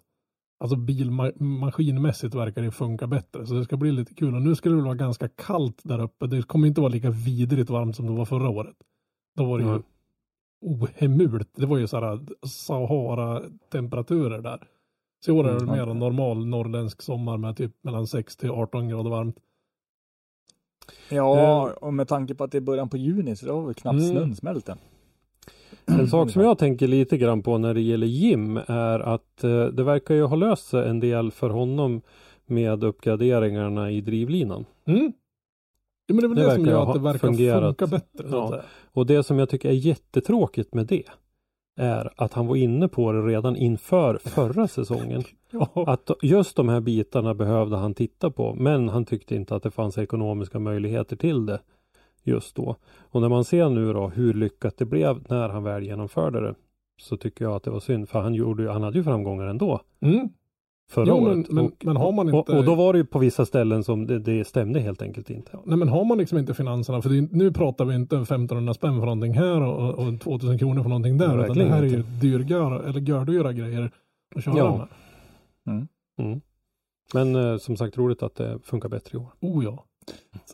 Alltså 0.62 0.77
bilmaskinmässigt 0.77 2.35
verkar 2.35 2.62
det 2.62 2.70
funka 2.70 3.07
bättre 3.07 3.46
så 3.46 3.55
det 3.55 3.64
ska 3.64 3.77
bli 3.77 3.92
lite 3.92 4.14
kul 4.14 4.35
och 4.35 4.42
nu 4.42 4.55
ska 4.55 4.68
det 4.68 4.75
väl 4.75 4.85
vara 4.85 4.94
ganska 4.94 5.29
kallt 5.29 5.81
där 5.85 6.01
uppe. 6.01 6.27
Det 6.27 6.42
kommer 6.42 6.68
inte 6.68 6.81
vara 6.81 6.92
lika 6.92 7.11
vidrigt 7.11 7.70
varmt 7.70 7.96
som 7.96 8.07
det 8.07 8.12
var 8.12 8.25
förra 8.25 8.49
året. 8.49 8.77
Då 9.37 9.44
var 9.44 9.59
det 9.59 9.64
ju 9.64 9.70
Nej. 9.70 9.81
ohemult. 10.61 11.49
Det 11.57 11.66
var 11.66 11.78
ju 11.78 11.87
sådana 11.87 12.22
Sahara-temperaturer 12.47 14.41
där. 14.43 14.68
Så 15.24 15.30
i 15.30 15.35
år 15.35 15.49
är 15.49 15.53
det 15.55 15.62
Mm. 15.62 15.74
mer 15.76 15.87
en 15.91 15.99
normal 15.99 16.47
norrländsk 16.47 17.03
sommar 17.03 17.37
med 17.37 17.57
typ 17.57 17.72
mellan 17.82 18.07
6 18.07 18.37
till 18.37 18.51
18 18.51 18.89
grader 18.89 19.11
varmt. 19.11 19.37
Ja, 21.11 21.72
och 21.80 21.95
med 21.95 22.09
tanke 22.09 22.35
på 22.35 22.45
att 22.45 22.53
det 22.53 22.59
är 22.59 22.62
början 22.62 22.89
på 22.89 22.97
juni 22.97 23.37
så 23.37 23.47
då 23.47 23.61
har 23.61 23.66
vi 23.68 23.74
knappt 23.74 23.99
Mm. 23.99 24.11
snön 24.11 24.37
smält 24.37 24.68
än. 24.68 24.78
En 25.87 26.09
sak 26.09 26.31
som 26.31 26.43
jag 26.43 26.59
tänker 26.59 26.87
lite 26.89 27.16
grann 27.18 27.43
på 27.43 27.59
när 27.59 27.75
det 27.75 27.81
gäller 27.81 28.07
Jim 28.07 28.57
är 28.66 29.01
att 29.01 29.45
eh, 29.45 29.64
det 29.64 29.83
verkar 29.85 30.14
ju 30.14 30.23
ha 30.25 30.37
löst 30.37 30.66
sig 30.68 30.89
en 30.89 31.01
del 31.01 31.31
för 31.31 31.51
honom 31.51 32.03
med 32.47 32.85
uppgraderingarna 32.85 33.91
i 33.91 34.01
drivlinan. 34.01 34.64
Mm. 34.87 35.12
Ja, 36.07 36.14
men 36.14 36.16
det 36.16 36.27
är 36.27 36.29
väl 36.29 36.37
Det 36.39 36.45
det, 36.45 36.55
som 36.55 36.66
gör 36.66 36.83
att 36.89 36.95
det 36.95 37.01
verkar 37.01 37.18
fungerat. 37.18 37.79
funka 37.79 37.87
bättre. 37.87 38.29
Ja. 38.31 38.61
Och 38.93 39.07
det 39.07 39.23
som 39.23 39.39
jag 39.39 39.49
tycker 39.49 39.68
är 39.68 39.73
jättetråkigt 39.73 40.75
med 40.75 40.87
det 40.87 41.03
är 41.81 42.11
att 42.16 42.33
han 42.33 42.47
var 42.47 42.57
inne 42.57 42.89
på 42.89 43.12
det 43.12 43.23
redan 43.23 43.57
inför 43.57 44.18
förra 44.25 44.68
säsongen. 44.68 45.23
Ja, 45.53 45.68
Att 45.87 46.11
just 46.23 46.57
de 46.57 46.68
här 46.68 46.81
bitarna 46.81 47.35
behövde 47.35 47.77
han 47.77 47.95
titta 47.95 48.31
på 48.31 48.55
men 48.55 48.89
han 48.89 49.05
tyckte 49.05 49.35
inte 49.35 49.55
att 49.57 49.62
det 49.62 49.71
fanns 49.71 49.99
ekonomiska 49.99 50.59
möjligheter 50.59 51.16
till 51.16 51.47
det 51.47 51.61
just 52.23 52.57
då. 52.57 52.77
Och 53.01 53.21
när 53.21 53.29
man 53.29 53.45
ser 53.45 53.68
nu 53.68 53.93
då 53.93 54.09
hur 54.09 54.35
lyckat 54.35 54.77
det 54.79 54.85
blev 54.85 55.21
när 55.29 55.49
han 55.49 55.62
väl 55.64 55.83
genomförde 55.83 56.41
det 56.41 56.55
så 57.01 57.16
tycker 57.16 57.45
jag 57.45 57.55
att 57.55 57.62
det 57.62 57.71
var 57.71 57.81
synd 57.81 58.09
för 58.09 58.21
han, 58.21 58.35
gjorde, 58.35 58.62
ju- 58.62 58.68
han 58.68 58.83
hade 58.83 58.99
ju 58.99 59.05
framgångar 59.05 59.47
ändå 59.47 59.81
mm. 60.01 60.29
förra 60.91 61.07
Jo, 61.09 61.21
men- 61.21 61.39
året. 61.39 61.51
men- 61.51 61.64
och, 61.64 61.73
men 61.85 61.97
har 61.97 62.12
man 62.12 62.27
inte- 62.29 62.53
och, 62.53 62.59
och 62.59 62.64
då 62.64 62.75
var 62.75 62.93
det 62.93 62.99
ju 62.99 63.05
på 63.05 63.18
vissa 63.18 63.47
ställen 63.47 63.85
som 63.85 64.07
det, 64.07 64.18
det 64.18 64.45
stämde 64.45 64.81
helt 64.81 65.03
enkelt 65.03 65.31
inte. 65.31 65.59
Nej 65.64 65.79
men 65.79 65.89
har 65.89 66.05
man 66.05 66.18
liksom 66.18 66.39
inte 66.39 66.55
finanserna, 66.55 67.03
för 67.03 67.11
det, 67.11 67.21
nu 67.33 67.53
pratar 67.53 67.85
vi 67.85 67.95
inte 67.95 68.16
1500 68.16 68.75
spänn 68.75 68.99
för 68.99 69.05
någonting 69.07 69.35
här 69.35 69.61
och, 69.62 69.95
och 70.09 70.21
2000 70.21 70.59
kronor 70.59 70.83
för 70.83 70.89
någonting 70.89 71.18
där. 71.18 71.45
Utan 71.45 71.57
det 71.59 71.64
här 71.68 71.83
är 71.83 71.87
ju 71.87 72.03
dyrgöra, 72.03 72.83
eller 72.89 73.01
gördyra 73.01 73.53
grejer 73.53 73.91
att 74.37 74.45
köra 74.45 74.57
Ja. 74.59 74.89
med. 75.64 75.87
Mm. 76.18 76.41
Men 77.14 77.37
eh, 77.37 77.57
som 77.57 77.77
sagt 77.77 77.99
roligt 77.99 78.23
att 78.23 78.35
det 78.35 78.59
funkar 78.64 78.89
bättre 78.89 79.18
i 79.18 79.21
år. 79.21 79.27
Oh 79.41 79.64
ja. 79.64 79.85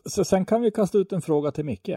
Så 0.05 0.25
sen 0.25 0.45
kan 0.45 0.61
vi 0.61 0.71
kasta 0.71 0.97
ut 0.97 1.13
en 1.13 1.21
fråga 1.21 1.51
till 1.51 1.65
Micke. 1.65 1.89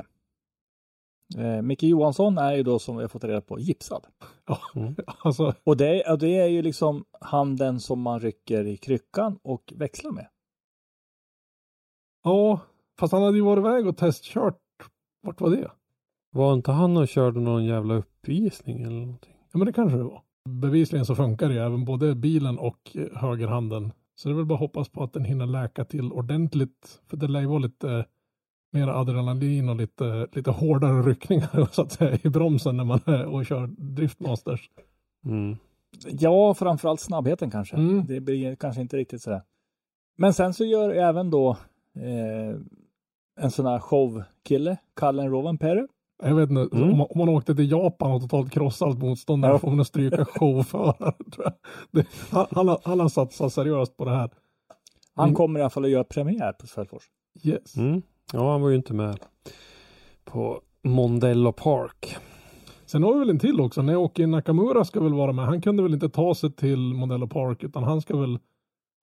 Eh, 1.38 1.62
Micke 1.62 1.82
Johansson 1.82 2.38
är 2.38 2.52
ju 2.56 2.62
då 2.62 2.78
som 2.78 2.96
vi 2.96 3.02
har 3.02 3.08
fått 3.08 3.24
reda 3.24 3.40
på 3.40 3.60
gipsad. 3.60 4.06
Mm. 4.74 4.96
Alltså, 5.18 5.54
Och 5.64 5.76
det, 5.76 6.02
och 6.10 6.18
det 6.18 6.36
är 6.36 6.46
ju 6.46 6.62
liksom 6.62 7.04
handen 7.20 7.80
som 7.80 8.00
man 8.00 8.20
rycker 8.20 8.66
i 8.66 8.76
kryckan 8.76 9.38
och 9.42 9.72
växlar 9.76 10.10
med. 10.10 10.28
ja. 12.24 12.60
Fast 13.00 13.12
han 13.12 13.22
hade 13.22 13.36
ju 13.36 13.42
varit 13.44 13.60
iväg 13.60 13.86
och 13.86 13.96
testkört. 13.96 14.58
Vart 15.22 15.40
var 15.40 15.50
det? 15.50 15.70
Var 16.30 16.54
inte 16.54 16.72
han 16.72 16.96
och 16.96 17.08
körde 17.08 17.40
någon 17.40 17.64
jävla 17.64 17.94
uppvisning 17.94 18.82
eller 18.82 19.00
någonting? 19.00 19.34
Ja 19.52 19.58
men 19.58 19.66
det 19.66 19.72
kanske 19.72 19.98
det 19.98 20.04
var. 20.04 20.22
Bevisligen 20.48 21.06
så 21.06 21.14
funkar 21.14 21.48
det 21.48 21.54
ju 21.54 21.60
även 21.60 21.84
både 21.84 22.14
bilen 22.14 22.58
och 22.58 22.96
eh, 22.96 23.18
högerhanden. 23.18 23.92
Så 24.20 24.28
det 24.28 24.32
är 24.32 24.36
väl 24.36 24.46
bara 24.46 24.54
att 24.54 24.60
hoppas 24.60 24.88
på 24.88 25.02
att 25.02 25.12
den 25.12 25.24
hinner 25.24 25.46
läka 25.46 25.84
till 25.84 26.12
ordentligt. 26.12 27.00
För 27.06 27.16
det 27.16 27.28
lär 27.28 27.40
ju 27.40 27.46
vara 27.46 27.58
lite 27.58 27.90
eh, 27.90 28.04
mer 28.72 28.88
adrenalin 28.88 29.68
och 29.68 29.76
lite, 29.76 30.28
lite 30.32 30.50
hårdare 30.50 31.02
ryckningar 31.02 31.68
så 31.72 31.82
att 31.82 31.92
säga 31.92 32.18
i 32.22 32.28
bromsen 32.28 32.76
när 32.76 32.84
man 32.84 33.00
är 33.06 33.26
och 33.26 33.46
kör 33.46 33.66
driftmasters. 33.66 34.70
Mm. 35.24 35.56
Ja, 36.10 36.54
framförallt 36.54 37.00
snabbheten 37.00 37.50
kanske. 37.50 37.76
Mm. 37.76 38.06
Det 38.06 38.20
blir 38.20 38.56
kanske 38.56 38.80
inte 38.80 38.96
riktigt 38.96 39.22
sådär. 39.22 39.42
Men 40.16 40.34
sen 40.34 40.54
så 40.54 40.64
gör 40.64 40.90
även 40.90 41.30
då 41.30 41.50
eh, 41.96 42.56
en 43.40 43.50
sån 43.50 43.66
här 43.66 43.78
showkille, 43.78 44.76
Kallen 44.96 45.30
Rovanperä. 45.30 45.86
Jag 46.22 46.34
vet 46.34 46.50
inte, 46.50 46.76
Mm. 46.76 46.90
om, 46.90 46.98
man, 46.98 47.06
om 47.10 47.18
man 47.18 47.28
åkte 47.28 47.54
till 47.54 47.70
Japan 47.70 48.12
och 48.12 48.20
totalt 48.20 48.52
krossade 48.52 48.90
allt 48.90 48.98
motstånd 49.00 49.44
Ja. 49.44 49.48
ja. 49.48 49.58
får 49.58 49.70
man 49.70 49.84
stryka. 49.84 50.16
Det, 51.90 52.06
han, 52.30 52.46
han, 52.50 52.68
har- 52.68 52.80
han 52.84 53.00
har 53.00 53.08
satsat 53.08 53.52
seriöst 53.52 53.96
på 53.96 54.04
det 54.04 54.10
här. 54.10 54.30
Han 55.16 55.24
Mm. 55.24 55.34
kommer 55.36 55.60
i 55.60 55.62
alla 55.62 55.70
fall 55.70 55.84
att 55.84 55.90
göra 55.90 56.04
premiär 56.04 56.52
på 56.52 56.66
Svelfors. 56.66 57.02
Yes. 57.44 57.76
Mm. 57.76 58.02
Ja, 58.32 58.52
han 58.52 58.60
var 58.62 58.68
ju 58.68 58.76
inte 58.76 58.94
med 58.94 59.18
på 60.24 60.60
Mondello 60.82 61.52
Park. 61.52 62.16
Sen 62.86 63.02
har 63.02 63.12
vi 63.12 63.18
väl 63.18 63.30
en 63.30 63.38
till 63.38 63.60
också. 63.60 63.82
Naoki 63.82 64.26
Nakamura 64.26 64.84
ska 64.84 65.00
väl 65.00 65.14
vara 65.14 65.32
med. 65.32 65.44
Han 65.44 65.60
kunde 65.62 65.82
väl 65.82 65.94
inte 65.94 66.08
ta 66.08 66.34
sig 66.34 66.52
till 66.52 66.78
Modello 66.94 67.26
Park 67.28 67.62
utan 67.64 67.82
han 67.84 68.00
ska 68.00 68.16
väl 68.16 68.38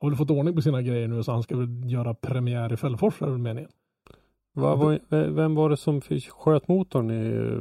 har 0.02 0.10
väl 0.10 0.18
fått 0.18 0.32
ordning 0.32 0.56
på 0.56 0.62
sina 0.62 0.82
grejer 0.82 1.08
nu 1.08 1.24
så 1.24 1.32
han 1.32 1.44
ska 1.44 1.58
väl 1.58 1.92
göra 1.92 2.14
premiär 2.14 2.74
i 2.74 2.78
Fällfors 2.78 3.22
är 3.22 3.26
väl 3.26 3.38
meningen. 3.38 3.70
Var, 4.62 5.00
ve- 5.10 5.28
vem 5.30 5.56
var 5.56 5.70
det 5.70 5.78
som 5.78 6.02
sköt 6.30 6.68
motorn 6.68 7.12
i... 7.12 7.58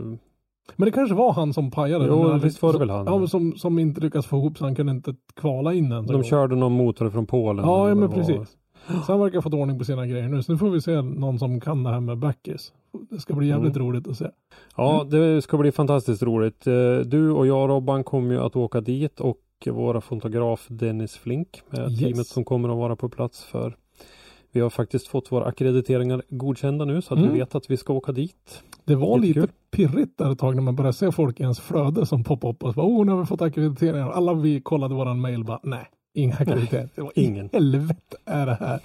Men 0.77 0.87
det 0.87 0.93
kanske 0.93 1.15
var 1.15 1.33
han 1.33 1.53
som 1.53 1.71
pajade. 1.71 2.07
Jo, 2.07 2.29
Men 2.29 2.39
visst 2.41 2.63
var 2.63 2.73
det 2.73 2.79
väl 2.79 2.91
han. 2.91 3.07
Ja, 3.07 3.27
som, 3.27 3.53
som 3.57 3.79
inte 3.79 4.01
lyckades 4.01 4.27
få 4.27 4.37
ihop 4.37 4.59
så 4.59 4.65
han 4.65 4.75
kunde 4.75 4.93
inte 4.93 5.15
kvala 5.35 5.75
in 5.75 5.93
än. 5.93 6.07
De 6.07 6.23
körde 6.25 6.57
någon 6.57 6.73
motor 6.73 7.11
från 7.11 7.27
Polen. 7.27 7.65
Ja, 7.65 7.89
ja 7.89 7.95
men 7.95 8.09
var. 8.09 8.15
precis. 8.17 8.57
Så 9.07 9.13
han 9.13 9.21
verkar 9.21 9.35
ha 9.37 9.43
fått 9.43 9.55
ordning 9.55 9.79
på 9.79 9.85
sina 9.85 10.07
grejer 10.07 10.29
nu. 10.29 10.43
Så 10.43 10.53
nu 10.53 10.59
får 10.59 10.71
vi 10.71 10.81
se 10.81 11.03
någon 11.03 11.39
som 11.39 11.61
kan 11.61 11.83
det 11.83 11.91
här 11.91 12.01
med 12.01 12.19
backis. 12.19 12.73
Det 13.11 13.19
ska 13.21 13.35
bli 13.35 13.49
jävligt 13.49 13.77
Mm. 13.77 13.89
roligt 13.89 14.09
att 14.09 14.17
se. 14.17 14.27
Ja, 14.77 15.07
det 15.11 15.43
ska 15.43 15.57
bli 15.59 15.73
fantastiskt 15.73 16.23
roligt. 16.23 16.67
Eh, 16.67 16.73
Du 17.05 17.31
och 17.31 17.47
jag 17.47 17.71
Robban 17.71 18.05
kommer 18.05 18.35
ju 18.35 18.41
att 18.41 18.57
åka 18.57 18.81
dit 18.81 19.21
och 19.21 19.39
våra 19.71 20.01
fotograf 20.01 20.67
Dennis 20.71 21.17
Flink 21.17 21.63
med 21.71 21.91
Yes. 21.91 21.99
teamet 22.01 22.27
som 22.27 22.45
kommer 22.45 22.69
att 22.69 22.77
vara 22.77 22.97
på 22.97 23.09
plats 23.09 23.45
för 23.45 23.77
vi 24.57 24.61
har 24.61 24.71
faktiskt 24.71 25.07
fått 25.07 25.33
våra 25.33 25.45
akkrediteringar 25.45 26.23
godkända 26.29 26.85
nu 26.85 27.03
så 27.03 27.15
att 27.15 27.21
Mm. 27.21 27.33
vi 27.33 27.39
vet 27.39 27.55
att 27.55 27.71
vi 27.71 27.77
ska 27.77 27.93
åka 27.93 28.13
dit. 28.13 28.63
Det 28.85 28.95
var 28.95 29.19
Jättekul. 29.19 29.43
lite 29.43 29.53
pirrigt 29.71 30.19
där 30.19 30.33
ett 30.33 30.39
tag 30.39 30.55
när 30.57 30.63
man 30.63 30.77
började 30.77 30.93
se 30.93 31.13
folk 31.13 31.41
i 31.41 31.43
ens 31.43 31.61
flöde 31.61 32.07
som 32.07 32.25
poppade 32.25 32.53
upp 32.53 32.63
och 32.63 32.71
så 32.75 32.77
bara, 32.77 32.87
oh 32.87 33.05
nu 33.07 33.13
har 33.13 33.19
vi 33.21 33.27
fått 33.27 33.43
akkrediteringar. 33.43 34.11
Alla 34.11 34.35
vi 34.35 34.61
kollade 34.61 34.95
våran 34.95 35.21
mail 35.21 35.45
bara, 35.45 35.61
nej, 35.63 35.87
inga 36.15 36.35
akkrediteringar. 36.35 36.91
Det 36.95 37.03
var 37.03 37.13
ingen. 37.15 37.51
Helvete 37.53 38.17
är 38.25 38.47
det 38.47 38.55
här? 38.61 38.81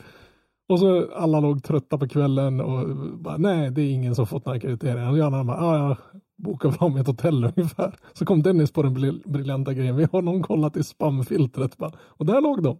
Och 0.69 0.79
så 0.79 1.11
alla 1.15 1.39
låg 1.39 1.63
trötta 1.63 1.97
på 1.97 2.07
kvällen 2.07 2.61
och 2.61 2.95
bara, 3.19 3.37
nej 3.37 3.71
det 3.71 3.81
är 3.81 3.91
ingen 3.91 4.15
som 4.15 4.27
fått 4.27 4.45
några 4.45 4.57
akkrediteringar. 4.57 5.11
Och 5.11 5.17
jag 5.17 5.31
bara, 5.31 5.57
ja 5.57 5.77
jag 5.87 5.97
bokar 6.43 6.71
fram 6.71 6.95
ett 6.97 7.07
hotell 7.07 7.43
ungefär. 7.55 7.95
Så 8.13 8.25
kom 8.25 8.43
Dennis 8.43 8.71
på 8.71 8.83
den 8.83 8.93
bril- 8.97 9.21
briljanta 9.25 9.73
grejen, 9.73 9.95
vi 9.95 10.07
har 10.11 10.21
någon 10.21 10.43
kollat 10.43 10.77
i 10.77 10.83
spamfiltret 10.83 11.77
bara. 11.77 11.91
Och 11.99 12.25
där 12.25 12.41
låg 12.41 12.63
de. 12.63 12.77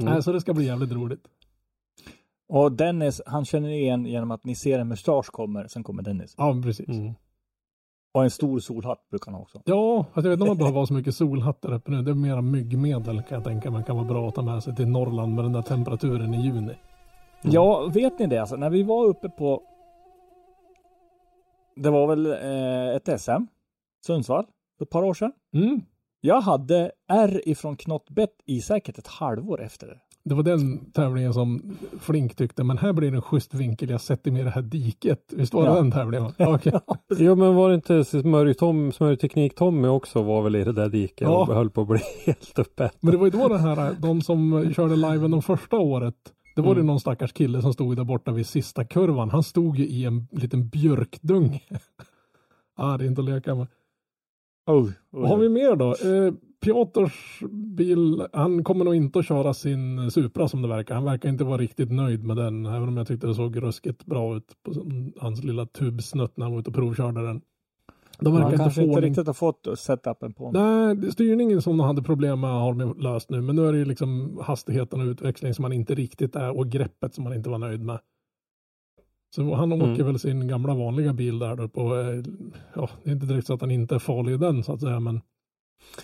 Mm. 0.00 0.12
Nej, 0.12 0.22
så 0.22 0.32
det 0.32 0.40
ska 0.40 0.54
bli 0.54 0.64
jävligt 0.66 0.92
roligt. 0.92 1.20
Och 2.50 2.72
Dennis, 2.72 3.22
han 3.26 3.44
känner 3.44 3.68
igen 3.68 4.06
genom 4.06 4.30
att 4.30 4.44
ni 4.44 4.54
ser 4.54 4.78
en 4.78 4.88
mustasch 4.88 5.26
kommer, 5.26 5.66
sen 5.66 5.84
kommer 5.84 6.02
Dennis. 6.02 6.34
Ja, 6.38 6.60
precis. 6.62 6.88
Mm. 6.88 7.14
Och 8.14 8.24
en 8.24 8.30
stor 8.30 8.60
solhatt 8.60 9.08
brukar 9.10 9.26
han 9.26 9.34
ha 9.34 9.42
också. 9.42 9.62
Ja, 9.64 10.04
fast 10.14 10.24
jag 10.24 10.30
vet 10.30 10.32
inte 10.32 10.42
om 10.42 10.48
man 10.48 10.58
behöver 10.58 10.78
ha 10.78 10.86
så 10.86 10.94
mycket 10.94 11.14
solhatt 11.14 11.62
där 11.62 11.72
uppe 11.74 11.90
nu. 11.90 12.02
Det 12.02 12.10
är 12.10 12.14
mera 12.14 12.42
myggmedel 12.42 13.22
kan 13.22 13.36
jag 13.36 13.44
tänka 13.44 13.70
mig 13.70 13.84
kan 13.84 13.96
vara 13.96 14.06
bra 14.06 14.28
att 14.28 14.34
ta 14.34 14.42
med 14.42 14.62
sig 14.62 14.76
till 14.76 14.88
Norrland 14.88 15.34
med 15.34 15.44
den 15.44 15.52
där 15.52 15.62
temperaturen 15.62 16.34
i 16.34 16.42
juni. 16.42 16.74
Ja, 17.42 17.90
vet 17.94 18.18
ni 18.18 18.26
det? 18.26 18.38
Alltså, 18.38 18.56
när 18.56 18.70
vi 18.70 18.82
var 18.82 19.04
uppe 19.04 19.28
på... 19.28 19.62
Det 21.76 21.90
var 21.90 22.06
väl 22.06 22.26
eh, 22.26 22.96
ett 22.96 23.20
SM, 23.20 23.46
Sundsvall, 24.06 24.46
för 24.78 24.84
ett 24.84 24.90
par 24.90 25.02
år 25.02 25.14
sedan. 25.14 25.32
Mm. 25.54 25.80
Jag 26.20 26.40
hade 26.40 26.92
R 27.08 27.42
ifrån 27.44 27.76
Knottbett 27.76 28.34
i 28.46 28.60
säkert 28.60 28.98
ett 28.98 29.06
halvår 29.06 29.62
efter 29.62 29.86
det. 29.86 29.98
Det 30.24 30.34
var 30.34 30.42
den 30.42 30.90
tävlingen 30.92 31.34
som 31.34 31.76
Flink 32.00 32.36
tyckte, 32.36 32.64
men 32.64 32.78
här 32.78 32.92
blir 32.92 33.10
det 33.10 33.16
en 33.16 33.22
schysst 33.22 33.54
vinkel. 33.54 33.90
Jag 33.90 34.00
sätter 34.00 34.30
mig 34.30 34.40
i 34.40 34.44
det 34.44 34.50
här 34.50 34.62
diket. 34.62 35.32
Visst 35.36 35.54
var 35.54 35.62
det 35.62 35.68
Ja. 35.68 35.74
den 35.74 35.90
tävlingen? 35.92 36.32
okej. 36.38 36.72
Jo 37.18 37.34
men 37.34 37.54
var 37.54 37.68
det 37.68 37.74
inte 37.74 38.04
smörjtom, 38.04 38.92
smörjteknik 38.92 39.54
Tommy 39.54 39.88
också 39.88 40.22
var 40.22 40.42
väl 40.42 40.56
i 40.56 40.64
det 40.64 40.72
där 40.72 40.88
diket 40.88 41.20
Ja. 41.20 41.40
och 41.48 41.54
höll 41.54 41.70
på 41.70 41.80
att 41.80 41.88
bli 41.88 41.98
helt 42.26 42.58
uppäten. 42.58 42.98
Men 43.00 43.12
det 43.12 43.18
var 43.18 43.26
ju 43.26 43.30
då 43.30 43.48
den 43.48 43.60
här, 43.60 43.96
de 43.98 44.22
som 44.22 44.72
körde 44.76 44.96
liven 44.96 45.30
de 45.30 45.42
första 45.42 45.76
året. 45.78 46.14
Det 46.56 46.62
var 46.62 46.74
det 46.74 46.80
Mm. 46.80 46.86
någon 46.86 47.00
stackars 47.00 47.32
kille 47.32 47.62
som 47.62 47.72
stod 47.72 47.96
där 47.96 48.04
borta 48.04 48.32
vid 48.32 48.46
sista 48.46 48.84
kurvan. 48.84 49.30
Han 49.30 49.42
stod 49.42 49.76
ju 49.78 49.86
i 49.86 50.04
en 50.04 50.26
liten 50.32 50.68
björkdung. 50.68 51.60
ah, 52.76 52.96
det 52.96 53.04
är 53.04 53.08
inte 53.08 53.20
att 53.20 53.28
leka 53.28 53.54
med. 53.54 53.66
Oh, 54.66 54.88
Vad 55.10 55.28
har 55.28 55.36
vi 55.36 55.48
mer 55.48 55.76
då? 55.76 55.88
Eh, 55.90 56.32
Piotrs 56.64 57.40
bil, 57.50 58.26
han 58.32 58.64
kommer 58.64 58.84
nog 58.84 58.94
inte 58.94 59.18
att 59.18 59.26
köra 59.26 59.54
sin 59.54 60.10
Supra 60.10 60.48
som 60.48 60.62
det 60.62 60.68
verkar. 60.68 60.94
Han 60.94 61.04
verkar 61.04 61.28
inte 61.28 61.44
vara 61.44 61.56
riktigt 61.58 61.92
nöjd 61.92 62.24
med 62.24 62.36
den, 62.36 62.66
även 62.66 62.88
om 62.88 62.96
jag 62.96 63.06
tyckte 63.06 63.26
det 63.26 63.34
såg 63.34 63.62
ruskigt 63.62 64.06
bra 64.06 64.36
ut 64.36 64.56
på 64.62 64.72
hans 65.20 65.44
lilla 65.44 65.66
tubsnutt 65.66 66.36
när 66.36 66.44
han 66.46 66.52
var 66.52 66.60
ute 66.60 66.70
och 66.70 66.76
provkörde 66.76 67.26
den. 67.26 67.40
De 68.18 68.32
verkar 68.32 68.44
Han 68.44 68.52
inte 68.52 68.64
kanske 68.64 68.82
inte 68.82 68.94
ordning. 68.96 69.10
riktigt 69.10 69.26
har 69.26 69.34
fått 69.34 69.66
setupen 69.78 70.32
på. 70.32 70.50
Nej, 70.52 70.96
det- 70.96 71.12
styrningen 71.12 71.62
som 71.62 71.76
de 71.76 71.86
hade 71.86 72.02
problem 72.02 72.40
med 72.40 72.50
har 72.50 72.74
de 72.74 72.98
löst 73.00 73.30
nu, 73.30 73.40
men 73.40 73.56
nu 73.56 73.66
är 73.68 73.72
det 73.72 73.78
ju 73.78 73.84
liksom 73.84 74.38
hastigheten 74.42 75.00
och 75.00 75.06
utväxling 75.06 75.54
som 75.54 75.62
man 75.62 75.72
inte 75.72 75.94
riktigt 75.94 76.36
är 76.36 76.56
och 76.58 76.68
greppet 76.68 77.14
som 77.14 77.24
man 77.24 77.34
inte 77.34 77.50
var 77.50 77.58
nöjd 77.58 77.80
med. 77.84 77.98
Så 79.34 79.54
han 79.54 79.72
åker 79.72 79.94
Mm. 79.94 80.06
väl 80.06 80.18
sin 80.18 80.48
gamla 80.48 80.74
vanliga 80.74 81.12
bil 81.12 81.38
där 81.38 81.56
då 81.56 81.68
på, 81.68 81.80
eh, 81.96 82.22
ja, 82.74 82.88
det 83.04 83.10
är 83.10 83.14
inte 83.14 83.26
direkt 83.26 83.46
så 83.46 83.54
att 83.54 83.60
han 83.60 83.70
inte 83.70 83.94
är 83.94 83.98
farlig 83.98 84.32
i 84.32 84.36
den 84.36 84.64
så 84.64 84.72
att 84.72 84.80
säga, 84.80 85.00
men 85.00 85.20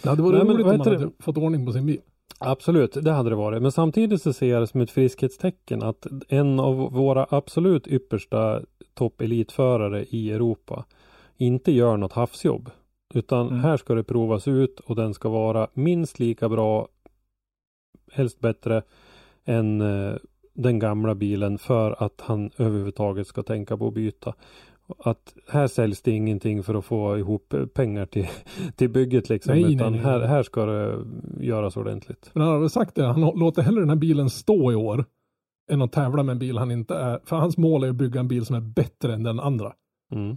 det 0.02 0.08
hade 0.08 0.22
varit 0.22 0.32
Nej, 0.34 0.54
roligt 0.54 0.66
om 0.66 0.78
man 0.78 0.80
hade 0.80 1.10
fått 1.18 1.36
ordning 1.36 1.66
på 1.66 1.72
sin 1.72 1.86
bil. 1.86 2.00
Absolut, 2.38 2.92
det 3.04 3.12
hade 3.12 3.30
det 3.30 3.36
varit. 3.36 3.62
Men 3.62 3.72
samtidigt 3.72 4.22
så 4.22 4.32
ser 4.32 4.46
jag 4.46 4.62
det 4.62 4.66
som 4.66 4.80
ett 4.80 4.90
friskhetstecken 4.90 5.82
att 5.82 6.06
en 6.28 6.60
av 6.60 6.92
våra 6.92 7.26
absolut 7.30 7.86
yppersta 7.86 8.62
toppelitförare 8.94 10.04
i 10.04 10.32
Europa 10.32 10.84
inte 11.36 11.72
gör 11.72 11.96
något 11.96 12.12
havsjobb. 12.12 12.70
Utan 13.14 13.46
Mm. 13.48 13.60
här 13.60 13.76
ska 13.76 13.94
det 13.94 14.04
provas 14.04 14.48
ut 14.48 14.80
och 14.80 14.96
den 14.96 15.14
ska 15.14 15.28
vara 15.28 15.68
minst 15.74 16.18
lika 16.18 16.48
bra, 16.48 16.88
helst 18.12 18.40
bättre, 18.40 18.82
än 19.44 19.80
eh, 19.80 20.14
den 20.54 20.78
gamla 20.78 21.14
bilen 21.14 21.58
för 21.58 22.02
att 22.04 22.20
han 22.20 22.50
överhuvudtaget 22.56 23.26
ska 23.26 23.42
tänka 23.42 23.76
på 23.76 23.88
att 23.88 23.94
byta. 23.94 24.34
Att 24.98 25.34
här 25.48 25.66
säljs 25.66 26.02
det 26.02 26.10
ingenting 26.10 26.62
för 26.62 26.74
att 26.74 26.84
få 26.84 27.18
ihop 27.18 27.54
pengar 27.74 28.06
till, 28.06 28.26
till 28.76 28.90
bygget 28.90 29.28
liksom. 29.28 29.54
Nej, 29.54 29.62
nej, 29.62 29.74
utan 29.74 29.92
nej. 29.92 30.00
Här, 30.00 30.20
här 30.20 30.42
ska 30.42 30.66
det 30.66 31.04
göras 31.40 31.76
ordentligt. 31.76 32.30
Men 32.32 32.42
han 32.42 32.52
har 32.52 32.60
väl 32.60 32.70
sagt 32.70 32.94
det, 32.94 33.04
han 33.04 33.20
låter 33.20 33.62
hellre 33.62 33.80
den 33.80 33.88
här 33.88 33.96
bilen 33.96 34.30
stå 34.30 34.72
i 34.72 34.74
år 34.74 35.04
än 35.70 35.82
att 35.82 35.92
tävla 35.92 36.22
med 36.22 36.32
en 36.32 36.38
bil 36.38 36.58
han 36.58 36.70
inte 36.70 36.94
är, 36.94 37.20
för 37.24 37.36
hans 37.36 37.58
mål 37.58 37.84
är 37.84 37.88
att 37.88 37.96
bygga 37.96 38.20
en 38.20 38.28
bil 38.28 38.46
som 38.46 38.56
är 38.56 38.60
bättre 38.60 39.14
än 39.14 39.22
den 39.22 39.40
andra. 39.40 39.72
Mm. 40.12 40.36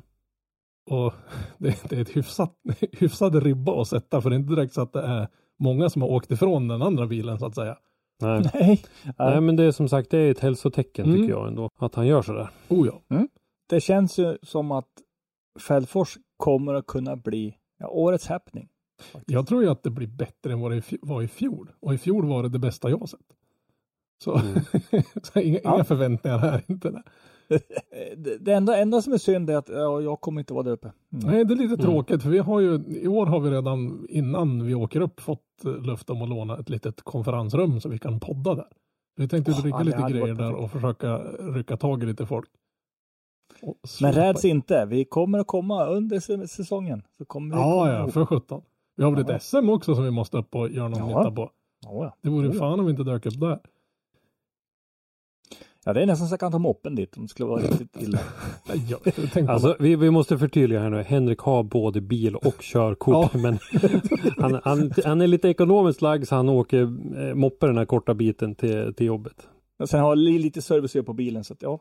Och 0.89 1.14
det, 1.58 1.89
det 1.89 1.95
är 1.97 2.02
ett 2.02 2.18
hyfsat, 2.18 2.54
hyfsad 2.91 3.43
ribba 3.43 3.82
att 3.82 3.88
sätta 3.88 4.22
för 4.22 4.30
det 4.30 4.36
är 4.36 4.39
inte 4.39 4.56
direkt 4.56 4.74
så 4.74 4.82
att 4.82 4.93
det 4.93 5.02
är 5.02 5.28
många 5.60 5.89
som 5.89 6.02
har 6.02 6.10
åkt 6.10 6.32
ifrån 6.32 6.68
den 6.68 6.82
andra 6.82 7.08
bilen 7.08 7.39
så 7.39 7.45
att 7.45 7.56
säga. 7.56 7.78
Nej. 8.22 8.52
Nej. 8.54 8.84
Nej, 9.18 9.41
men 9.41 9.56
det 9.56 9.64
är 9.64 9.72
som 9.72 9.89
sagt 9.89 10.12
det 10.12 10.18
är 10.18 10.32
ett 10.32 10.39
hälsotecken 10.39 11.06
Mm. 11.06 11.18
tycker 11.18 11.30
jag 11.34 11.47
ändå. 11.47 11.70
Att 11.80 11.95
han 11.95 12.08
gör 12.08 12.22
sådär. 12.22 12.50
Oh 12.68 12.88
ja. 12.88 13.26
Det 13.70 13.80
känns 13.82 14.17
ju 14.17 14.38
som 14.43 14.72
att 14.72 14.89
Fällfors 15.59 16.17
kommer 16.38 16.74
att 16.74 16.88
kunna 16.88 17.15
bli 17.15 17.55
ja, 17.80 17.88
årets 17.88 18.28
happening. 18.28 18.70
Jag 19.26 19.47
tror 19.47 19.63
ju 19.63 19.70
att 19.70 19.84
det 19.84 19.89
blir 19.89 20.07
bättre 20.07 20.53
än 20.53 20.59
vad 20.59 20.72
det 20.72 20.84
var 21.01 21.22
i 21.22 21.28
fjol. 21.28 21.72
Och 21.80 21.93
i 21.93 21.97
fjol 21.97 22.26
var 22.26 22.43
det 22.43 22.49
det 22.49 22.59
bästa 22.59 22.89
jag 22.89 22.97
har 22.97 23.07
sett. 23.07 23.20
Så, 24.24 24.36
Mm. 24.39 25.03
så 25.24 25.39
inga, 25.39 25.59
Ja. 25.63 25.76
inga 25.76 25.84
förväntningar 25.84 26.38
här 26.38 26.63
inte. 26.67 26.89
Där. 26.91 27.03
Det, 28.17 28.38
det 28.38 28.53
enda, 28.53 28.78
enda 28.78 29.01
som 29.01 29.13
är 29.13 29.17
synd 29.17 29.49
är 29.49 29.57
att 29.57 29.70
ja, 29.70 30.01
jag 30.01 30.22
kommer 30.22 30.41
inte 30.41 30.53
vara 30.53 30.63
där 30.63 30.72
uppe. 30.72 30.91
Mm. 31.13 31.28
Nej, 31.32 31.45
det 31.45 31.53
är 31.53 31.55
lite 31.55 31.78
tråkigt 31.84 32.24
för 32.24 32.30
vi 32.30 32.38
har 32.39 32.59
ju, 32.59 32.84
i 32.88 33.07
år 33.07 33.26
har 33.26 33.39
vi 33.39 33.49
redan 33.49 34.05
innan 34.09 34.65
vi 34.65 34.76
åker 34.76 35.01
upp 35.01 35.20
fått 35.20 35.45
löfte 35.63 36.11
om 36.11 36.22
att 36.22 36.30
låna 36.30 36.57
ett 36.57 36.70
litet 36.70 37.01
konferensrum 37.01 37.82
så 37.82 37.89
vi 37.89 37.99
kan 37.99 38.20
podda 38.20 38.55
där. 38.55 38.67
Vi 39.15 39.28
tänkte 39.28 39.51
Åh, 39.51 39.63
rigga 39.63 39.78
ja, 39.78 39.84
lite 39.84 40.01
grejer 40.09 40.28
där 40.28 40.36
perfekt. 40.36 40.59
och 40.59 40.72
försöka 40.72 41.17
rycka 41.39 41.78
tag 41.78 42.03
i 42.03 42.05
lite 42.05 42.26
folk. 42.26 42.49
Men 44.01 44.12
räds 44.14 44.45
inte, 44.45 44.86
vi 44.86 45.05
kommer 45.05 45.39
att 45.39 45.47
komma 45.47 45.86
under 45.86 46.20
sä- 46.20 46.47
säsongen. 46.47 47.01
Så 47.18 47.26
kommer 47.26 47.55
vi 47.55 47.62
Ja, 47.62 47.72
komma 47.72 47.89
ja, 47.93 48.07
för 48.07 48.26
17. 48.26 48.62
Vi 48.97 49.03
har 49.03 49.12
väl 49.12 49.26
Ja. 49.28 49.36
ett 49.36 49.43
SM 49.43 49.70
också 49.70 49.95
som 49.95 50.03
vi 50.03 50.12
måste 50.12 50.38
upp 50.38 50.55
och 50.55 50.70
göra 50.72 50.88
någon 50.88 51.10
Ja. 51.10 51.18
nytta 51.20 51.32
på. 51.32 51.51
Ja, 51.86 51.89
ja. 52.03 52.16
Det 52.22 52.30
vore 52.30 52.47
ja. 52.47 52.53
fan 52.53 52.80
om 52.80 52.86
vi 52.86 52.91
inte 52.91 53.03
dök 53.03 53.26
upp 53.26 53.39
där. 53.39 53.60
ja, 55.86 55.93
det 55.93 56.01
är 56.01 56.05
nästan 56.05 56.28
så 56.28 56.34
jag 56.34 56.39
kan 56.39 56.51
ta 56.51 56.60
moppen 56.60 56.95
dit 56.95 57.18
om 57.18 57.24
det 57.24 57.30
skulle 57.30 57.49
vara 57.49 57.62
riktigt 57.62 58.01
illa. 58.01 58.20
På 59.45 59.51
Alltså 59.51 59.76
vi, 59.80 59.95
vi 59.95 60.12
måste 60.12 60.38
förtydliga 60.38 60.80
här 60.80 60.89
nu. 60.89 61.01
Henrik 61.03 61.39
har 61.39 61.64
både 61.64 62.01
bil 62.01 62.36
och 62.36 62.60
körkort. 62.62 63.34
Men 63.43 63.60
han, 64.38 64.62
han, 64.64 64.91
han 65.05 65.22
är 65.22 65.28
lite 65.28 65.49
ekonomiskt 65.49 66.01
lagd 66.01 66.28
så 66.28 66.36
han 66.36 66.49
åker 66.49 66.82
eh, 67.30 67.36
moppe 67.36 67.68
den 67.68 67.78
här 67.78 67.86
korta 67.86 68.14
biten 68.14 68.55
till, 68.55 68.93
till 68.93 69.05
jobbet. 69.05 69.47
Och 69.80 69.89
sen 69.89 69.99
har 69.99 70.15
lite 70.15 70.61
service 70.61 71.05
på 71.05 71.13
bilen 71.13 71.43
så 71.43 71.53
att 71.53 71.61
ja. 71.61 71.80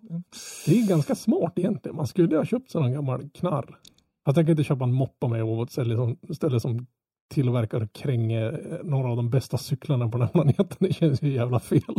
Det 0.66 0.80
är 0.80 0.88
ganska 0.88 1.14
smart 1.14 1.53
egentligen. 1.57 1.96
Man 1.96 2.07
skulle 2.07 2.36
ha 2.36 2.44
köpt 2.44 2.70
sån 2.70 2.92
gammal 2.92 3.28
knarr. 3.28 3.78
Jag 4.24 4.34
tänker 4.34 4.51
inte 4.51 4.64
köpa 4.64 4.84
en 4.84 4.92
moppa 4.92 5.28
med 5.28 5.44
och 5.44 5.70
ställe 5.70 5.96
som, 5.96 6.16
ställe 6.34 6.61
som 6.61 6.86
tillverkar 7.30 7.82
och 7.82 7.92
kränger 7.92 8.80
några 8.84 9.11
av 9.11 9.16
de 9.16 9.30
bästa 9.30 9.59
cyklarna 9.59 10.09
på 10.09 10.18
den 10.18 10.26
här 10.26 10.32
planeten. 10.32 10.76
Det 10.80 10.92
känns 10.92 11.22
ju 11.22 11.32
jävla 11.32 11.61
fel. 11.61 11.94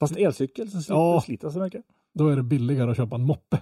Fast 0.00 0.16
elcykel 0.16 0.70
så 0.70 0.80
slipper 0.80 0.94
Ja. 1.00 1.20
slita 1.24 1.50
så 1.50 1.58
mycket. 1.58 1.84
Då 2.14 2.28
är 2.28 2.36
det 2.36 2.42
billigare 2.42 2.90
att 2.90 2.96
köpa 2.96 3.16
en 3.16 3.22
moppe 3.26 3.60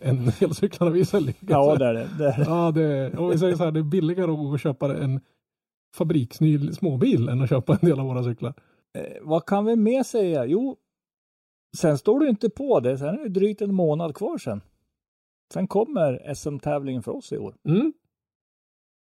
än 0.00 0.28
elcyklarna 0.40 0.92
vi 0.92 1.04
säljer. 1.04 1.34
Ja, 1.40 1.76
det 1.76 1.86
är 1.86 1.94
det. 1.94 2.08
det, 2.18 2.24
är 2.28 2.38
det. 2.38 2.44
Ja, 2.44 2.70
det 2.70 3.18
om 3.18 3.30
vi 3.30 3.38
säger 3.38 3.56
så 3.56 3.64
här, 3.64 3.70
det 3.70 3.80
är 3.80 3.84
billigare 3.84 4.54
att 4.54 4.60
köpa 4.60 4.96
en 4.96 5.20
fabriksny 5.96 6.72
småbil 6.72 7.28
än 7.28 7.40
att 7.42 7.48
köpa 7.48 7.72
en 7.72 7.88
del 7.88 8.00
av 8.00 8.06
våra 8.06 8.24
cyklar. 8.24 8.54
Eh, 8.98 9.04
vad 9.22 9.46
kan 9.46 9.64
vi 9.64 9.76
mer 9.76 10.02
säga? 10.02 10.46
Jo, 10.46 10.76
sen 11.76 11.98
står 11.98 12.20
du 12.20 12.28
inte 12.28 12.50
på 12.50 12.80
det. 12.80 12.98
Sen 12.98 13.08
är 13.08 13.22
det 13.22 13.28
drygt 13.28 13.62
en 13.62 13.74
månad 13.74 14.14
kvar 14.14 14.38
sen. 14.38 14.60
Sen 15.52 15.68
kommer 15.68 16.34
SM-tävlingen 16.34 17.02
för 17.02 17.16
oss 17.16 17.32
i 17.32 17.38
år. 17.38 17.54
Mm. 17.68 17.92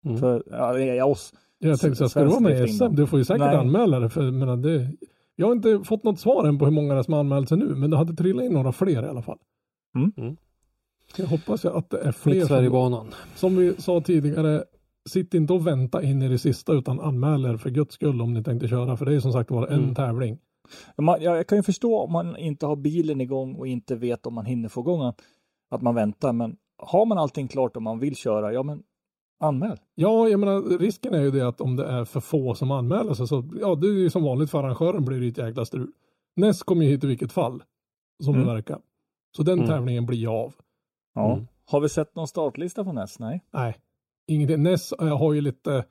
Mm. 0.05 0.17
För 0.17 0.43
ja, 0.51 0.79
ja, 0.79 1.05
oss. 1.05 1.33
Jag 1.59 1.79
tänkte 1.79 1.95
så 1.97 2.03
här, 2.03 2.09
ska 2.09 2.19
du 2.23 2.27
vara 2.29 2.39
med 2.39 2.63
i 2.63 2.67
SM? 2.67 2.95
Du 2.95 3.07
får 3.07 3.19
ju 3.19 3.25
säkert 3.25 3.39
Nej. 3.39 3.55
anmäla 3.55 3.99
det. 3.99 4.09
För, 4.09 4.23
jag, 4.23 4.33
menar, 4.33 4.57
det, 4.57 4.91
jag 5.35 5.45
har 5.47 5.53
inte 5.53 5.81
fått 5.83 6.03
något 6.03 6.19
svar 6.19 6.47
än 6.47 6.59
på 6.59 6.65
hur 6.65 6.71
många 6.71 6.93
det 6.93 6.99
är 6.99 7.03
som 7.03 7.13
har 7.13 7.19
anmält 7.19 7.49
sig 7.49 7.57
nu, 7.57 7.75
men 7.75 7.89
det 7.89 7.97
hade 7.97 8.13
trillat 8.13 8.43
in 8.45 8.51
några 8.53 8.71
fler 8.71 9.03
i 9.03 9.07
alla 9.07 9.21
fall. 9.21 9.37
Mm. 9.95 10.11
Mm. 10.17 10.37
Jag 11.17 11.25
hoppas 11.27 11.65
att 11.65 11.89
det 11.89 11.99
är 11.99 12.11
fler. 12.11 12.39
Som, 12.39 12.47
Sverigebanan. 12.47 13.07
som 13.35 13.55
vi 13.55 13.73
sa 13.81 14.01
tidigare, 14.01 14.63
sitt 15.09 15.33
inte 15.33 15.53
och 15.53 15.67
vänta 15.67 16.03
in 16.03 16.21
i 16.21 16.27
det 16.27 16.37
sista 16.39 16.73
utan 16.73 16.99
anmäl 16.99 17.45
er 17.45 17.57
för 17.57 17.69
guds 17.69 17.93
skull 17.95 18.21
om 18.21 18.33
ni 18.33 18.43
tänkte 18.43 18.67
köra. 18.67 18.97
För 18.97 19.05
det 19.05 19.15
är 19.15 19.19
som 19.19 19.33
sagt 19.33 19.51
var 19.51 19.67
en 19.67 19.83
Mm. 19.83 19.95
tävling. 19.95 20.37
Man, 20.97 21.21
jag, 21.21 21.47
kan 21.47 21.57
ju 21.57 21.63
förstå 21.63 21.99
om 21.99 22.11
man 22.11 22.37
inte 22.37 22.65
har 22.65 22.75
bilen 22.75 23.21
igång 23.21 23.55
och 23.55 23.67
inte 23.67 23.95
vet 23.95 24.25
om 24.25 24.33
man 24.33 24.45
hinner 24.45 24.69
få 24.69 24.81
igång 24.81 24.99
den, 24.99 25.13
att 25.69 25.81
man 25.81 25.95
väntar. 25.95 26.33
Men 26.33 26.57
har 26.77 27.05
man 27.05 27.17
allting 27.17 27.47
klart 27.47 27.75
och 27.75 27.81
man 27.81 27.99
vill 27.99 28.15
köra, 28.15 28.53
ja 28.53 28.63
men 28.63 28.83
anmäl. 29.39 29.77
Ja, 29.95 30.29
jag 30.29 30.39
menar 30.39 30.79
risken 30.79 31.13
är 31.13 31.21
ju 31.21 31.31
det 31.31 31.47
att 31.47 31.61
om 31.61 31.75
det 31.75 31.85
är 31.85 32.05
för 32.05 32.19
få 32.19 32.55
som 32.55 32.71
anmäler 32.71 33.13
sig 33.13 33.27
så, 33.27 33.49
ja 33.61 33.75
det 33.75 33.87
är 33.87 33.91
ju 33.93 34.09
som 34.09 34.23
vanligt 34.23 34.51
för 34.51 34.63
arrangören 34.63 35.05
blir 35.05 35.19
det 35.21 35.27
ett 35.27 35.37
jäkla 35.37 35.65
strul. 35.65 35.91
Näst 36.35 36.63
kommer 36.63 36.85
ju 36.85 36.91
hit 36.91 37.03
i 37.03 37.07
vilket 37.07 37.31
fall, 37.31 37.63
som 38.23 38.35
Mm. 38.35 38.47
det 38.47 38.53
verkar. 38.53 38.79
Så 39.37 39.43
den 39.43 39.53
Mm. 39.57 39.67
tävlingen 39.67 40.05
blir 40.05 40.43
av. 40.43 40.53
Ja. 41.15 41.33
Mm. 41.33 41.47
Har 41.65 41.79
vi 41.79 41.89
sett 41.89 42.15
någon 42.15 42.27
startlista 42.27 42.83
från 42.83 42.95
NES? 42.95 43.19
Nej. 43.19 43.41
Nej, 43.53 43.77
ingenting. 44.27 44.63
Ness 44.63 44.93
har 44.99 45.33
ju 45.33 45.41
lite 45.41 45.85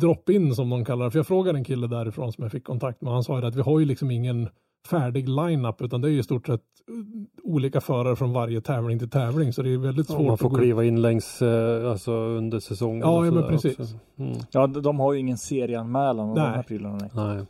drop-in 0.00 0.54
som 0.54 0.70
de 0.70 0.84
kallar 0.84 1.04
det. 1.04 1.10
För 1.10 1.18
jag 1.18 1.26
frågade 1.26 1.58
en 1.58 1.64
kille 1.64 1.86
därifrån 1.86 2.32
som 2.32 2.42
jag 2.42 2.52
fick 2.52 2.64
kontakt 2.64 3.00
med. 3.00 3.12
Han 3.12 3.24
sa 3.24 3.40
ju 3.40 3.46
att 3.46 3.54
vi 3.54 3.60
har 3.60 3.78
ju 3.80 3.84
liksom 3.84 4.10
ingen 4.10 4.48
färdig 4.90 5.28
line-up 5.28 5.82
utan 5.82 6.00
det 6.00 6.08
är 6.08 6.12
ju 6.12 6.18
i 6.18 6.22
stort 6.22 6.46
sett 6.46 6.60
eh, 6.88 6.94
olika 7.42 7.80
förare 7.80 8.16
från 8.16 8.32
varje 8.32 8.60
tävling 8.60 8.98
till 8.98 9.10
tävling. 9.10 9.52
Så 9.52 9.62
det 9.62 9.70
är 9.70 9.78
väldigt 9.78 10.10
Ja, 10.10 10.16
svårt 10.16 10.26
man 10.26 10.38
får 10.38 10.50
att 10.50 10.58
kliva 10.58 10.84
in 10.84 11.02
längs 11.02 11.42
eh, 11.42 11.90
alltså 11.90 12.12
under 12.12 12.60
säsongen. 12.60 13.00
Ja, 13.00 13.26
ja, 13.26 13.32
men 13.32 13.48
precis. 13.48 13.94
Mm. 14.18 14.38
Ja, 14.50 14.66
de 14.66 15.00
har 15.00 15.12
ju 15.12 15.18
ingen 15.18 15.38
serieanmälan 15.38 16.28
och 16.28 16.36
de 16.36 16.42
Nej. 16.42 16.50
här 16.50 16.62
prylarna. 16.62 16.98
Nej. 16.98 17.10
Nej. 17.14 17.46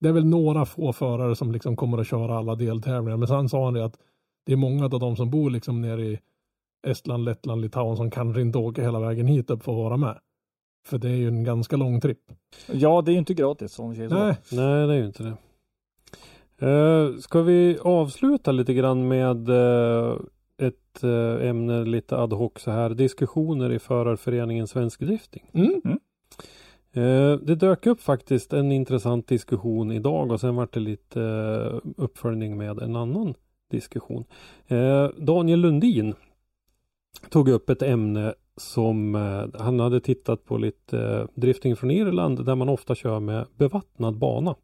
Det 0.00 0.08
är 0.08 0.12
väl 0.12 0.26
några 0.26 0.64
få 0.64 0.92
förare 0.92 1.36
som 1.36 1.52
liksom 1.52 1.76
kommer 1.76 1.98
att 1.98 2.06
köra 2.06 2.38
alla 2.38 2.54
deltävlingar. 2.54 3.16
Men 3.16 3.28
sen 3.28 3.48
sa 3.48 3.64
han 3.64 3.74
det 3.74 3.84
att 3.84 3.96
det 4.46 4.52
är 4.52 4.56
många 4.56 4.84
av 4.84 4.90
de 4.90 5.16
som 5.16 5.30
bor 5.30 5.50
liksom 5.50 5.80
nere 5.80 6.04
i 6.04 6.18
Estland, 6.86 7.24
Lettland, 7.24 7.60
Litauen 7.60 7.96
som 7.96 8.10
kanske 8.10 8.40
inte 8.40 8.58
åker 8.58 8.82
hela 8.82 9.00
vägen 9.00 9.26
hit 9.26 9.50
upp 9.50 9.62
för 9.62 9.72
att 9.72 9.78
vara 9.78 9.96
med. 9.96 10.18
För 10.84 10.98
det 10.98 11.08
är 11.08 11.16
ju 11.16 11.28
en 11.28 11.44
ganska 11.44 11.76
lång 11.76 12.00
tripp. 12.00 12.32
Ja, 12.72 13.02
det 13.02 13.10
är 13.10 13.12
ju 13.12 13.18
inte 13.18 13.34
gratis 13.34 13.78
om 13.78 13.90
vi 13.90 13.96
säger 13.96 14.08
så. 14.08 14.14
Nej, 14.14 14.36
Nej, 14.52 14.86
det 14.86 14.94
är 14.94 14.98
ju 14.98 15.06
inte 15.06 15.22
det. 15.22 15.36
Uh, 16.66 17.18
ska 17.18 17.42
vi 17.42 17.78
avsluta 17.82 18.52
lite 18.52 18.74
grann 18.74 19.08
med 19.08 19.48
eh, 19.48 20.16
ett 20.58 21.04
eh, 21.04 21.48
ämne 21.48 21.84
lite 21.84 22.16
ad 22.16 22.36
hoc 22.36 22.52
så 22.56 22.70
här. 22.70 22.90
Diskussioner 22.90 23.72
i 23.72 23.78
förarföreningen 23.78 24.66
Svensk 24.66 25.00
Drifting. 25.00 25.50
mm. 25.54 25.98
Eh, 26.94 27.38
det 27.38 27.54
dök 27.54 27.86
upp 27.86 28.00
faktiskt 28.00 28.52
en 28.52 28.72
intressant 28.72 29.26
diskussion 29.26 29.92
idag 29.92 30.30
och 30.30 30.40
sen 30.40 30.56
vart 30.56 30.74
det 30.74 30.80
lite 30.80 31.22
eh, 31.22 31.90
uppföljning 31.96 32.56
med 32.56 32.78
en 32.78 32.96
annan 32.96 33.34
diskussion. 33.70 34.24
Eh, 34.66 35.08
Daniel 35.16 35.60
Lundin 35.60 36.14
tog 37.30 37.48
upp 37.48 37.70
ett 37.70 37.82
ämne 37.82 38.34
som 38.56 39.14
eh, 39.14 39.60
han 39.60 39.80
hade 39.80 40.00
tittat 40.00 40.44
på 40.44 40.56
lite 40.56 40.98
eh, 41.00 41.26
drifting 41.34 41.76
från 41.76 41.90
Irland 41.90 42.46
där 42.46 42.54
man 42.54 42.68
ofta 42.68 42.94
kör 42.94 43.20
med 43.20 43.46
bevattnad 43.56 44.18
bana. 44.18 44.54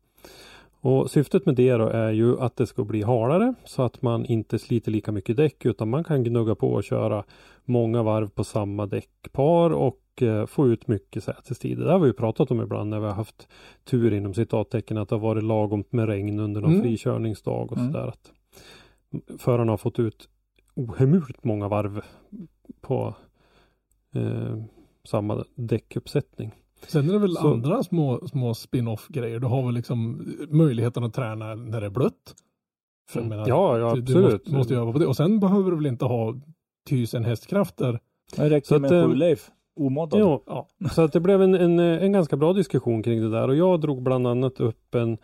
Och 0.80 1.10
syftet 1.10 1.46
med 1.46 1.54
det 1.54 1.72
då 1.72 1.86
är 1.88 2.10
ju 2.12 2.40
att 2.40 2.56
det 2.56 2.66
ska 2.66 2.84
bli 2.84 3.02
halare 3.02 3.54
så 3.64 3.82
att 3.82 4.02
man 4.02 4.24
inte 4.26 4.58
sliter 4.58 4.90
lika 4.92 5.12
mycket 5.12 5.36
däck 5.36 5.66
utan 5.66 5.90
man 5.90 6.04
kan 6.04 6.24
gnugga 6.24 6.54
på 6.54 6.72
och 6.72 6.84
köra 6.84 7.24
många 7.64 8.02
varv 8.02 8.28
på 8.28 8.44
samma 8.44 8.86
däckpar 8.86 9.70
och 9.70 10.22
eh, 10.22 10.46
få 10.46 10.68
ut 10.68 10.88
mycket 10.88 11.24
sätestider. 11.24 11.84
Det 11.84 11.92
har 11.92 11.98
vi 11.98 12.06
ju 12.06 12.12
pratat 12.12 12.50
om 12.50 12.62
ibland 12.62 12.90
när 12.90 13.00
vi 13.00 13.06
har 13.06 13.14
haft 13.14 13.48
tur 13.84 14.12
inom 14.14 14.34
citattecken 14.34 14.98
att 14.98 15.08
det 15.08 15.14
har 15.14 15.20
varit 15.20 15.44
lagom 15.44 15.84
med 15.90 16.06
regn 16.08 16.38
under 16.40 16.60
någon 16.60 16.70
Mm. 16.70 16.82
frikörningsdag 16.82 17.72
och 17.72 17.78
Mm. 17.78 17.92
sådär. 17.92 18.06
Att 18.06 18.32
förarna 19.38 19.72
har 19.72 19.76
fått 19.76 19.98
ut 19.98 20.28
ohemult 20.74 21.44
många 21.44 21.68
varv 21.68 22.00
på 22.80 23.14
eh, 24.26 24.56
samma 25.04 25.44
däckuppsättning. 25.54 26.52
Sen 26.86 27.08
är 27.08 27.12
det 27.12 27.18
väl 27.18 27.34
Så- 27.36 27.52
andra 27.52 27.82
små, 27.82 28.28
små 28.28 28.54
spin-off 28.54 29.08
grejer. 29.08 29.38
Du 29.40 29.46
har 29.46 29.62
väl 29.66 29.74
liksom 29.74 30.26
möjligheten 30.48 31.04
att 31.04 31.14
träna 31.14 31.54
när 31.54 31.80
det 31.80 31.86
är 31.86 31.90
blött. 31.90 32.34
För 33.10 33.20
jag 33.20 33.26
Mm. 33.26 33.38
menar, 33.38 33.48
Ja, 33.48 33.78
ja 33.78 33.86
absolut. 33.90 34.06
Du 34.06 34.20
måste, 34.32 34.52
måste 34.56 34.74
öva 34.74 34.92
på 34.92 34.98
det. 34.98 35.06
Och 35.06 35.16
sen 35.16 35.40
behöver 35.40 35.70
du 35.70 35.76
väl 35.76 35.86
inte 35.86 36.04
ha 36.04 36.34
tusen 36.88 37.24
hästkrafter. 37.24 38.00
Det 38.36 38.50
räcker 38.50 38.66
Så 38.66 38.78
med 38.78 38.86
att, 38.88 38.92
en 38.92 38.98
eh, 39.00 39.08
sju-Leif. 39.08 39.50
Omoddad. 39.76 40.20
Ja, 40.20 40.42
Ja. 40.46 40.66
så 40.90 41.02
att 41.02 41.12
det 41.12 41.20
blev 41.20 41.42
en, 41.42 41.54
en, 41.54 41.78
en 41.78 42.12
ganska 42.12 42.36
bra 42.36 42.52
diskussion 42.52 43.02
kring 43.02 43.20
det 43.20 43.30
där 43.30 43.48
och 43.48 43.56
jag 43.56 43.80
drog 43.80 44.02
bland 44.02 44.26
annat 44.26 44.60
upp 44.60 44.94
en 44.94 45.18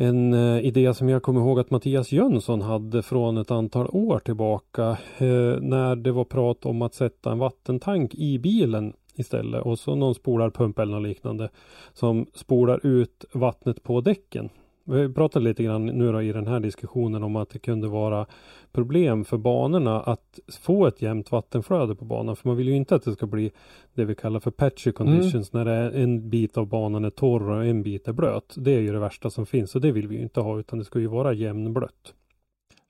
en 0.00 0.34
eh, 0.34 0.66
idé 0.66 0.94
som 0.94 1.08
jag 1.08 1.22
kommer 1.22 1.40
ihåg 1.40 1.60
att 1.60 1.70
Mattias 1.70 2.12
Jönsson 2.12 2.62
hade 2.62 3.02
från 3.02 3.38
ett 3.38 3.50
antal 3.50 3.86
år 3.92 4.18
tillbaka 4.18 4.82
eh, 5.18 5.60
när 5.60 5.96
det 5.96 6.12
var 6.12 6.24
prat 6.24 6.66
om 6.66 6.82
att 6.82 6.94
sätta 6.94 7.32
en 7.32 7.38
vattentank 7.38 8.14
i 8.14 8.38
bilen 8.38 8.92
istället 9.14 9.62
och 9.62 9.78
så 9.78 9.94
någon 9.94 10.14
spolarpump 10.14 10.78
eller 10.78 10.92
något 10.92 11.08
liknande 11.08 11.48
som 11.92 12.26
spolar 12.34 12.86
ut 12.86 13.24
vattnet 13.32 13.82
på 13.82 14.00
däcken. 14.00 14.48
Vi 14.84 15.12
pratade 15.12 15.44
lite 15.44 15.62
grann 15.62 15.86
nu 15.86 16.12
då 16.12 16.22
i 16.22 16.32
den 16.32 16.46
här 16.46 16.60
diskussionen 16.60 17.22
om 17.22 17.36
att 17.36 17.50
det 17.50 17.58
kunde 17.58 17.88
vara 17.88 18.26
problem 18.72 19.24
för 19.24 19.36
banorna 19.36 20.00
att 20.00 20.38
få 20.60 20.86
ett 20.86 21.02
jämnt 21.02 21.32
vattenflöde 21.32 21.94
på 21.94 22.04
banan. 22.04 22.36
För 22.36 22.48
man 22.48 22.56
vill 22.56 22.68
ju 22.68 22.76
inte 22.76 22.94
att 22.94 23.04
det 23.04 23.12
ska 23.12 23.26
bli 23.26 23.50
det 23.94 24.04
vi 24.04 24.14
kallar 24.14 24.40
för 24.40 24.50
patchy 24.50 24.92
conditions 24.92 25.52
när 25.52 25.64
det 25.64 25.72
är 25.72 25.90
en 25.90 26.30
bit 26.30 26.56
av 26.58 26.66
banan 26.66 27.04
är 27.04 27.10
torr 27.10 27.50
och 27.50 27.64
en 27.64 27.82
bit 27.82 28.08
är 28.08 28.12
blöt. 28.12 28.54
Det 28.56 28.70
är 28.70 28.80
ju 28.80 28.92
det 28.92 28.98
värsta 28.98 29.30
som 29.30 29.46
finns 29.46 29.74
och 29.74 29.80
det 29.80 29.92
vill 29.92 30.08
vi 30.08 30.16
ju 30.16 30.22
inte 30.22 30.40
ha 30.40 30.58
utan 30.58 30.78
det 30.78 30.84
ska 30.84 30.98
ju 31.00 31.06
vara 31.06 31.32
jämnblött. 31.32 32.14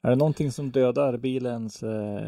Är 0.02 0.10
det 0.10 0.16
någonting 0.16 0.52
som 0.52 0.70
dödar 0.70 1.16
bilens 1.16 1.82
eh, 1.82 2.22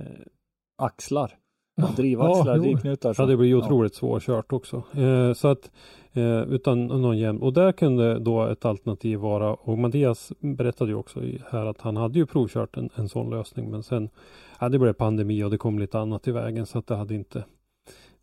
axlar 0.83 1.33
Drivaxlar, 1.97 2.57
Ja, 2.57 2.63
drivknutar. 2.63 3.13
så- 3.13 3.23
Ja, 3.23 3.27
det 3.27 3.37
blir 3.37 3.49
ju 3.49 3.59
ja. 3.59 3.65
otroligt 3.65 3.95
svårkört 3.95 4.53
också. 4.53 4.83
Eh, 4.97 5.33
så 5.33 5.49
att 5.49 5.71
eh, 6.13 6.43
utan 6.43 6.87
någon 6.87 7.19
jämn. 7.19 7.43
Och 7.43 7.53
där 7.53 7.73
kunde 7.73 8.19
då 8.19 8.47
ett 8.47 8.65
alternativ 8.65 9.19
vara 9.19 9.55
och 9.55 9.79
Mattias 9.79 10.33
berättade 10.41 10.91
ju 10.91 10.97
också 10.97 11.21
här 11.51 11.67
att 11.67 11.81
han 11.81 11.97
hade 11.97 12.19
ju 12.19 12.27
provkört 12.27 12.77
en, 12.77 12.91
en 12.95 13.09
sån 13.09 13.31
lösning 13.31 13.71
men 13.71 13.83
sen 13.83 14.09
ja, 14.61 14.69
det 14.69 14.79
blev 14.79 14.93
pandemi 14.93 15.45
och 15.45 15.51
det 15.51 15.59
kom 15.59 15.79
lite 15.79 15.99
annat 15.99 16.29
i 16.29 16.33
vägen 16.33 16.67
så 16.67 16.79
att 16.79 16.87
det 16.87 16.97
hade 16.97 17.15
inte 17.15 17.45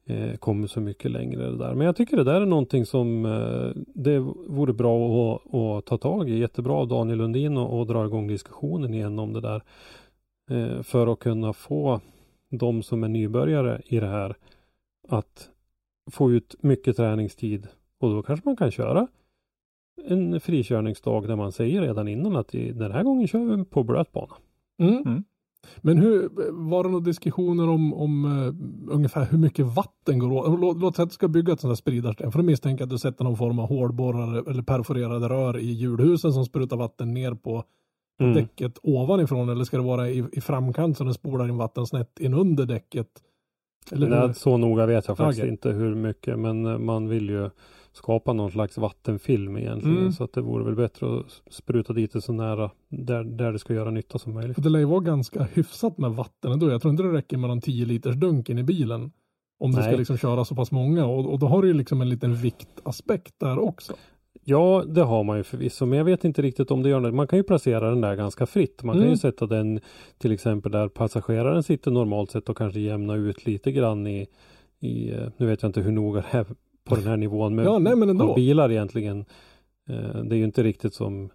eh, 0.06 0.36
kommit 0.36 0.72
så 0.72 0.82
mycket 0.82 1.12
längre 1.12 1.52
det 1.52 1.58
där. 1.58 1.74
Men 1.74 1.86
jag 1.86 1.96
tycker 1.96 2.18
det 2.18 2.24
där 2.24 2.42
är 2.42 2.46
någonting 2.46 2.86
som 2.86 3.26
eh, 3.26 3.82
det 3.96 4.20
vore 4.48 4.74
bra 4.74 5.36
att, 5.36 5.56
att 5.56 5.86
ta 5.86 5.98
tag 5.98 6.30
i. 6.30 6.40
Jättebra 6.40 6.74
av 6.74 6.88
Daniel 6.88 7.18
Lundin 7.18 7.58
och, 7.58 7.80
och 7.80 7.88
dra 7.88 8.06
igång 8.06 8.28
diskussionen 8.28 8.94
igen 8.94 9.20
om 9.20 9.34
det 9.34 9.42
där. 9.42 9.64
Eh, 10.50 10.82
för 10.82 11.08
att 11.08 11.20
kunna 11.20 11.54
få 11.54 12.02
de 12.50 12.84
som 12.84 13.04
är 13.04 13.08
nybörjare 13.08 13.82
i 13.86 14.00
det 14.00 14.08
här 14.08 14.36
att 15.08 15.50
få 16.08 16.32
ut 16.32 16.56
mycket 16.60 16.96
träningstid 16.96 17.68
och 18.00 18.10
då 18.10 18.24
kanske 18.24 18.50
man 18.50 18.58
kan 18.58 18.72
köra 18.72 19.08
en 20.06 20.40
frikörningsdag 20.40 21.28
där 21.28 21.36
man 21.36 21.52
säger 21.52 21.82
redan 21.82 22.08
innan 22.08 22.36
att 22.36 22.52
den 22.52 22.92
här 22.92 23.04
gången 23.04 23.28
kör 23.28 23.58
vi 23.58 23.66
på 23.66 23.84
blöt 23.84 24.12
bana. 24.12 24.34
Mm. 24.80 25.04
Mm. 25.06 25.24
Men 25.78 25.98
hur, 25.98 26.30
var 26.52 26.84
det 26.84 26.90
några 26.90 27.06
diskussioner 27.06 27.70
om, 27.70 27.94
om 27.94 28.26
uh, 28.26 28.54
ungefär 28.96 29.26
hur 29.26 29.38
mycket 29.38 29.66
vatten 29.66 30.20
går 30.20 30.32
åt? 30.32 30.60
Låt, 30.60 30.78
låt 30.78 30.96
säga 30.96 31.04
att 31.04 31.10
du 31.10 31.14
ska 31.14 31.28
bygga 31.28 31.54
ett 31.54 31.60
sånt 31.60 31.72
här 31.72 31.76
spridarsystem. 31.76 32.32
För 32.32 32.40
då 32.40 32.46
misstänker 32.46 32.84
att 32.84 32.90
du 32.90 32.98
sätter 32.98 33.24
någon 33.24 33.38
form 33.38 33.60
av 33.60 33.68
hårdborrar 33.68 34.50
eller 34.50 34.64
perforerade 34.64 35.30
rör 35.30 35.58
i 35.58 35.72
hjulhusen 35.72 36.34
som 36.34 36.46
sprutar 36.46 36.78
vatten 36.78 37.14
ner 37.14 37.34
på 37.34 37.64
Mm. 38.20 38.34
däcket 38.34 38.80
ovanifrån. 38.84 39.50
Eller 39.50 39.64
ska 39.64 39.78
det 39.78 39.84
vara 39.84 40.10
i, 40.10 40.26
i 40.32 40.42
framkant 40.42 40.98
så 40.98 41.04
den 41.04 41.14
spolar 41.14 41.50
in 41.50 41.58
vatten 41.58 41.86
snett 41.86 42.20
in 42.20 42.34
under 42.34 42.66
däcket? 42.66 43.08
Eller? 43.92 44.10
Nej, 44.10 44.34
så 44.34 44.58
noga 44.58 44.86
vet 44.86 45.08
jag 45.08 45.18
faktiskt 45.18 45.40
Okej. 45.42 45.50
inte 45.52 45.70
hur 45.70 45.96
mycket 45.96 46.40
men 46.40 46.66
eh, 46.66 46.78
man 46.78 47.10
vill 47.10 47.30
ju 47.30 47.50
skapa 47.94 48.34
någon 48.34 48.52
slags 48.52 48.78
vattenfilm 48.78 49.58
egentligen 49.58 49.98
Mm. 49.98 50.12
så 50.12 50.24
att 50.24 50.34
det 50.34 50.42
vore 50.42 50.64
väl 50.64 50.76
bättre 50.76 51.20
att 51.20 51.42
spruta 51.54 51.94
dit 51.94 52.14
det 52.14 52.22
så 52.22 52.34
nära 52.34 52.72
där, 52.90 53.24
där 53.24 53.52
det 53.52 53.60
ska 53.60 53.74
göra 53.74 53.92
nytta 53.92 54.20
som 54.20 54.34
möjligt. 54.34 54.56
För 54.56 54.62
det 54.62 54.70
lär 54.70 54.80
ju 54.80 54.86
vara 54.86 55.00
ganska 55.00 55.44
hyfsat 55.44 55.98
med 55.98 56.12
vatten 56.12 56.52
ändå. 56.52 56.70
Jag 56.72 56.82
tror 56.82 56.92
inte 56.92 57.04
det 57.04 57.14
räcker 57.14 57.38
med 57.38 57.50
någon 57.50 57.62
10 57.62 57.86
liters 57.86 58.16
dunken 58.16 58.58
i 58.58 58.64
bilen. 58.64 59.12
Om 59.60 59.72
du 59.72 59.78
Nej. 59.78 59.88
ska 59.90 59.98
liksom 59.98 60.18
köra 60.18 60.46
så 60.46 60.56
pass 60.56 60.72
många. 60.72 61.06
Och, 61.06 61.34
och 61.34 61.40
då 61.40 61.48
har 61.48 61.62
du 61.62 61.68
ju 61.68 61.74
liksom 61.74 62.02
en 62.02 62.10
liten 62.10 62.36
viktaspekt 62.36 63.34
där 63.40 63.60
också. 63.60 63.94
Ja, 64.50 64.84
det 64.88 65.02
har 65.04 65.24
man 65.24 65.38
ju 65.38 65.44
förvisso, 65.44 65.86
men 65.86 65.98
jag 65.98 66.06
vet 66.06 66.24
inte 66.26 66.42
riktigt 66.42 66.72
om 66.72 66.84
det 66.84 66.90
gör 66.90 67.02
det. 67.02 67.12
Man 67.12 67.28
kan 67.28 67.40
ju 67.40 67.44
placera 67.44 67.90
den 67.90 68.02
där 68.02 68.16
ganska 68.16 68.46
fritt. 68.46 68.84
Man 68.84 68.94
kan 68.94 69.02
Mm. 69.02 69.12
ju 69.12 69.18
sätta 69.18 69.46
den 69.48 69.80
till 70.18 70.32
exempel 70.32 70.72
där 70.72 70.88
passageraren 70.88 71.64
sitter 71.64 71.92
normalt 71.92 72.32
sett 72.32 72.50
och 72.50 72.58
kanske 72.58 72.80
jämna 72.80 73.16
ut 73.16 73.46
lite 73.46 73.72
grann 73.72 74.08
i, 74.08 74.28
i 74.80 75.12
eh, 75.12 75.28
nu 75.38 75.46
vet 75.46 75.62
jag 75.62 75.70
inte 75.70 75.82
hur 75.82 75.92
noga 75.92 76.24
det 76.32 76.38
är 76.38 76.46
på 76.84 76.96
den 76.96 77.04
här 77.08 77.18
nivån 77.18 77.56
med 77.56 77.66
Ja, 77.66 77.80
nej, 77.80 77.96
men 77.96 78.10
ändå. 78.10 78.30
av 78.30 78.36
bilar 78.36 78.72
egentligen. 78.72 79.26
Eh, 79.90 80.24
Det 80.24 80.36
är 80.36 80.38
ju 80.38 80.44
inte 80.46 80.64
riktigt 80.64 80.94
som 80.94 81.30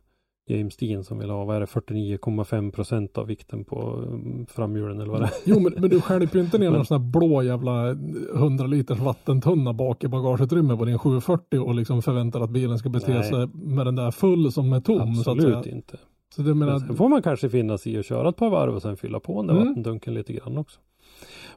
James 0.48 0.76
Dean 0.76 1.04
som 1.04 1.18
vill 1.18 1.30
ha, 1.30 1.44
vad 1.44 1.56
är 1.56 1.60
det, 1.60 1.66
49,5 1.66 2.70
procent 2.72 3.18
av 3.18 3.26
vikten 3.26 3.64
på 3.64 4.04
mm, 4.06 4.46
framhjulen 4.46 5.00
eller 5.00 5.10
vad 5.10 5.20
det 5.20 5.26
är. 5.26 5.32
Jo, 5.44 5.60
men, 5.60 5.72
men 5.76 5.90
du 5.90 6.00
stjälper 6.00 6.38
ju 6.38 6.44
inte 6.44 6.58
ner 6.58 6.70
någon 6.76 6.86
sån 6.86 7.00
här 7.02 7.10
blå 7.10 7.42
jävla 7.42 7.90
100 8.34 8.66
liters 8.66 8.98
vattentunna 8.98 9.72
bak 9.72 10.04
i 10.04 10.08
bagageutrymmet 10.08 10.78
på 10.78 10.84
din 10.84 10.98
740 10.98 11.60
och 11.60 11.74
liksom 11.74 12.02
förväntar 12.02 12.40
att 12.40 12.50
bilen 12.50 12.78
ska 12.78 12.88
bete 12.88 13.12
Nej. 13.14 13.24
sig 13.24 13.46
med 13.54 13.86
den 13.86 13.96
där 13.96 14.10
full 14.10 14.52
som 14.52 14.72
är 14.72 14.80
tom. 14.80 15.00
Absolut 15.00 15.66
inte. 15.66 15.96
så 16.34 16.42
det 16.42 16.54
menar, 16.54 16.72
Men 16.72 16.80
sen 16.80 16.96
får 16.96 17.08
man 17.08 17.22
kanske 17.22 17.48
finna 17.48 17.78
sig 17.78 17.92
i 17.92 17.98
att 17.98 18.06
köra 18.06 18.28
ett 18.28 18.36
par 18.36 18.50
varv 18.50 18.74
och 18.74 18.82
sen 18.82 18.96
fylla 18.96 19.20
på 19.20 19.36
den 19.42 19.46
där 19.46 19.54
Mm. 19.54 19.66
vattendunken 19.68 20.14
lite 20.14 20.32
grann 20.32 20.58
också. 20.58 20.80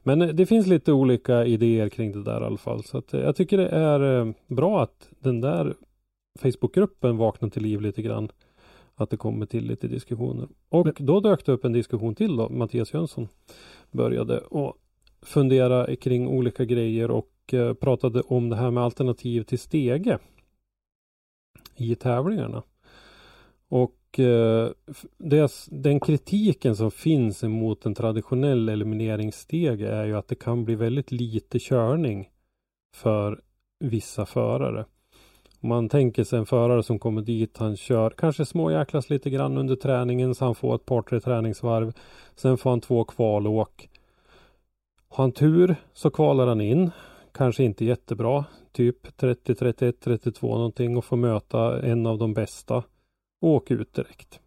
Men 0.02 0.22
eh, 0.22 0.28
det 0.28 0.46
finns 0.46 0.66
lite 0.66 0.92
olika 0.92 1.44
idéer 1.46 1.88
kring 1.88 2.12
det 2.12 2.22
där 2.22 2.40
i 2.40 2.44
alla 2.44 2.56
fall. 2.56 2.82
Så 2.84 2.98
att 2.98 3.14
eh, 3.14 3.20
jag 3.20 3.36
tycker 3.36 3.56
det 3.58 3.68
är 3.68 4.20
eh, 4.20 4.32
bra 4.46 4.82
att 4.82 5.08
den 5.20 5.40
där 5.40 5.74
Facebookgruppen 6.38 7.16
vaknar 7.16 7.48
till 7.48 7.62
liv 7.62 7.80
lite 7.80 8.02
grann. 8.02 8.28
Att 8.96 9.10
det 9.10 9.16
kommer 9.16 9.46
till 9.46 9.64
lite 9.64 9.88
diskussioner. 9.88 10.48
Och 10.68 10.88
då 10.98 11.20
dök 11.20 11.46
det 11.46 11.52
upp 11.52 11.64
en 11.64 11.72
diskussion 11.72 12.14
till 12.14 12.36
då. 12.36 12.48
Mattias 12.48 12.94
Jönsson 12.94 13.28
började 13.90 14.38
och 14.40 14.76
fundera 15.22 15.96
kring 15.96 16.28
olika 16.28 16.64
grejer 16.64 17.10
och 17.10 17.54
eh, 17.54 17.74
pratade 17.74 18.20
om 18.20 18.48
det 18.48 18.56
här 18.56 18.70
med 18.70 18.84
alternativ 18.84 19.42
till 19.42 19.58
stege 19.58 20.18
i 21.76 21.94
tävlingarna. 21.94 22.62
Och 23.68 24.20
eh, 24.20 24.70
det, 25.18 25.52
den 25.68 26.00
kritiken 26.00 26.76
som 26.76 26.90
finns 26.90 27.44
emot 27.44 27.86
en 27.86 27.94
traditionell 27.94 28.68
elimineringsstege 28.68 29.88
är 29.88 30.04
ju 30.04 30.16
att 30.16 30.28
det 30.28 30.34
kan 30.34 30.64
bli 30.64 30.74
väldigt 30.74 31.12
lite 31.12 31.58
körning 31.58 32.28
för 32.94 33.40
vissa 33.80 34.26
förare. 34.26 34.84
Man 35.66 35.88
tänker 35.88 36.24
sig 36.24 36.38
en 36.38 36.46
förare 36.46 36.82
som 36.82 36.98
kommer 36.98 37.22
dit, 37.22 37.56
han 37.56 37.76
kör 37.76 38.10
kanske 38.10 38.46
småjäklas 38.46 39.10
lite 39.10 39.30
grann 39.30 39.58
under 39.58 39.76
träningen 39.76 40.34
så 40.34 40.44
han 40.44 40.54
får 40.54 40.74
ett 40.74 40.86
par 40.86 41.02
tre 41.02 41.20
träningsvarv. 41.20 41.92
Sen 42.34 42.58
får 42.58 42.70
han 42.70 42.80
två 42.80 43.04
kvalåk. 43.04 43.88
Har 45.08 45.24
han 45.24 45.32
tur 45.32 45.76
så 45.92 46.10
kvalar 46.10 46.46
han 46.46 46.60
in. 46.60 46.90
Kanske 47.32 47.64
inte 47.64 47.84
jättebra. 47.84 48.44
Typ 48.72 49.16
30, 49.16 49.54
31, 49.54 50.00
32 50.00 50.54
någonting 50.56 50.96
och 50.96 51.04
får 51.04 51.16
möta 51.16 51.82
en 51.82 52.06
av 52.06 52.18
de 52.18 52.34
bästa. 52.34 52.76
Och 53.40 53.48
åka 53.48 53.74
ut 53.74 53.94
direkt. 53.94 54.40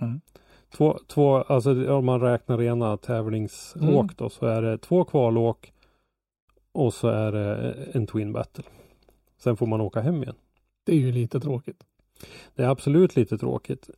Mm. 0.00 0.20
Två, 0.76 0.98
två, 1.06 1.36
alltså 1.36 1.92
om 1.92 2.04
man 2.04 2.20
räknar 2.20 2.58
rena 2.58 2.96
tävlingsåk 2.96 3.82
Mm. 3.82 4.08
då 4.16 4.28
så 4.30 4.46
är 4.46 4.62
det 4.62 4.78
två 4.78 5.04
kvalåk 5.04 5.72
och 6.72 6.94
så 6.94 7.08
är 7.08 7.32
det 7.32 7.74
en 7.92 8.06
twin 8.06 8.32
battle. 8.32 8.64
Sen 9.38 9.56
får 9.56 9.66
man 9.66 9.80
åka 9.80 10.00
hem 10.00 10.22
igen. 10.22 10.34
Det 10.84 10.92
är 10.92 10.96
ju 10.96 11.12
lite 11.12 11.40
tråkigt. 11.40 11.84
Det 12.54 12.62
är 12.62 12.68
absolut 12.68 13.16
lite 13.16 13.38
tråkigt. 13.38 13.90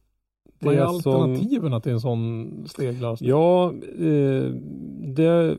Det 0.59 0.66
Vad 0.66 0.74
är 0.74 0.80
är 0.80 0.87
som- 0.87 1.12
alternativen 1.14 1.80
till 1.80 1.93
en 1.93 2.01
sån 2.01 2.64
steglösning? 2.68 3.30
Ja, 3.30 3.72
eh, 3.99 4.45
det, 5.14 5.59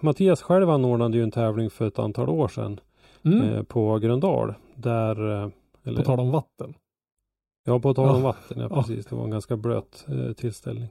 Mattias 0.00 0.42
själv 0.42 0.70
anordnade 0.70 1.16
ju 1.16 1.22
en 1.22 1.30
tävling 1.30 1.70
för 1.70 1.86
ett 1.86 1.98
antal 1.98 2.28
år 2.28 2.48
sedan 2.48 2.80
Mm. 3.24 3.42
eh, 3.42 3.62
på 3.62 3.98
Gröndal. 3.98 4.54
Där, 4.74 5.42
eh, 5.44 5.48
eller, 5.84 5.96
På 5.98 6.02
tal 6.04 6.20
om 6.20 6.30
vatten. 6.30 6.74
ja, 7.66 7.80
på 7.80 7.94
tal 7.94 8.08
om 8.08 8.16
Ja. 8.16 8.22
vatten, 8.22 8.58
ja 8.60 8.66
Ja. 8.70 8.76
precis. 8.76 9.06
Det 9.06 9.16
var 9.16 9.24
en 9.24 9.30
ganska 9.30 9.56
blöt 9.56 10.06
eh, 10.08 10.32
tillställning. 10.32 10.88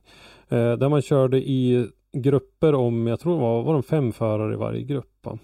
Eh, 0.50 0.74
där 0.74 0.90
man 0.90 1.02
körde 1.02 1.50
i 1.50 1.88
grupper 2.12 2.76
om, 2.76 3.08
jag 3.08 3.20
tror 3.20 3.34
det 3.36 3.42
var, 3.42 3.64
var 3.64 3.74
de 3.74 3.84
fem 3.84 4.12
förare 4.12 4.54
i 4.54 4.58
varje 4.58 4.84
grupp. 4.84 5.26
Va? 5.26 5.38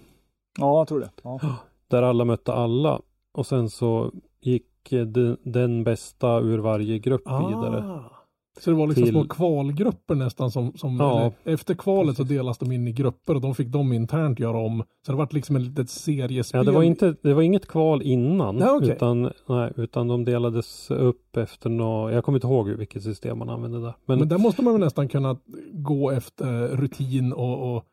Ja, 0.58 0.78
jag 0.80 0.88
tror 0.88 1.00
det. 1.00 1.10
Ja. 1.22 1.40
Där 1.88 2.02
alla 2.02 2.24
mötte 2.24 2.52
alla. 2.52 3.00
Och 3.38 3.46
sen 3.46 3.70
så 3.70 4.12
gick 4.40 4.92
eh, 4.92 5.06
de, 5.06 5.36
den 5.42 5.84
bästa 5.84 6.40
ur 6.40 6.58
varje 6.58 6.98
grupp 6.98 7.26
vidare. 7.28 7.84
Ah. 7.84 8.16
Så 8.60 8.70
det 8.70 8.76
var 8.76 8.86
liksom 8.86 9.04
Till- 9.04 9.12
små 9.12 9.24
kvalgrupper 9.24 10.14
nästan 10.14 10.50
som, 10.50 10.72
som 10.76 10.96
Ja. 10.96 11.32
efter 11.44 11.74
kvalet 11.74 12.16
så 12.16 12.22
delas 12.22 12.58
de 12.58 12.72
in 12.72 12.88
i 12.88 12.92
grupper 12.92 13.34
och 13.34 13.40
de 13.40 13.54
fick 13.54 13.68
de 13.68 13.92
internt 13.92 14.40
göra 14.40 14.58
om. 14.58 14.84
Så 15.06 15.12
det 15.12 15.18
var 15.18 15.28
liksom 15.30 15.56
ett 15.56 15.62
litet 15.62 15.90
seriespel. 15.90 16.58
Ja, 16.58 16.64
det 16.64 16.70
var, 16.72 16.82
inte, 16.82 17.14
det 17.22 17.34
var 17.34 17.42
inget 17.42 17.66
kval 17.68 18.02
innan. 18.02 18.56
Nej, 18.56 18.70
okej. 18.70 18.90
utan, 18.90 19.30
nej, 19.48 19.72
utan 19.76 20.08
de 20.08 20.24
delades 20.24 20.90
upp 20.90 21.36
efter 21.36 21.70
något, 21.70 22.12
jag 22.12 22.24
kommer 22.24 22.36
inte 22.38 22.46
ihåg 22.46 22.68
vilket 22.68 23.02
system 23.02 23.38
man 23.38 23.48
använde 23.50 23.80
där. 23.80 23.94
Men, 24.06 24.18
Men 24.18 24.28
där 24.28 24.38
måste 24.38 24.62
man 24.62 24.72
väl 24.74 24.80
nästan 24.80 25.08
kunna 25.08 25.36
gå 25.72 26.10
efter 26.10 26.68
rutin 26.68 27.32
och, 27.32 27.76
och 27.76 27.84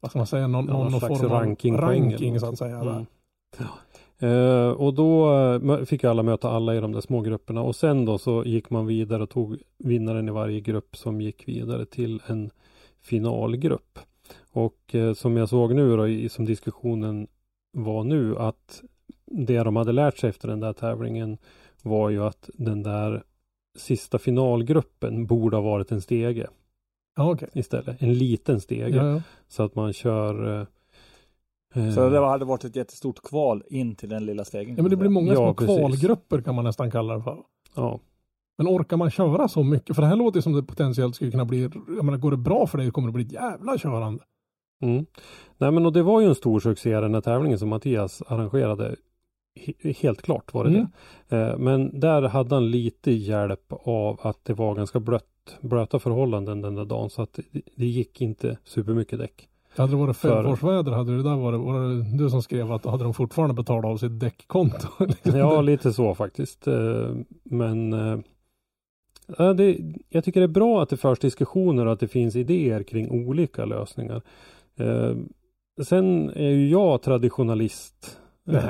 vad 0.00 0.10
ska 0.10 0.18
man 0.18 0.26
säga, 0.26 0.46
någon, 0.46 0.66
Ja, 0.66 0.72
någon, 0.72 0.92
någon 0.92 1.00
form 1.00 1.12
av 1.12 1.30
ranking 1.30 1.74
eller 1.74 2.38
så 2.38 2.46
att 2.46 2.58
säga. 2.58 2.80
Mm. 2.80 3.04
Eh, 4.18 4.68
och 4.68 4.94
då 4.94 5.34
eh, 5.34 5.84
fick 5.84 6.04
alla 6.04 6.22
möta 6.22 6.50
alla 6.50 6.74
i 6.74 6.80
de 6.80 6.92
där 6.92 7.00
små 7.00 7.20
grupperna 7.20 7.62
och 7.62 7.76
sen 7.76 8.04
då 8.04 8.18
så 8.18 8.44
gick 8.44 8.70
man 8.70 8.86
vidare 8.86 9.22
och 9.22 9.30
tog 9.30 9.58
vinnaren 9.78 10.28
i 10.28 10.32
varje 10.32 10.60
grupp 10.60 10.96
som 10.96 11.20
gick 11.20 11.48
vidare 11.48 11.86
till 11.86 12.22
en 12.26 12.50
finalgrupp. 13.02 13.98
Och 14.52 14.94
eh, 14.94 15.14
som 15.14 15.36
jag 15.36 15.48
såg 15.48 15.74
nu 15.74 15.96
då 15.96 16.08
i, 16.08 16.28
som 16.28 16.44
diskussionen 16.44 17.26
var 17.72 18.04
nu 18.04 18.38
att 18.38 18.82
det 19.26 19.62
de 19.62 19.76
hade 19.76 19.92
lärt 19.92 20.18
sig 20.18 20.30
efter 20.30 20.48
den 20.48 20.60
där 20.60 20.72
tävlingen 20.72 21.38
var 21.82 22.10
ju 22.10 22.24
att 22.24 22.50
den 22.54 22.82
där 22.82 23.22
sista 23.76 24.18
finalgruppen 24.18 25.26
borde 25.26 25.56
ha 25.56 25.62
varit 25.62 25.92
en 25.92 26.00
stege 26.00 26.46
okej. 27.16 27.48
istället. 27.52 28.02
En 28.02 28.14
liten 28.14 28.60
stege. 28.60 28.96
Ja, 28.96 29.06
ja. 29.06 29.22
Så 29.48 29.62
att 29.62 29.74
man 29.74 29.92
kör 29.92 30.60
eh, 30.60 30.66
Så 31.74 32.08
det 32.10 32.26
hade 32.26 32.44
varit 32.44 32.64
ett 32.64 32.76
jättestort 32.76 33.22
kval 33.22 33.62
in 33.68 33.94
till 33.96 34.08
den 34.08 34.26
lilla 34.26 34.44
stegen. 34.44 34.76
ja, 34.76 34.82
men 34.82 34.90
det 34.90 34.96
blir 34.96 35.08
många 35.10 35.28
Ja, 35.32 35.36
små 35.36 35.54
precis. 35.54 35.78
kvalgrupper 35.78 36.40
kan 36.40 36.54
man 36.54 36.64
nästan 36.64 36.90
kalla 36.90 37.14
det 37.16 37.22
för. 37.22 37.38
Ja, 37.74 38.00
Men 38.58 38.68
orkar 38.68 38.96
man 38.96 39.10
köra 39.10 39.48
så 39.48 39.62
mycket? 39.62 39.96
För 39.96 40.02
det 40.02 40.08
här 40.08 40.16
låter 40.16 40.40
som 40.40 40.52
det 40.52 40.62
potentiellt 40.62 41.14
skulle 41.14 41.30
kunna 41.30 41.44
bli, 41.44 41.62
jag 41.96 42.04
menar 42.04 42.18
går 42.18 42.30
det 42.30 42.36
bra 42.36 42.66
för 42.66 42.78
dig 42.78 42.90
kommer 42.90 43.08
det 43.08 43.12
bli 43.12 43.24
ett 43.24 43.32
jävla 43.32 43.78
körande. 43.78 44.24
Mm. 44.82 45.06
Nej 45.58 45.70
men 45.70 45.86
och 45.86 45.92
det 45.92 46.02
var 46.02 46.20
ju 46.20 46.26
en 46.26 46.34
stor 46.34 46.60
succé 46.60 47.00
den 47.00 47.14
här 47.14 47.20
tävlingen 47.20 47.58
som 47.58 47.68
Mattias 47.68 48.22
arrangerade. 48.26 48.96
He- 49.60 49.94
helt 50.02 50.22
klart 50.22 50.54
var 50.54 50.64
det 50.64 50.70
Mm. 50.70 50.86
det. 51.28 51.36
Eh, 51.36 51.58
men 51.58 52.00
där 52.00 52.22
hade 52.22 52.54
han 52.54 52.70
lite 52.70 53.10
hjälp 53.12 53.72
av 53.84 54.20
att 54.22 54.44
det 54.44 54.54
var 54.54 54.74
ganska 54.74 55.00
blött, 55.00 55.58
blöta 55.60 55.98
förhållanden 55.98 56.62
den 56.62 56.74
där 56.74 56.84
dagen 56.84 57.10
så 57.10 57.22
att 57.22 57.32
det, 57.32 57.42
det 57.76 57.86
gick 57.86 58.20
inte 58.20 58.58
supermycket 58.64 59.18
däck. 59.18 59.48
Hade 59.78 59.92
det 59.92 59.96
varit 59.96 60.16
femårsväder 60.16 60.92
hade 60.92 61.16
det 61.16 61.22
där 61.22 61.36
varit, 61.36 61.60
var 61.60 61.80
det 61.80 62.16
du 62.24 62.30
som 62.30 62.42
skrev 62.42 62.72
att 62.72 62.84
hade 62.84 63.04
de 63.04 63.14
fortfarande 63.14 63.54
betalat 63.54 63.84
av 63.84 63.96
sitt 63.96 64.20
däckkonto. 64.20 64.86
Liksom 65.06 65.38
Ja, 65.38 65.60
lite 65.60 65.92
så 65.92 66.14
faktiskt. 66.14 66.66
Eh, 66.66 67.10
Men 67.44 67.92
eh, 67.92 68.18
ja, 69.38 69.52
det, 69.54 69.78
jag 70.08 70.24
tycker 70.24 70.40
det 70.40 70.46
är 70.46 70.48
bra 70.48 70.82
att 70.82 70.88
det 70.88 70.96
förs 70.96 71.18
diskussioner 71.18 71.86
och 71.86 71.92
att 71.92 72.00
det 72.00 72.08
finns 72.08 72.36
idéer 72.36 72.82
kring 72.82 73.10
olika 73.10 73.64
lösningar. 73.64 74.22
Eh, 74.78 75.14
Sen 75.84 76.30
är 76.30 76.50
ju 76.50 76.68
jag 76.68 77.02
traditionalist. 77.02 78.18
Nej. 78.44 78.62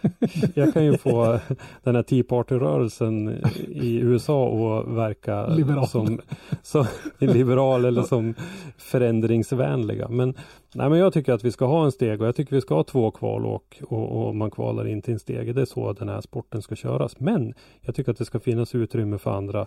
Jag 0.54 0.72
kan 0.74 0.84
ju 0.84 0.98
få 0.98 1.38
den 1.82 1.96
här 1.96 2.02
Tea 2.02 2.24
Party-rörelsen 2.24 3.44
i 3.68 3.96
USA 3.96 4.44
och 4.48 4.96
verka 4.96 5.46
Liberal. 5.46 5.88
som, 5.88 6.20
som 6.62 6.86
liberal 7.18 7.84
eller 7.84 8.02
som 8.02 8.34
förändringsvänliga. 8.76 10.08
Men, 10.08 10.34
nej, 10.74 10.88
men 10.88 10.98
jag 10.98 11.12
tycker 11.12 11.32
att 11.32 11.44
vi 11.44 11.52
ska 11.52 11.66
ha 11.66 11.84
en 11.84 11.92
steg 11.92 12.20
och 12.20 12.26
jag 12.26 12.36
tycker 12.36 12.56
vi 12.56 12.60
ska 12.60 12.74
ha 12.74 12.84
två 12.84 13.10
kvalåk 13.10 13.80
och, 13.88 14.26
och 14.26 14.36
man 14.36 14.50
kvalar 14.50 14.88
in 14.88 15.02
till 15.02 15.14
en 15.14 15.20
steg. 15.20 15.54
Det 15.54 15.60
är 15.60 15.66
så 15.66 15.92
den 15.92 16.08
här 16.08 16.20
sporten 16.20 16.62
ska 16.62 16.76
köras. 16.76 17.20
Men 17.20 17.54
jag 17.80 17.94
tycker 17.94 18.12
att 18.12 18.18
det 18.18 18.24
ska 18.24 18.40
finnas 18.40 18.74
utrymme 18.74 19.18
för 19.18 19.30
andra 19.30 19.66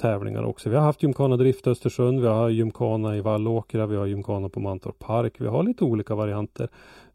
tävlingar 0.00 0.42
också. 0.42 0.70
Vi 0.70 0.76
har 0.76 0.82
haft 0.82 1.02
Gymkhana 1.02 1.36
Drift 1.36 1.66
Östersund, 1.66 2.20
vi 2.20 2.26
har 2.26 2.48
Gymkhana 2.48 3.16
i 3.16 3.20
Vallåkra, 3.20 3.86
vi 3.86 3.96
har 3.96 4.06
Gymkhana 4.06 4.48
på 4.48 4.60
Mantorp 4.60 4.98
Park. 4.98 5.34
Vi 5.38 5.46
har 5.46 5.62
lite 5.62 5.84
olika 5.84 6.14
varianter 6.14 6.68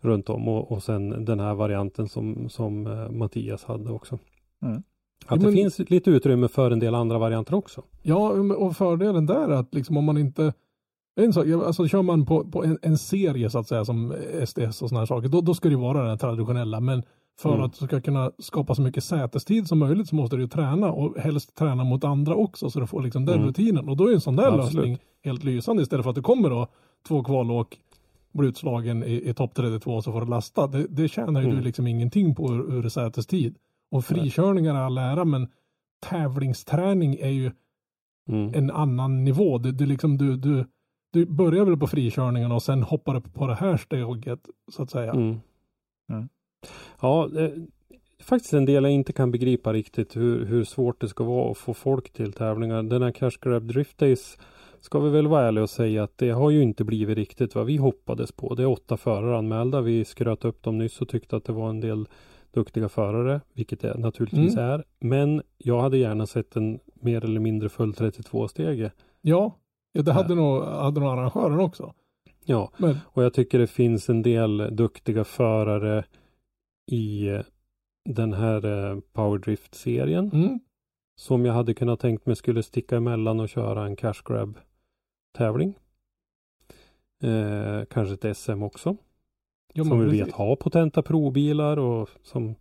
runt 0.05 0.29
om 0.29 0.47
och, 0.47 0.71
och 0.71 0.83
sen 0.83 1.25
den 1.25 1.39
här 1.39 1.53
varianten 1.53 2.07
som, 2.07 2.49
som 2.49 2.87
eh, 2.87 3.09
Mattias 3.09 3.63
hade 3.63 3.91
också. 3.91 4.19
Mm. 4.63 4.75
Att 4.77 4.83
Jo, 5.29 5.35
det 5.37 5.43
men- 5.45 5.53
finns 5.53 5.79
lite 5.89 6.09
utrymme 6.11 6.47
för 6.47 6.71
en 6.71 6.79
del 6.79 6.95
andra 6.95 7.17
varianter 7.17 7.55
också. 7.55 7.81
Ja, 8.01 8.29
och 8.55 8.77
fördelen 8.77 9.25
där 9.25 9.47
är 9.49 9.55
att 9.55 9.73
liksom 9.73 9.97
om 9.97 10.05
man 10.05 10.17
inte 10.17 10.53
en 11.15 11.33
sak, 11.33 11.45
alltså 11.65 11.87
kör 11.87 12.01
man 12.01 12.25
på, 12.25 12.43
på 12.51 12.63
en, 12.63 12.77
en 12.81 12.97
serie 12.97 13.49
så 13.49 13.59
att 13.59 13.67
säga 13.67 13.85
som 13.85 14.13
SDS 14.45 14.81
och 14.81 14.89
sådana 14.89 14.99
här 14.99 15.05
saker, 15.05 15.29
då, 15.29 15.41
då 15.41 15.53
ska 15.53 15.69
det 15.69 15.75
ju 15.75 15.81
vara 15.81 15.97
den 15.99 16.09
här 16.09 16.17
traditionella. 16.17 16.79
Men 16.79 17.03
för 17.39 17.49
Mm. 17.53 17.61
att 17.65 17.79
du 17.79 17.85
ska 17.85 18.01
kunna 18.01 18.31
skapa 18.39 18.75
så 18.75 18.81
mycket 18.81 19.03
sätestid 19.03 19.67
som 19.67 19.79
möjligt 19.79 20.07
så 20.09 20.15
måste 20.15 20.35
du 20.35 20.41
ju 20.41 20.47
träna 20.47 20.91
och 20.91 21.17
helst 21.19 21.55
träna 21.55 21.83
mot 21.83 22.03
andra 22.03 22.35
också 22.35 22.69
så 22.69 22.79
du 22.79 22.87
får 22.87 23.01
liksom 23.01 23.25
den 23.25 23.35
Mm. 23.35 23.47
rutinen. 23.47 23.89
Och 23.89 23.97
då 23.97 24.07
är 24.09 24.13
en 24.13 24.21
sån 24.21 24.35
där 24.35 24.47
Absolut. 24.47 24.73
lösning 24.73 24.97
helt 25.23 25.43
lysande 25.43 25.83
istället 25.83 26.03
för 26.03 26.09
att 26.09 26.15
du 26.15 26.21
kommer 26.21 26.49
då 26.49 26.67
två 27.07 27.23
kvalåk, 27.23 27.77
blir 28.33 28.49
utslagen 28.49 29.03
i, 29.03 29.29
i 29.29 29.33
topp 29.33 29.51
32 29.55 30.01
så 30.01 30.11
får 30.11 30.21
du 30.21 30.27
lasta. 30.27 30.67
Det, 30.67 30.87
det 30.89 31.07
tjänar 31.07 31.41
ju 31.41 31.45
Mm. 31.47 31.57
du 31.57 31.63
liksom 31.63 31.87
ingenting 31.87 32.35
på 32.35 32.53
ur, 32.53 32.73
ur 32.73 32.89
sätestid. 32.89 33.55
Och 33.91 34.05
frikörningar 34.05 34.75
är 34.75 34.79
all 34.79 34.97
ära 34.97 35.25
men 35.25 35.47
tävlingsträning 36.09 37.15
är 37.15 37.29
ju 37.29 37.51
Mm. 38.29 38.51
en 38.53 38.71
annan 38.71 39.23
nivå. 39.23 39.57
Det, 39.57 39.71
det 39.71 39.85
liksom 39.85 40.17
du, 40.17 40.37
du, 40.37 40.65
du 41.13 41.25
börjar 41.25 41.65
väl 41.65 41.77
på 41.77 41.87
frikörningen 41.87 42.51
och 42.51 42.63
sen 42.63 42.83
hoppar 42.83 43.15
upp 43.15 43.33
på 43.33 43.47
det 43.47 43.55
här 43.55 43.77
steget 43.77 44.39
så 44.71 44.83
att 44.83 44.89
säga. 44.89 45.11
Mm. 45.11 45.39
Mm. 46.11 46.29
Ja, 47.01 47.29
det 47.33 47.41
är 47.41 47.67
faktiskt 48.23 48.53
en 48.53 48.65
del 48.65 48.83
jag 48.83 48.93
inte 48.93 49.13
kan 49.13 49.31
begripa 49.31 49.73
riktigt 49.73 50.15
hur, 50.15 50.45
hur 50.45 50.63
svårt 50.63 51.01
det 51.01 51.07
ska 51.07 51.23
vara 51.23 51.51
att 51.51 51.57
få 51.57 51.73
folk 51.73 52.13
till 52.13 52.33
tävlingar. 52.33 52.83
Den 52.83 53.01
här 53.01 53.11
Cash 53.11 53.37
Grab 53.41 53.63
Drift 53.67 53.97
Days 53.97 54.37
ska 54.85 54.99
vi 54.99 55.09
väl 55.09 55.27
vara 55.27 55.47
ärliga 55.47 55.63
och 55.63 55.69
säga 55.69 56.03
att 56.03 56.17
det 56.17 56.29
har 56.29 56.49
ju 56.49 56.61
inte 56.61 56.83
blivit 56.83 57.17
riktigt 57.17 57.55
vad 57.55 57.65
vi 57.65 57.77
hoppades 57.77 58.31
på. 58.31 58.55
Det 58.55 58.63
är 58.63 58.67
åtta 58.67 58.97
förare 58.97 59.37
anmälda. 59.37 59.81
Vi 59.81 60.05
skröt 60.05 60.45
upp 60.45 60.63
dem 60.63 60.77
nyss 60.77 61.01
och 61.01 61.09
tyckte 61.09 61.35
att 61.35 61.45
det 61.45 61.53
var 61.53 61.69
en 61.69 61.79
del 61.81 62.07
duktiga 62.51 62.89
förare, 62.89 63.41
vilket 63.53 63.79
det 63.79 63.97
naturligtvis 63.97 64.53
Mm. 64.57 64.69
är. 64.69 64.83
Men 64.99 65.41
jag 65.57 65.81
hade 65.81 65.97
gärna 65.97 66.25
sett 66.25 66.55
en 66.55 66.79
mer 66.93 67.25
eller 67.25 67.39
mindre 67.39 67.69
full 67.69 67.93
32-stege. 67.93 68.91
Ja, 69.21 69.55
ja 69.91 70.01
det 70.01 70.11
hade 70.13 70.35
nog, 70.35 70.63
hade 70.63 70.99
nog 70.99 71.09
arrangören 71.09 71.59
också. 71.59 71.93
Ja, 72.45 72.71
Men 72.77 72.97
Och 73.05 73.23
jag 73.23 73.33
tycker 73.33 73.59
det 73.59 73.67
finns 73.67 74.09
en 74.09 74.21
del 74.21 74.75
duktiga 74.75 75.23
förare 75.23 76.03
i 76.91 77.27
eh, 77.27 77.41
den 78.09 78.33
här 78.33 78.65
eh, 78.91 78.99
Powerdrift-serien. 79.13 80.31
mm, 80.33 80.59
Som 81.15 81.45
jag 81.45 81.53
hade 81.53 81.73
kunnat 81.73 81.99
tänkt 81.99 82.25
mig 82.25 82.35
skulle 82.35 82.63
sticka 82.63 82.97
emellan 82.97 83.39
och 83.39 83.49
köra 83.49 83.85
en 83.85 83.95
cash 83.95 84.21
grab 84.25 84.57
tävling. 85.33 85.73
Eh, 87.23 87.85
kanske 87.89 88.13
ett 88.29 88.37
SM 88.37 88.63
också. 88.63 88.97
ja, 89.73 89.83
som 89.83 89.99
vi 89.99 90.19
vet 90.21 90.31
har 90.31 90.55
potenta 90.55 91.01
provbilar 91.01 91.77
och 91.77 92.09
som 92.23 92.55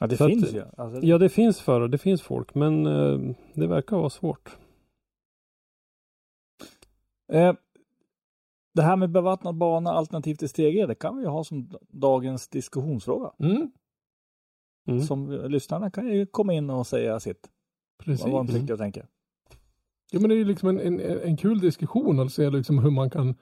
Ja, 0.00 0.06
det 0.06 0.16
Så 0.16 0.24
att- 0.24 0.30
finns 0.30 0.52
ju. 0.52 0.62
Alltså, 0.76 1.06
Ja 1.06 1.18
det 1.18 1.28
finns 1.28 1.60
förare, 1.60 1.88
det 1.88 1.98
finns 1.98 2.22
folk 2.22 2.54
men 2.54 2.86
eh, 2.86 3.34
det 3.54 3.66
verkar 3.66 3.96
vara 3.96 4.10
svårt. 4.10 4.56
eh, 7.32 7.54
det 8.74 8.82
här 8.82 8.96
med 8.96 9.10
bevattnad 9.10 9.54
bana 9.54 9.90
alternativt 9.90 10.38
till 10.38 10.48
stege, 10.48 10.86
det 10.86 10.94
kan 10.94 11.16
vi 11.16 11.22
ju 11.22 11.28
ha 11.28 11.44
som 11.44 11.70
dagens 11.88 12.48
diskussionsfråga. 12.48 13.32
Mm, 13.38 13.70
Mm. 14.88 15.00
Som 15.00 15.30
lyssnarna 15.30 15.90
kan 15.90 16.06
ju 16.08 16.26
komma 16.26 16.52
in 16.52 16.70
och 16.70 16.86
säga 16.86 17.20
sitt. 17.20 17.50
precis. 17.98 18.26
Vad 18.26 18.46
de 18.46 18.52
tycker 18.60 18.72
och 18.72 18.78
tänker. 18.78 19.06
Ja, 20.10 20.20
men 20.20 20.28
det 20.28 20.34
är 20.34 20.38
ju 20.38 20.44
liksom 20.44 20.68
en, 20.68 20.80
en, 20.80 21.00
en 21.00 21.36
kul 21.36 21.60
diskussion 21.60 22.20
att 22.20 22.32
se 22.32 22.50
liksom 22.50 22.78
hur 22.78 22.90
man 22.90 23.10
kan, 23.10 23.34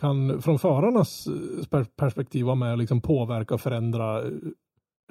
kan 0.00 0.42
från 0.42 0.58
förarnas 0.58 1.26
eh, 1.26 1.66
per- 1.70 1.84
perspektiv 1.96 2.44
vara 2.44 2.54
med 2.54 2.72
och 2.72 2.78
liksom 2.78 3.00
påverka 3.00 3.54
och 3.54 3.60
förändra 3.60 4.22
eh, 4.22 4.30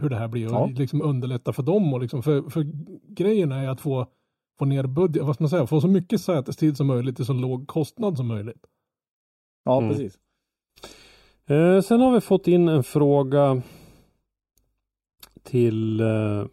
hur 0.01 0.09
det 0.09 0.15
här 0.15 0.27
blir 0.27 0.47
och 0.47 0.53
Ja. 0.53 0.65
liksom 0.65 1.01
underlätta 1.01 1.53
för 1.53 1.63
dem. 1.63 1.93
Och 1.93 2.01
liksom, 2.01 2.23
för, 2.23 2.49
för 2.49 2.65
grejen 3.13 3.51
är 3.51 3.69
att 3.69 3.81
få, 3.81 4.07
få 4.59 4.65
ner 4.65 4.87
budget, 4.87 5.23
vad 5.23 5.35
ska 5.35 5.43
man 5.43 5.49
säga, 5.49 5.67
få 5.67 5.81
så 5.81 5.87
mycket 5.87 6.21
sätestid 6.21 6.77
som 6.77 6.87
möjligt 6.87 7.15
till 7.15 7.25
så 7.25 7.33
låg 7.33 7.67
kostnad 7.67 8.17
som 8.17 8.27
möjligt. 8.27 8.65
Ja, 9.65 9.77
Mm. 9.77 9.89
precis. 9.89 10.19
Eh, 11.45 11.81
sen 11.81 12.01
har 12.01 12.11
vi 12.11 12.21
fått 12.21 12.47
in 12.47 12.67
en 12.67 12.83
fråga 12.83 13.61
till 15.43 15.99
eh, 15.99 16.45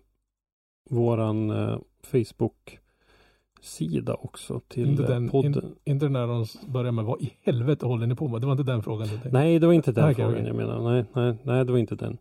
våran 0.91 1.51
eh, 1.51 1.79
Facebook-sida 3.63 4.15
också. 4.15 4.61
Till 4.69 4.89
Inte 4.89 5.03
eh, 5.03 5.09
den, 5.09 5.29
podden. 5.29 5.55
in, 5.55 5.75
inte 5.85 6.09
när 6.09 6.27
de 6.27 6.43
s- 6.43 6.59
börjar 6.67 6.93
med 6.93 7.05
vad 7.05 7.23
i 7.23 7.33
helvete 7.43 7.87
håller 7.87 8.07
ni 8.07 8.15
på 8.15 8.29
med? 8.29 8.41
Det 8.41 8.47
var 8.47 8.53
inte 8.53 8.65
den 8.73 8.83
frågan 8.83 9.03
du 9.07 9.13
tänkte. 9.13 9.31
Nej, 9.33 9.59
det 9.59 9.67
var 9.67 9.73
inte 9.75 9.93
den 9.93 10.05
Okej, 10.05 10.15
frågan 10.15 10.47
jag 10.47 10.57
menar. 10.57 10.91
Nej, 10.93 11.05
nej, 11.13 11.37
nej, 11.43 11.65
det 11.65 11.73
var 11.73 11.79
inte 11.79 11.95
den. 11.95 12.19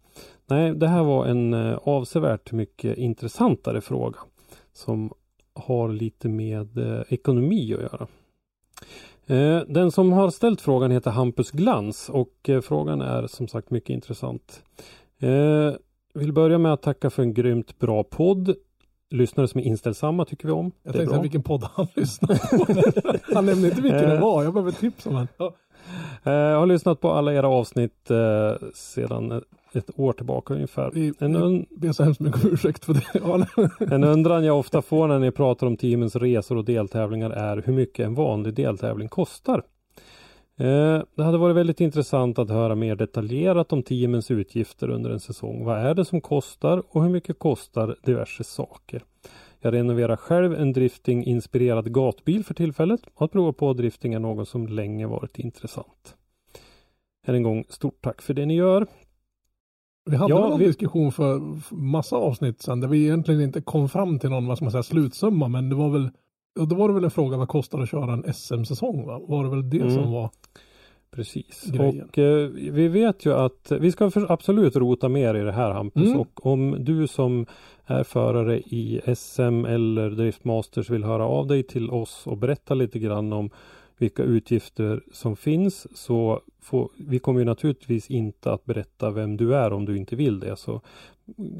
Nej, 0.47 0.75
det 0.75 0.87
här 0.87 1.03
var 1.03 1.25
en 1.25 1.53
eh, 1.53 1.77
avsevärt 1.83 2.51
mycket 2.51 2.97
intressantare 2.97 3.81
fråga 3.81 4.17
som 4.73 5.13
har 5.53 5.89
lite 5.89 6.29
med 6.29 6.77
eh, 6.77 7.01
ekonomi 7.09 7.73
att 7.73 7.81
göra. 7.81 8.07
Eh, 9.27 9.63
den 9.67 9.91
som 9.91 10.11
har 10.11 10.29
ställt 10.29 10.61
frågan 10.61 10.91
heter 10.91 11.11
Hampus 11.11 11.51
Glans 11.51 12.09
och 12.09 12.49
eh, 12.49 12.61
frågan 12.61 13.01
är 13.01 13.27
som 13.27 13.47
sagt 13.47 13.69
mycket 13.71 13.89
intressant. 13.89 14.63
Eh, 15.19 15.73
vill 16.13 16.33
börja 16.33 16.57
med 16.57 16.73
att 16.73 16.81
tacka 16.81 17.09
för 17.09 17.23
en 17.23 17.33
grymt 17.33 17.79
bra 17.79 18.03
podd. 18.03 18.55
Lyssnare 19.11 19.47
som 19.47 19.59
är 19.59 19.63
inställsamma 19.65 20.25
tycker 20.25 20.47
vi 20.47 20.51
om. 20.53 20.71
Jag 20.83 20.93
tänkte 20.95 21.19
vilken 21.21 21.43
podd 21.43 21.63
han 21.73 21.87
lyssnar 21.95 22.27
på. 22.57 23.35
han 23.35 23.45
nämnde 23.45 23.67
inte 23.67 23.81
vilken 23.81 24.01
det 24.09 24.15
Eh. 24.15 24.21
var. 24.21 24.43
Jag 24.43 24.53
behöver 24.53 24.71
tips 24.71 25.05
om 25.05 25.15
den. 25.15 25.27
Ja. 25.37 25.53
Eh, 26.23 26.33
Jag 26.33 26.59
har 26.59 26.65
lyssnat 26.65 27.01
på 27.01 27.11
alla 27.11 27.33
era 27.33 27.47
avsnitt 27.47 28.11
eh, 28.11 28.51
sedan 28.73 29.41
ett 29.73 29.99
år 29.99 30.13
tillbaka 30.13 30.53
ungefär. 30.53 30.91
Vi, 30.93 31.13
En, 31.19 31.35
un- 31.37 31.65
ber 31.69 31.91
så 31.91 32.03
hemskt 32.03 32.19
mycket 32.19 32.43
om 32.45 32.51
ursäkt 32.53 32.85
för 32.85 32.93
det. 32.93 33.85
En 33.95 34.03
undran 34.03 34.43
jag 34.45 34.59
ofta 34.59 34.81
får 34.81 35.07
när 35.07 35.19
ni 35.19 35.31
pratar 35.31 35.67
om 35.67 35.77
teamens 35.77 36.15
resor 36.15 36.57
och 36.57 36.65
deltävlingar 36.65 37.29
är 37.29 37.63
hur 37.65 37.73
mycket 37.73 38.05
en 38.05 38.15
vanlig 38.15 38.53
deltävling 38.53 39.07
kostar. 39.09 39.63
Eh, 40.59 41.01
Det 41.15 41.23
hade 41.23 41.37
varit 41.37 41.55
väldigt 41.55 41.81
intressant 41.81 42.39
att 42.39 42.49
höra 42.49 42.75
mer 42.75 42.95
detaljerat 42.95 43.73
om 43.73 43.83
teamens 43.83 44.31
utgifter 44.31 44.89
under 44.89 45.09
en 45.09 45.19
säsong. 45.19 45.65
Vad 45.65 45.77
är 45.77 45.93
det 45.95 46.05
som 46.05 46.21
kostar 46.21 46.83
och 46.89 47.03
hur 47.03 47.09
mycket 47.09 47.39
kostar 47.39 47.95
diverse 48.03 48.43
saker? 48.43 49.03
Jag 49.61 49.73
renoverar 49.73 50.15
själv 50.15 50.53
en 50.53 50.73
drifting-inspirerad 50.73 51.91
gatbil 51.93 52.43
för 52.45 52.53
tillfället 52.53 53.01
och 53.13 53.25
att 53.25 53.31
prova 53.31 53.53
på 53.53 53.73
drifting 53.73 54.13
är 54.13 54.19
något 54.19 54.49
som 54.49 54.67
länge 54.67 55.07
varit 55.07 55.39
intressant. 55.39 56.15
Än 57.27 57.35
en 57.35 57.43
gång 57.43 57.63
stort 57.69 58.01
tack 58.01 58.21
för 58.21 58.33
det 58.33 58.45
ni 58.45 58.55
gör. 58.55 58.87
Vi 60.09 60.15
hade 60.15 60.33
Ja, 60.33 60.53
en 60.53 60.59
vi- 60.59 60.65
diskussion 60.65 61.11
för 61.11 61.59
för 61.61 61.75
massa 61.75 62.15
avsnitt 62.15 62.61
sedan 62.61 62.79
där 62.79 62.87
vi 62.87 63.03
egentligen 63.03 63.41
inte 63.41 63.61
kom 63.61 63.89
fram 63.89 64.19
till 64.19 64.29
någon 64.29 64.47
vad 64.47 64.57
ska 64.57 64.65
man 64.65 64.71
säga, 64.71 64.83
slutsumma 64.83 65.47
men 65.47 65.69
det 65.69 65.75
var 65.75 65.89
väl 65.89 66.09
och 66.59 66.67
då 66.67 66.75
var 66.75 66.87
det 66.87 66.93
väl 66.93 67.03
en 67.03 67.11
fråga 67.11 67.37
vad 67.37 67.47
kostar 67.47 67.77
det 67.77 67.83
att 67.83 67.89
köra 67.89 68.13
en 68.13 68.33
SM-säsong 68.33 69.05
va? 69.05 69.21
Var 69.27 69.43
det 69.43 69.49
väl 69.49 69.69
det 69.69 69.77
Mm. 69.77 69.93
som 69.93 70.11
var 70.11 70.29
Precis. 71.11 71.63
Grejen. 71.65 72.09
Och 72.09 72.17
eh, 72.17 72.49
vi 72.49 72.87
vet 72.87 73.25
ju 73.25 73.33
att 73.33 73.71
vi 73.79 73.91
ska 73.91 74.11
absolut 74.27 74.75
rota 74.75 75.09
mer 75.09 75.35
i 75.35 75.43
det 75.43 75.51
här 75.51 75.71
Hampus. 75.71 76.07
Mm. 76.07 76.19
Och 76.19 76.45
om 76.45 76.75
du 76.79 77.07
som 77.07 77.45
är 77.85 78.03
förare 78.03 78.59
i 78.59 79.01
SM 79.15 79.65
eller 79.65 80.09
Driftmasters 80.09 80.89
vill 80.89 81.03
höra 81.03 81.25
av 81.25 81.47
dig 81.47 81.63
till 81.63 81.89
oss 81.89 82.27
och 82.27 82.37
berätta 82.37 82.73
lite 82.73 82.99
grann 82.99 83.33
om 83.33 83.49
vilka 83.99 84.23
utgifter 84.23 85.03
som 85.11 85.35
finns 85.35 85.97
så 85.97 86.41
får, 86.59 86.89
vi 86.97 87.19
kommer 87.19 87.39
ju 87.39 87.45
naturligtvis 87.45 88.09
inte 88.09 88.51
att 88.51 88.65
berätta 88.65 89.09
vem 89.11 89.37
du 89.37 89.55
är 89.55 89.73
om 89.73 89.85
du 89.85 89.97
inte 89.97 90.15
vill 90.15 90.39
det. 90.39 90.55
Så, 90.55 90.81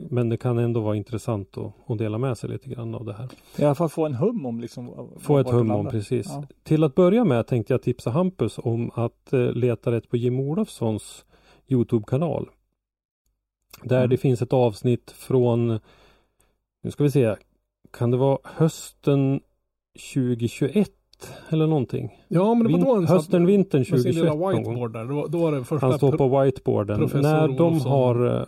men 0.10 0.30
det 0.30 0.38
kan 0.38 0.58
ändå 0.58 0.80
vara 0.80 0.96
intressant 0.96 1.58
att, 1.58 1.74
att 1.88 1.98
dela 1.98 2.18
med 2.18 2.38
sig 2.38 2.50
lite 2.50 2.70
grann 2.70 2.96
av 2.96 3.06
det 3.06 3.14
här. 3.14 3.30
I 3.58 3.64
alla 3.64 3.76
fall 3.76 3.90
få 3.90 4.06
en 4.06 4.14
hum 4.16 4.46
om 4.46 4.60
liksom. 4.60 5.10
Få 5.20 5.38
ett 5.38 5.50
hum 5.50 5.72
om 5.72 5.88
precis. 5.90 6.28
Ja. 6.30 6.44
Till 6.64 6.84
att 6.84 6.96
börja 6.96 7.24
med 7.24 7.48
tänkte 7.48 7.74
jag 7.74 7.82
tipsa 7.82 8.10
Hampus 8.10 8.60
om 8.64 8.92
att 8.94 9.34
eh, 9.34 9.52
leta 9.52 9.92
rätt 9.92 10.10
på 10.10 10.18
Jim 10.18 10.40
Olofssons 10.40 11.26
Youtube-kanal. 11.68 12.50
Där 13.84 13.98
Mm. 13.98 14.10
det 14.10 14.18
finns 14.18 14.42
ett 14.42 14.54
avsnitt 14.54 15.12
från, 15.12 15.80
nu 16.82 16.92
ska 16.92 17.04
vi 17.04 17.12
se, 17.12 17.36
kan 17.92 18.12
det 18.12 18.18
vara 18.18 18.38
hösten 18.44 19.42
2021 20.14 20.92
eller 21.50 21.68
någonting? 21.68 22.24
Ja, 22.28 22.54
men 22.54 22.68
det 22.68 22.74
var 22.78 22.86
då 22.86 22.96
han 22.96 23.08
hösten, 23.08 23.46
vintern 23.46 23.80
med 23.80 23.88
sin 23.88 23.98
2021 23.98 24.16
lilla 24.16 24.50
whiteboard 24.50 24.94
där. 24.94 25.06
Då, 25.06 25.28
då 25.28 25.38
var 25.38 25.52
det 25.52 25.64
första... 25.64 25.88
Han 25.88 25.98
står 25.98 26.18
på 26.18 26.42
whiteboarden. 26.42 27.10
När 27.14 27.48
de 27.48 27.62
Olofsson. 27.62 27.92
har 27.92 28.38
eh, 28.38 28.46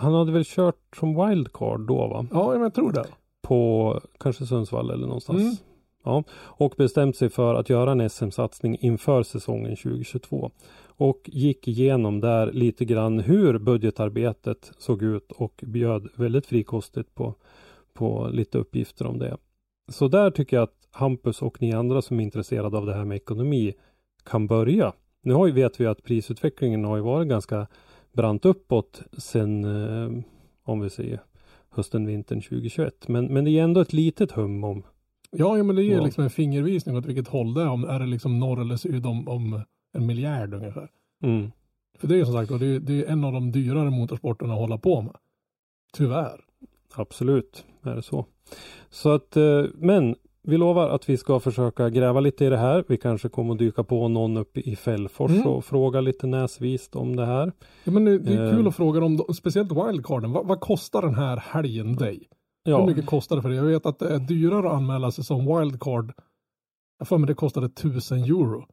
Han 0.00 0.14
hade 0.14 0.32
väl 0.32 0.44
kört 0.44 0.96
som 0.96 1.26
wildcard 1.26 1.80
då 1.80 2.06
va? 2.06 2.26
Ja, 2.30 2.56
jag 2.56 2.74
tror 2.74 2.92
det. 2.92 3.04
På 3.42 4.00
kanske 4.18 4.46
Sundsvall 4.46 4.90
eller 4.90 5.06
någonstans. 5.06 5.40
Mm. 5.40 5.54
Ja, 6.04 6.24
och 6.32 6.74
bestämt 6.76 7.16
sig 7.16 7.30
för 7.30 7.54
att 7.54 7.70
göra 7.70 7.92
en 7.92 8.10
SM-satsning 8.10 8.76
inför 8.80 9.22
säsongen 9.22 9.76
2022. 9.76 10.50
Och 11.00 11.20
gick 11.24 11.68
igenom 11.68 12.20
där 12.20 12.52
lite 12.52 12.84
grann 12.84 13.20
hur 13.20 13.58
budgetarbetet 13.58 14.72
såg 14.78 15.02
ut 15.02 15.32
och 15.32 15.64
bjöd 15.66 16.08
väldigt 16.14 16.46
frikostigt 16.46 17.14
på, 17.14 17.34
på 17.94 18.28
lite 18.32 18.58
uppgifter 18.58 19.06
om 19.06 19.18
det. 19.18 19.36
Så 19.88 20.08
där 20.08 20.30
tycker 20.30 20.56
jag 20.56 20.64
att 20.64 20.79
Hampus 20.90 21.42
och 21.42 21.62
ni 21.62 21.72
andra 21.72 22.02
som 22.02 22.20
är 22.20 22.24
intresserade 22.24 22.78
av 22.78 22.86
det 22.86 22.94
här 22.94 23.04
med 23.04 23.16
ekonomi 23.16 23.74
kan 24.24 24.46
börja. 24.46 24.92
Nu 25.22 25.34
har 25.34 25.46
ju, 25.46 25.52
vet 25.52 25.80
vi 25.80 25.86
att 25.86 26.02
prisutvecklingen 26.02 26.84
har 26.84 26.96
ju 26.96 27.02
varit 27.02 27.28
ganska 27.28 27.66
brant 28.12 28.44
uppåt 28.44 29.02
sen, 29.18 29.64
eh, 29.64 30.22
om 30.62 30.80
vi 30.80 30.90
säger 30.90 31.20
hösten, 31.70 32.06
vintern 32.06 32.40
2021. 32.42 33.08
Men, 33.08 33.26
men 33.26 33.44
det 33.44 33.50
är 33.50 33.62
ändå 33.62 33.80
ett 33.80 33.92
litet 33.92 34.32
hum 34.32 34.64
om 34.64 34.82
Ja, 35.30 35.56
ja 35.56 35.62
men 35.62 35.76
det 35.76 35.82
ger 35.82 35.96
Ja. 35.96 36.04
liksom 36.04 36.24
en 36.24 36.30
fingervisning 36.30 36.96
åt 36.96 37.06
vilket 37.06 37.28
håll 37.28 37.54
det 37.54 37.62
är. 37.62 37.68
Om, 37.68 37.84
är 37.84 37.98
det 38.00 38.06
liksom 38.06 38.38
norr 38.38 38.60
eller 38.60 38.76
syd 38.76 39.06
om, 39.06 39.28
om 39.28 39.60
en 39.92 40.06
miljard 40.06 40.54
ungefär. 40.54 40.88
mm, 41.22 41.50
För 41.98 42.08
det 42.08 42.14
är 42.14 42.18
ju 42.18 42.24
som 42.24 42.34
sagt 42.34 42.50
och 42.50 42.58
det 42.58 42.66
är, 42.66 42.80
det 42.80 43.04
är 43.04 43.12
en 43.12 43.24
av 43.24 43.32
de 43.32 43.52
dyrare 43.52 43.90
motorsporterna 43.90 44.52
att 44.52 44.58
hålla 44.58 44.78
på 44.78 45.02
med. 45.02 45.16
Tyvärr. 45.92 46.40
Absolut, 46.94 47.64
är 47.82 47.96
det 47.96 48.02
så. 48.02 48.26
Så 48.90 49.10
att, 49.10 49.36
eh, 49.36 49.64
men 49.74 50.16
vi 50.42 50.56
lovar 50.56 50.88
att 50.88 51.08
vi 51.08 51.16
ska 51.16 51.40
försöka 51.40 51.90
gräva 51.90 52.20
lite 52.20 52.44
i 52.44 52.48
det 52.50 52.56
här. 52.56 52.84
Vi 52.88 52.96
kanske 52.96 53.28
kommer 53.28 53.52
att 53.52 53.58
dyka 53.58 53.84
på 53.84 54.08
någon 54.08 54.36
uppe 54.36 54.60
i 54.60 54.76
Fällfors 54.76 55.30
Mm. 55.30 55.46
och 55.46 55.64
fråga 55.64 56.00
lite 56.00 56.26
näsvist 56.26 56.96
om 56.96 57.16
det 57.16 57.26
här. 57.26 57.52
Ja, 57.84 57.92
men 57.92 58.04
det, 58.04 58.12
är 58.34 58.44
Eh. 58.46 58.50
kul 58.56 58.68
att 58.68 58.76
fråga 58.76 59.04
om, 59.04 59.18
speciellt 59.34 59.72
wildcarden. 59.72 60.32
Vad, 60.32 60.46
vad 60.46 60.60
kostar 60.60 61.02
den 61.02 61.14
här 61.14 61.36
helgen 61.36 61.96
dig? 61.96 62.28
Hur 62.64 62.72
Ja, 62.72 62.86
mycket 62.86 63.06
kostar 63.06 63.36
det 63.36 63.42
för 63.42 63.48
dig? 63.48 63.58
Jag 63.58 63.64
vet 63.64 63.86
att 63.86 63.98
det 63.98 64.14
är 64.14 64.18
dyrare 64.18 64.68
att 64.68 64.74
anmäla 64.74 65.10
sig 65.10 65.24
som 65.24 65.58
wildcard. 65.58 66.12
Jag 66.98 67.08
får 67.08 67.18
mig 67.18 67.26
det 67.26 67.34
kostade 67.34 67.66
1000 67.66 68.18
euro. 68.24 68.64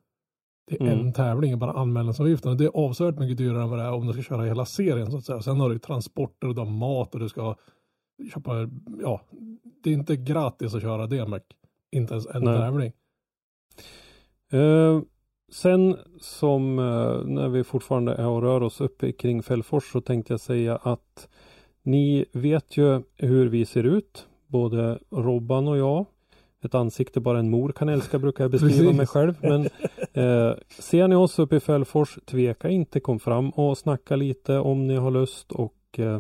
Det 0.69 0.75
är 0.81 0.81
Mm. 0.81 0.99
en 0.99 1.13
tävling 1.13 1.59
bara 1.59 1.71
anmälningsavgiften. 1.71 2.57
Det 2.57 2.65
är 2.65 2.71
avsevärt 2.73 3.19
mycket 3.19 3.37
dyrare 3.37 3.63
än 3.63 3.69
vad 3.69 3.79
det 3.79 3.85
är 3.85 3.91
om 3.93 4.07
du 4.07 4.13
ska 4.13 4.21
köra 4.21 4.41
hela 4.45 4.65
serien 4.65 5.11
så 5.11 5.17
att 5.17 5.25
säga. 5.25 5.41
Sen 5.41 5.59
har 5.59 5.69
du 5.69 5.79
transporter 5.79 6.47
och 6.47 6.55
du 6.55 6.61
har 6.61 6.69
mat 6.71 7.13
och 7.13 7.19
du 7.19 7.29
ska 7.29 7.55
köpa, 8.33 8.69
ja, 9.01 9.21
det 9.83 9.89
är 9.89 9.93
inte 9.93 10.15
gratis 10.15 10.75
att 10.75 10.81
köra 10.81 11.25
med 11.25 11.41
inte 11.91 12.13
ens 12.13 12.27
en 12.27 12.43
Nej. 12.43 12.57
tävling. 12.57 12.93
Eh, 14.51 15.01
sen 15.51 15.97
som 16.19 16.79
eh, 16.79 17.25
när 17.25 17.49
vi 17.49 17.63
fortfarande 17.63 18.13
är 18.13 18.27
och 18.27 18.41
rör 18.41 18.63
oss 18.63 18.81
uppe 18.81 19.11
kring 19.11 19.43
Fällfors 19.43 19.91
så 19.91 20.01
tänkte 20.01 20.33
jag 20.33 20.39
säga 20.39 20.75
att 20.75 21.29
ni 21.81 22.25
vet 22.31 22.77
ju 22.77 23.01
hur 23.15 23.47
vi 23.47 23.65
ser 23.65 23.83
ut, 23.83 24.27
både 24.47 24.99
Robban 25.09 25.67
och 25.67 25.77
jag. 25.77 26.05
Ett 26.63 26.75
ansikte 26.75 27.19
bara 27.19 27.39
en 27.39 27.49
mor 27.49 27.71
kan 27.71 27.89
älska 27.89 28.19
brukar 28.19 28.43
jag 28.43 28.51
beskriva 28.51 28.93
mig 28.93 29.07
själv. 29.07 29.33
Men 29.41 29.61
eh, 30.13 30.55
ser 30.69 31.07
ni 31.07 31.15
oss 31.15 31.39
uppe 31.39 31.55
i 31.55 31.59
Fällfors, 31.59 32.19
tveka 32.25 32.69
inte, 32.69 32.99
kom 32.99 33.19
fram 33.19 33.49
och 33.49 33.77
snacka 33.77 34.15
lite 34.15 34.57
om 34.57 34.87
ni 34.87 34.95
har 34.95 35.11
lust 35.11 35.51
och 35.51 35.99
eh, 35.99 36.19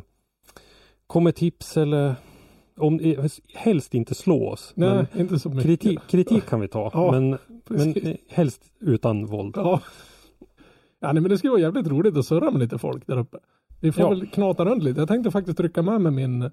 kom 1.07 1.23
med 1.23 1.35
tips 1.35 1.77
eller 1.77 2.15
om, 2.77 2.99
helst 3.53 3.93
inte 3.93 4.15
slå 4.15 4.49
oss. 4.49 4.73
Nej, 4.75 5.05
inte 5.17 5.39
så 5.39 5.49
mycket. 5.49 5.63
kritik, 5.63 5.99
kritik 6.09 6.45
kan 6.45 6.59
vi 6.59 6.67
ta, 6.67 6.91
Ja, 6.93 7.11
men 7.11 7.29
men 7.29 7.93
Precis. 7.93 8.17
helst 8.29 8.71
utan 8.79 9.25
våld. 9.25 9.53
Ja. 9.57 9.81
ja 10.99 11.11
nej, 11.13 11.21
men 11.21 11.29
det 11.29 11.37
skulle 11.37 11.51
vara 11.51 11.61
jävligt 11.61 11.87
roligt 11.87 12.17
att 12.17 12.25
surra 12.25 12.51
med 12.51 12.59
lite 12.59 12.77
folk 12.77 13.07
där 13.07 13.17
uppe. 13.17 13.37
Vi 13.81 13.91
får 13.91 14.03
Ja. 14.03 14.09
väl 14.09 14.27
knata 14.27 14.65
runt 14.65 14.83
lite. 14.83 14.99
Jag 15.01 15.07
tänkte 15.07 15.31
faktiskt 15.31 15.57
trycka 15.57 15.81
med 15.81 16.01
mig 16.01 16.11
min 16.11 16.49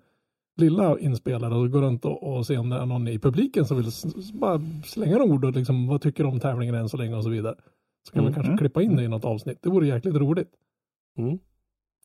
lilla 0.56 0.98
inspelare 0.98 1.54
och 1.54 1.70
gå 1.70 1.80
runt 1.80 2.04
och, 2.04 2.22
och 2.36 2.46
se 2.46 2.58
om 2.58 2.70
det 2.70 2.76
är 2.76 2.86
någon 2.86 3.08
i 3.08 3.18
publiken 3.18 3.64
som 3.64 3.76
vill 3.76 3.90
bara 4.34 4.60
slänga 4.84 5.18
några 5.18 5.32
ord 5.32 5.44
och 5.44 5.52
liksom 5.52 5.86
vad 5.86 6.00
tycker 6.00 6.26
om 6.26 6.40
tävlingen 6.40 6.74
än 6.74 6.88
så 6.88 6.96
länge 6.96 7.16
och 7.16 7.22
så 7.24 7.30
vidare. 7.30 7.54
Så 8.06 8.12
kan 8.12 8.22
Mm. 8.22 8.34
kanske 8.34 8.50
Mm. 8.50 8.58
klippa 8.58 8.82
in 8.82 8.96
det 8.96 9.02
i 9.04 9.08
något 9.08 9.24
avsnitt. 9.24 9.58
Det 9.62 9.68
vore 9.70 9.86
jäkligt 9.86 10.14
roligt. 10.16 10.48
Mm. 11.18 11.38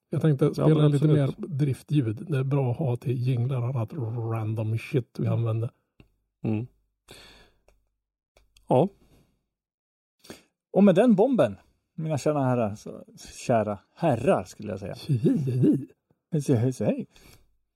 Jag 0.10 0.22
tänkte 0.22 0.54
spela 0.54 0.76
men 0.76 0.92
lite 0.92 1.08
mer 1.08 1.34
driftljud. 1.38 2.26
Det 2.30 2.38
är 2.38 2.44
bra 2.44 2.72
att 2.72 2.78
ha 2.78 2.96
till 2.96 3.18
jinglar 3.18 3.62
och 3.62 3.68
annat 3.68 3.94
random 4.34 4.78
shit 4.78 5.16
vi 5.20 5.28
använder. 5.28 5.70
Mm. 6.44 6.68
Ja, 8.68 8.90
Och 10.72 10.84
med 10.84 10.96
den 10.96 11.16
bomben, 11.16 11.56
mina 11.96 12.18
kära 12.18 12.40
herrar, 12.40 12.76
så, 12.76 13.04
kära 13.46 13.80
herrar 13.96 14.44
skulle 14.44 14.72
jag 14.72 14.80
säga. 14.80 14.96
Så, 14.96 16.72
så, 16.74 16.86
hej. 16.86 17.08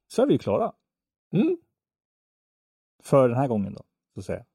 Så 0.07 0.21
är 0.21 0.27
vi 0.27 0.37
klara. 0.37 0.71
Mm. 1.33 1.57
För 3.03 3.29
den 3.29 3.37
här 3.37 3.47
gången 3.47 3.73
då, 3.73 3.83
så 4.13 4.19
att 4.19 4.25
säga. 4.25 4.45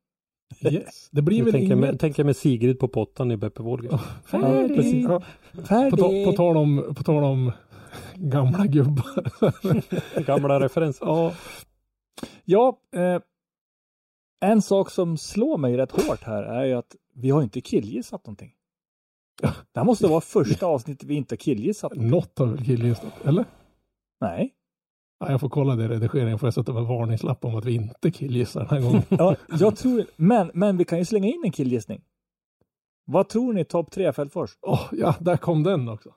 Yes. 0.71 1.09
Det 1.11 1.23
blir 1.23 1.43
väl 1.43 1.53
tänker 1.53 1.69
jag, 1.69 1.79
inget... 1.79 1.91
med, 1.91 2.01
tänker 2.01 2.25
med 2.25 2.37
Sigrid 2.37 2.79
på 2.79 2.89
pottan 2.89 3.31
i 3.31 3.37
Beppe 3.37 3.63
Wolga. 3.63 4.01
Ja, 4.33 4.69
precis. 4.69 5.05
Ja. 5.05 5.23
På, 5.91 5.97
ta, 5.97 6.25
på, 6.25 6.33
tal 6.37 6.57
om, 6.57 6.95
på 6.97 7.03
tal 7.03 7.25
om 7.25 7.53
gamla 8.15 8.67
gubbar. 8.67 10.21
Gamla 10.27 10.61
referenser. 10.61 11.07
ja, 11.07 11.35
Ja, 12.45 12.81
eh, 12.95 13.21
en 14.41 14.63
sak 14.63 14.91
som 14.91 15.17
slår 15.17 15.59
mig 15.59 15.77
rätt 15.77 15.91
hårt 15.91 16.23
här 16.23 16.43
är 16.43 16.65
ju 16.65 16.73
att 16.73 16.97
vi 17.15 17.31
har 17.31 17.43
inte 17.43 17.61
killgissat 17.61 18.27
någonting. 18.27 18.53
Det 19.41 19.81
här 19.81 19.85
måste 19.85 20.07
vara 20.07 20.21
första 20.21 20.67
avsnittet 20.67 21.09
vi 21.09 21.15
inte 21.15 21.33
har 21.33 21.39
killgissat. 21.39 21.95
något 21.95 22.39
har 22.39 22.47
väl 22.47 22.65
killgissat, 22.65 23.27
eller? 23.27 23.45
Nej. 24.21 24.55
Ja, 25.21 25.31
jag 25.31 25.41
får 25.41 25.49
kolla 25.49 25.77
det 25.77 25.85
i 25.85 25.89
redigeringen, 25.89 26.39
får 26.39 26.47
jag 26.47 26.55
sätta 26.55 26.73
en 26.79 26.87
varningslapp 26.87 27.45
om 27.45 27.55
att 27.57 27.65
vi 27.65 27.75
inte 27.75 28.11
killgissar 28.11 28.61
den 28.61 28.71
här 28.71 28.81
gången. 28.81 29.03
Ja, 29.09 29.37
jag 29.59 29.77
tror, 29.77 30.05
men, 30.17 30.51
men 30.55 30.77
vi 30.77 30.85
kan 30.85 30.99
ju 30.99 31.05
slänga 31.05 31.29
in 31.29 31.43
en 31.45 31.53
killgissning. 31.53 32.05
Vad 33.05 33.29
tror 33.29 33.53
ni 33.53 33.65
topp 33.65 33.91
tre 33.91 34.13
Fällfors? 34.13 34.59
Åh, 34.61 34.89
ja, 34.93 35.15
där 35.21 35.37
kom 35.37 35.63
den 35.63 35.89
också. 35.89 36.15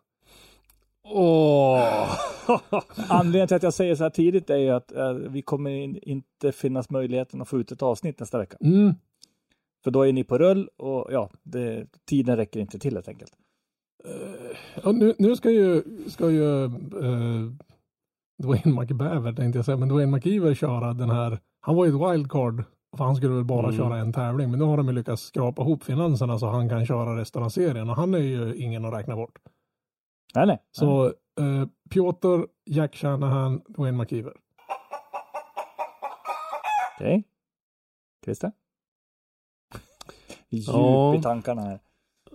Åh! 1.13 2.17
Anledningen 3.09 3.47
till 3.47 3.57
att 3.57 3.63
jag 3.63 3.73
säger 3.73 3.95
så 3.95 4.03
här 4.03 4.09
tidigt 4.09 4.49
är 4.49 4.57
ju 4.57 4.69
att 4.69 4.91
eh, 4.91 5.13
vi 5.13 5.41
kommer 5.41 5.69
in, 5.71 5.99
inte 6.01 6.51
finnas 6.51 6.89
möjligheten 6.89 7.41
att 7.41 7.47
få 7.47 7.59
ut 7.59 7.71
ett 7.71 7.81
avsnitt 7.81 8.19
nästa 8.19 8.37
vecka. 8.37 8.57
Mm. 8.61 8.93
För 9.83 9.91
då 9.91 10.01
är 10.07 10.13
ni 10.13 10.23
på 10.23 10.37
rull 10.37 10.69
och 10.77 11.07
ja, 11.11 11.29
det, 11.43 11.87
tiden 12.09 12.37
räcker 12.37 12.59
inte 12.59 12.79
till 12.79 12.93
helt 12.93 13.07
enkelt. 13.07 13.31
Ja, 14.83 14.91
nu, 14.91 15.13
nu 15.17 15.35
ska 15.35 15.51
ju, 15.51 15.83
ska 16.07 16.29
ju 16.31 16.63
eh, 16.65 17.51
Dwayne 18.43 18.81
McBaver 18.81 19.33
tänkte 19.33 19.57
jag 19.57 19.65
säga, 19.65 19.77
men 19.77 19.89
Dwayne 19.89 20.17
McIver 20.17 20.53
köra 20.53 20.93
den 20.93 21.09
här. 21.09 21.39
Han 21.61 21.75
var 21.75 21.85
ju 21.85 21.89
ett 21.95 22.11
wildcard, 22.11 22.63
för 22.97 23.03
han 23.03 23.15
skulle 23.15 23.33
väl 23.35 23.43
bara 23.43 23.67
Mm. 23.67 23.77
köra 23.77 23.97
en 23.97 24.13
tävling, 24.13 24.49
men 24.49 24.59
nu 24.59 24.65
har 24.65 24.77
de 24.77 24.87
ju 24.87 24.93
lyckats 24.93 25.23
skrapa 25.23 25.61
ihop 25.61 25.83
finanserna 25.83 26.39
så 26.39 26.47
han 26.47 26.69
kan 26.69 26.85
köra 26.85 27.19
resten 27.19 27.43
av 27.43 27.49
serien 27.49 27.89
och 27.89 27.95
han 27.95 28.13
är 28.13 28.19
ju 28.19 28.55
ingen 28.55 28.85
att 28.85 28.93
räkna 28.93 29.15
bort. 29.15 29.39
Nej, 30.35 30.47
nej. 30.47 30.59
Så 30.71 31.05
eh, 31.39 31.65
Piotr, 31.89 32.45
Jack 32.65 32.95
Shanahan, 32.95 33.61
Dwayne 33.67 33.97
McIver. 33.97 34.33
Okej. 36.95 37.23
Christer? 38.25 38.51
Djup 40.49 40.67
Ja. 40.67 41.15
i 41.15 41.21
tankarna 41.21 41.61
här. 41.61 41.79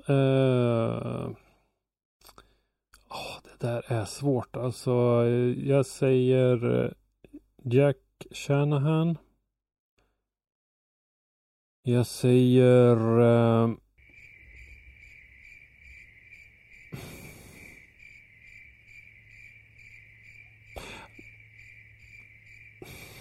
Eh, 0.08 1.30
åh, 3.10 3.36
det 3.44 3.66
där 3.66 3.92
är 3.92 4.04
svårt. 4.04 4.56
Alltså, 4.56 4.90
jag 5.56 5.86
säger 5.86 6.84
eh, 6.84 6.90
Jack 7.62 7.96
Shanahan. 8.30 9.18
Jag 11.82 12.06
säger 12.06 12.96
eh, 13.20 13.70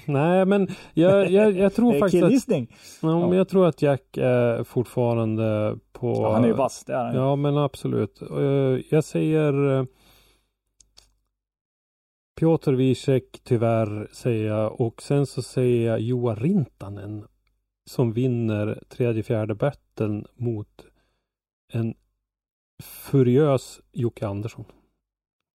Nej, 0.08 0.46
men 0.46 0.68
jag, 0.94 1.32
jag, 1.32 1.52
jag 1.58 1.74
tror 1.74 1.94
faktiskt 2.00 2.24
att, 2.24 2.30
killgissning. 2.30 2.76
ja, 3.02 3.28
men 3.28 3.38
jag 3.38 3.50
tror 3.50 3.68
att 3.68 3.82
Jack 3.82 4.18
är 4.18 4.64
fortfarande 4.64 5.78
på... 5.92 6.08
Ja, 6.08 6.34
han 6.34 6.44
är 6.44 6.48
ju 6.48 6.54
vass, 6.54 6.84
det 6.86 6.94
är 6.94 7.04
han. 7.06 7.16
Ja, 7.16 7.36
men 7.36 7.58
absolut. 7.58 8.22
Eh, 8.22 8.38
Jag 8.90 9.04
säger 9.04 9.80
eh, 9.80 9.86
Piotr 12.40 12.74
Wiesek 12.74 13.40
tyvärr 13.44 14.08
säger 14.12 14.48
jag 14.48 14.82
och 14.82 15.02
sen 15.02 15.26
så 15.26 15.42
säger 15.42 15.88
jag 15.88 16.00
Joa 16.00 16.36
Rintanen 16.36 17.26
som 17.90 18.14
vinner 18.14 18.84
tredje 18.90 19.24
fjärde 19.24 19.56
battlen 19.56 20.26
mot 20.36 20.86
en 21.74 21.94
furiös 22.84 23.82
Jocke 23.92 24.28
Andersson. 24.28 24.66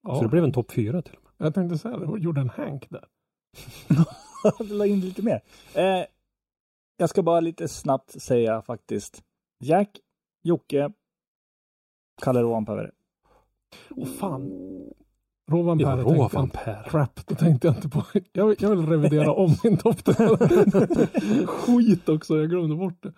Ja, 0.09 0.15
Så 0.17 0.23
det 0.23 0.29
blev 0.29 0.45
en 0.45 0.53
topp 0.53 0.73
fyra 0.73 1.03
till 1.03 1.17
och 1.17 1.23
med. 1.39 1.47
Jag 1.47 1.55
tänkte 1.55 1.79
säga 1.79 1.97
det, 1.97 2.21
gjorde 2.21 2.41
en 2.41 2.51
Hank 2.51 2.87
där. 2.91 3.05
Jag 4.59 4.71
la 4.71 4.87
in 4.87 5.01
lite 5.01 5.23
mer. 5.23 5.41
Eh, 5.75 6.05
jag 6.97 7.11
ska 7.11 7.23
bara 7.23 7.41
lite 7.41 7.69
snabbt 7.69 8.23
säga 8.23 8.63
faktiskt. 8.63 9.23
Jack, 9.65 9.89
Jocke, 10.43 10.91
Kalle 12.23 12.43
Rovanperä. 12.43 12.91
Åh 13.91 14.07
fan. 14.07 14.51
Rovan 15.51 15.79
Ja, 15.79 15.87
Per 15.87 15.97
tänkte 15.97 16.13
jag 16.15 16.19
Rovan 16.33 16.45
inte- 16.45 16.59
Per. 16.65 16.83
Crap, 16.91 17.27
det 17.27 17.35
tänkte 17.35 17.67
jag 17.69 17.77
inte 17.77 17.89
på. 17.89 18.05
Jag, 18.33 18.47
vill- 18.47 18.57
jag 18.61 18.71
vill 18.71 18.87
revidera 18.87 19.33
om 19.33 19.57
min 19.65 19.77
topp. 19.77 19.97
Skit 21.47 22.09
också, 22.09 22.37
jag 22.37 22.51
glömde 22.51 22.77
bort 22.77 23.03
det. 23.03 23.13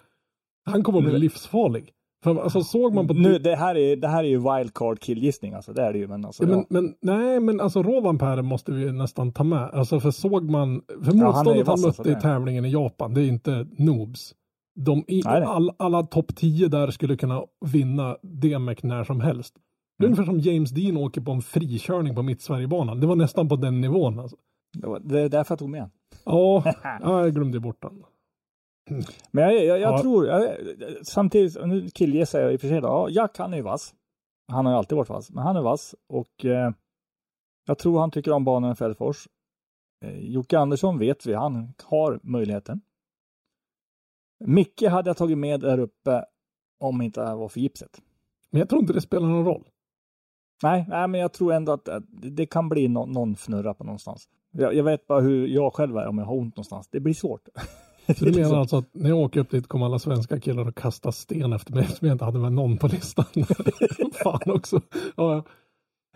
Han 0.64 0.82
kommer 0.82 0.98
att 0.98 1.04
bli 1.04 1.18
livsfarlig. 1.18 1.92
Alltså 2.24 2.62
såg 2.62 2.94
man 2.94 3.08
på... 3.08 3.14
Nu, 3.14 3.38
det, 3.38 3.56
här 3.56 3.74
är, 3.74 3.96
det 3.96 4.08
här 4.08 4.24
är 4.24 4.28
ju 4.28 4.38
wildcard 4.38 5.00
killgissning 5.00 5.52
alltså. 5.54 5.72
Det 5.72 5.82
är 5.82 5.92
det 5.92 5.98
ju. 5.98 6.08
Men 6.08 6.24
alltså, 6.24 6.42
Ja, 6.44 6.48
men, 6.48 6.64
men 6.68 6.94
nej, 7.00 7.40
men 7.40 7.60
alltså 7.60 7.82
Rovanperä 7.82 8.42
måste 8.42 8.72
vi 8.72 8.92
nästan 8.92 9.32
ta 9.32 9.44
med. 9.44 9.70
Alltså 9.72 10.00
för 10.00 10.10
såg 10.10 10.50
man, 10.50 10.82
för 10.88 10.94
Ja, 10.94 11.02
han 11.04 11.16
ju 11.16 11.24
motståndet 11.24 11.66
han, 11.66 11.72
vass, 11.72 11.84
alltså, 11.84 12.02
mötte 12.02 12.18
i 12.18 12.22
tävlingen 12.22 12.64
i 12.64 12.70
Japan, 12.70 13.14
det 13.14 13.20
är 13.22 13.28
inte 13.28 13.66
noobs. 13.78 14.34
De 14.74 14.98
i, 15.08 15.22
Nej, 15.24 15.40
nej. 15.40 15.42
all, 15.44 15.70
alla 15.76 16.02
topp 16.02 16.36
10 16.36 16.68
där 16.68 16.90
skulle 16.90 17.16
kunna 17.16 17.42
vinna 17.72 18.16
DMEC 18.22 18.82
när 18.82 19.04
som 19.04 19.20
helst. 19.20 19.54
Det 19.98 20.04
är 20.04 20.08
Mm. 20.08 20.18
ungefär 20.18 20.32
som 20.32 20.52
James 20.52 20.70
Dean 20.70 20.96
åker 20.96 21.20
på 21.20 21.32
en 21.32 21.42
frikörning 21.42 22.14
på 22.14 22.22
Mittsverigebanan. 22.22 23.00
Det 23.00 23.06
var 23.06 23.16
nästan 23.16 23.48
på 23.48 23.56
den 23.56 23.80
nivån. 23.80 24.18
Alltså. 24.18 24.36
det, 24.78 24.86
var, 24.86 25.00
det 25.04 25.20
är 25.20 25.28
därför 25.28 25.52
jag 25.52 25.58
tog 25.58 25.68
med 25.70 25.90
Ja, 26.24 26.62
ja, 27.02 27.20
jag 27.24 27.34
glömde 27.34 27.60
bort 27.60 27.82
den. 27.82 28.02
Men 29.30 29.44
jag, 29.44 29.64
jag, 29.64 29.80
jag 29.80 29.92
Ja. 29.92 30.02
tror, 30.02 30.26
jag, 30.26 30.56
samtidigt, 31.02 31.66
nu 31.66 31.88
killgissar 31.90 32.40
jag 32.40 32.52
i 32.52 32.56
och 32.56 32.60
för 32.60 32.68
sig 32.68 32.80
då. 32.80 32.86
Ja, 32.88 33.08
Jack 33.08 33.38
han 33.38 33.52
är 33.52 33.56
ju 33.56 33.62
vass. 33.62 33.94
Han 34.52 34.66
har 34.66 34.72
ju 34.72 34.78
alltid 34.78 34.96
varit 34.98 35.08
vass, 35.08 35.30
men 35.30 35.42
han 35.44 35.56
är 35.56 35.62
vass 35.62 35.94
och 36.08 36.44
eh, 36.44 36.70
jag 37.66 37.78
tror 37.78 38.00
han 38.00 38.10
tycker 38.10 38.32
om 38.32 38.44
banan 38.44 38.72
i 38.72 38.74
Fällfors. 38.74 39.28
Eh, 40.04 40.18
Jocke 40.18 40.58
Andersson 40.58 40.98
vet 40.98 41.26
vi, 41.26 41.34
han 41.34 41.74
har 41.84 42.20
möjligheten. 42.22 42.80
Micke 44.44 44.82
hade 44.82 45.10
jag 45.10 45.16
tagit 45.16 45.38
med 45.38 45.60
där 45.60 45.78
uppe 45.78 46.24
om 46.80 47.02
inte 47.02 47.20
det 47.20 47.26
här 47.26 47.36
var 47.36 47.48
för 47.48 47.60
gipset. 47.60 48.02
Men 48.50 48.58
jag 48.58 48.68
tror 48.68 48.80
inte 48.80 48.92
det 48.92 49.00
spelar 49.00 49.28
någon 49.28 49.44
roll. 49.44 49.68
Nej, 50.62 50.84
nej 50.88 51.08
men 51.08 51.20
jag 51.20 51.32
tror 51.32 51.52
ändå 51.52 51.72
att 51.72 51.88
det 52.08 52.46
kan 52.46 52.68
bli 52.68 52.88
nå- 52.88 53.06
någon 53.06 53.32
fnurra 53.36 53.74
på 53.74 53.84
någonstans. 53.84 54.28
Jag, 54.50 54.74
jag 54.74 54.84
vet 54.84 55.06
bara 55.06 55.20
hur 55.20 55.46
jag 55.46 55.74
själv 55.74 55.96
är 55.96 56.06
om 56.06 56.18
jag 56.18 56.24
har 56.24 56.34
ont 56.36 56.56
någonstans. 56.56 56.88
Det 56.88 57.00
blir 57.00 57.14
svårt. 57.14 57.48
Så 58.18 58.24
du 58.24 58.32
menar 58.40 58.60
alltså 58.60 58.76
att 58.76 58.94
när 58.94 59.08
jag 59.08 59.18
åker 59.18 59.40
upp 59.40 59.50
dit 59.50 59.66
kommer 59.68 59.86
alla 59.86 59.98
svenska 59.98 60.40
killar 60.40 60.66
att 60.66 60.74
kasta 60.74 61.12
sten 61.12 61.52
efter 61.52 61.72
mig 61.72 61.82
eftersom 61.84 62.08
jag 62.08 62.14
inte 62.14 62.24
hade 62.24 62.38
med 62.38 62.52
någon 62.52 62.78
på 62.78 62.86
listan? 62.86 63.24
Fan 64.22 64.50
också. 64.50 64.80
Ja, 65.16 65.34
ja. 65.34 65.44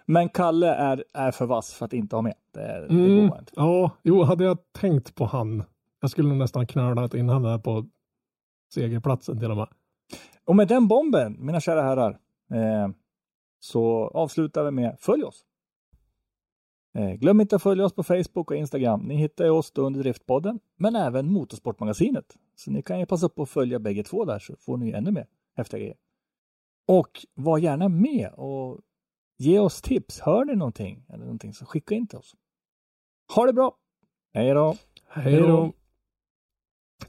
Men 0.07 0.28
Kalle 0.28 0.74
är, 0.74 1.05
är 1.14 1.30
för 1.30 1.47
vass 1.47 1.74
för 1.74 1.84
att 1.84 1.93
inte 1.93 2.16
ha 2.16 2.22
med. 2.22 2.34
Det, 2.55 2.61
det 2.61 2.95
Mm, 2.95 3.28
går 3.28 3.39
inte. 3.39 3.53
ja, 3.57 3.91
jo, 4.03 4.22
hade 4.22 4.45
jag 4.45 4.59
tänkt 4.72 5.14
på 5.14 5.24
han. 5.24 5.62
Jag 6.01 6.11
skulle 6.11 6.28
nog 6.28 6.39
nästan 6.39 6.66
knölat 6.66 7.14
in 7.14 7.28
han 7.28 7.43
där 7.43 7.59
på 7.59 7.87
segerplatsen 8.74 9.39
till 9.39 9.51
och 9.51 9.57
med. 9.57 9.68
Och 10.45 10.57
med 10.57 10.68
den 10.68 10.89
bomben, 10.89 11.37
mina 11.47 11.61
kära 11.61 11.82
herrar, 11.82 12.11
eh, 12.53 12.89
så 13.61 14.11
avslutar 14.14 14.64
vi 14.64 14.70
med 14.70 14.97
följ 15.01 15.24
oss. 15.24 15.41
Eh, 16.97 17.13
glöm 17.13 17.41
inte 17.41 17.57
att 17.57 17.63
följa 17.63 17.85
oss 17.85 17.93
på 17.93 18.03
Facebook 18.03 18.51
och 18.51 18.57
Instagram. 18.57 19.01
Ni 19.01 19.17
hittar 19.17 19.45
ju 19.45 19.51
oss 19.51 19.71
då 19.71 19.83
under 19.83 20.01
Driftpodden, 20.01 20.61
men 20.77 20.97
även 20.97 21.33
Motorsportmagasinet. 21.33 22.37
Så 22.55 22.71
ni 22.71 22.83
kan 22.83 23.01
ju 23.01 23.07
passa 23.07 23.29
på 23.29 23.43
att 23.43 23.51
följa 23.51 23.79
bägge 23.79 24.03
två 24.03 24.25
där 24.25 24.39
så 24.39 24.57
får 24.57 24.77
ni 24.77 24.91
ännu 24.91 25.11
mer 25.11 25.27
häftiga 25.57 25.81
grejer. 25.81 25.97
Och 26.89 27.27
var 27.35 27.59
gärna 27.59 27.89
med 27.89 28.31
och 28.33 28.81
ge 29.39 29.59
oss 29.59 29.83
tips. 29.83 30.21
Hör 30.21 30.45
ni 30.45 30.57
någonting 30.57 31.07
eller 31.09 31.25
någonting 31.25 31.53
så 31.55 31.67
skicka 31.67 31.95
in 31.95 32.07
till 32.07 32.19
oss. 32.19 32.35
Ha 33.35 33.47
det 33.47 33.53
bra! 33.53 33.77
Hej 34.35 34.55
då! 34.55 34.77
Hej 35.09 35.37
då! 35.37 35.73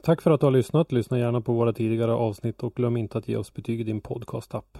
Tack 0.02 0.22
för 0.22 0.30
att 0.30 0.40
du 0.40 0.46
har 0.46 0.50
lyssnat. 0.50 0.92
Lyssna 0.92 1.18
gärna 1.18 1.40
på 1.40 1.52
våra 1.52 1.72
tidigare 1.72 2.12
avsnitt 2.12 2.62
och 2.62 2.74
glöm 2.74 2.96
inte 2.96 3.18
att 3.18 3.28
ge 3.28 3.36
oss 3.36 3.54
betyg 3.54 3.80
i 3.80 3.84
din 3.84 4.00
podcast-app. 4.00 4.78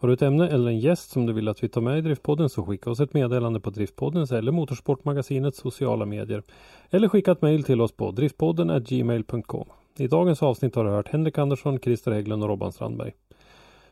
Har 0.00 0.08
du 0.08 0.14
ett 0.14 0.22
ämne 0.22 0.48
eller 0.48 0.70
en 0.70 0.78
gäst 0.78 1.10
som 1.10 1.26
du 1.26 1.32
vill 1.32 1.48
att 1.48 1.62
vi 1.62 1.68
tar 1.68 1.80
med 1.80 1.98
i 1.98 2.00
Driftpodden 2.00 2.48
så 2.48 2.64
skicka 2.64 2.90
oss 2.90 3.00
ett 3.00 3.14
meddelande 3.14 3.60
på 3.60 3.70
Driftpoddens 3.70 4.32
eller 4.32 4.52
Motorsportmagasinets 4.52 5.58
sociala 5.58 6.06
medier. 6.06 6.42
Eller 6.90 7.08
skicka 7.08 7.32
ett 7.32 7.42
mejl 7.42 7.64
till 7.64 7.80
oss 7.80 7.92
på 7.92 8.10
driftpodden 8.10 8.84
gmail.com. 8.84 9.68
I 9.98 10.06
dagens 10.06 10.42
avsnitt 10.42 10.74
har 10.74 10.84
du 10.84 10.90
hört 10.90 11.08
Henrik 11.08 11.38
Andersson, 11.38 11.78
Christer 11.78 12.12
Hägglund 12.12 12.42
och 12.42 12.48
Robban 12.48 12.72
Strandberg. 12.72 13.12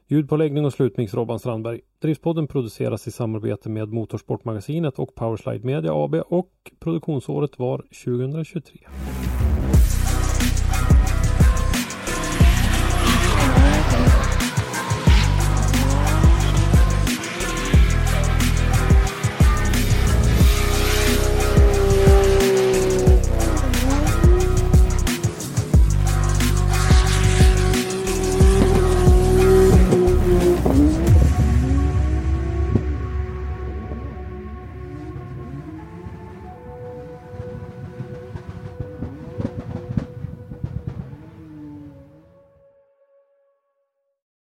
Ljudpåläggning 0.07 0.65
och 0.65 0.73
slutmix 0.73 1.15
Robban 1.15 1.39
Strandberg. 1.39 1.81
Driftpodden 2.03 2.47
produceras 2.47 3.07
i 3.07 3.11
samarbete 3.11 3.69
med 3.69 3.89
Motorsportmagasinet 3.89 4.99
och 4.99 5.15
Powerslide 5.15 5.67
Media 5.67 5.93
AB 5.95 6.15
och 6.15 6.53
produktionsåret 6.81 7.59
var 7.59 7.79
2023. 8.05 8.79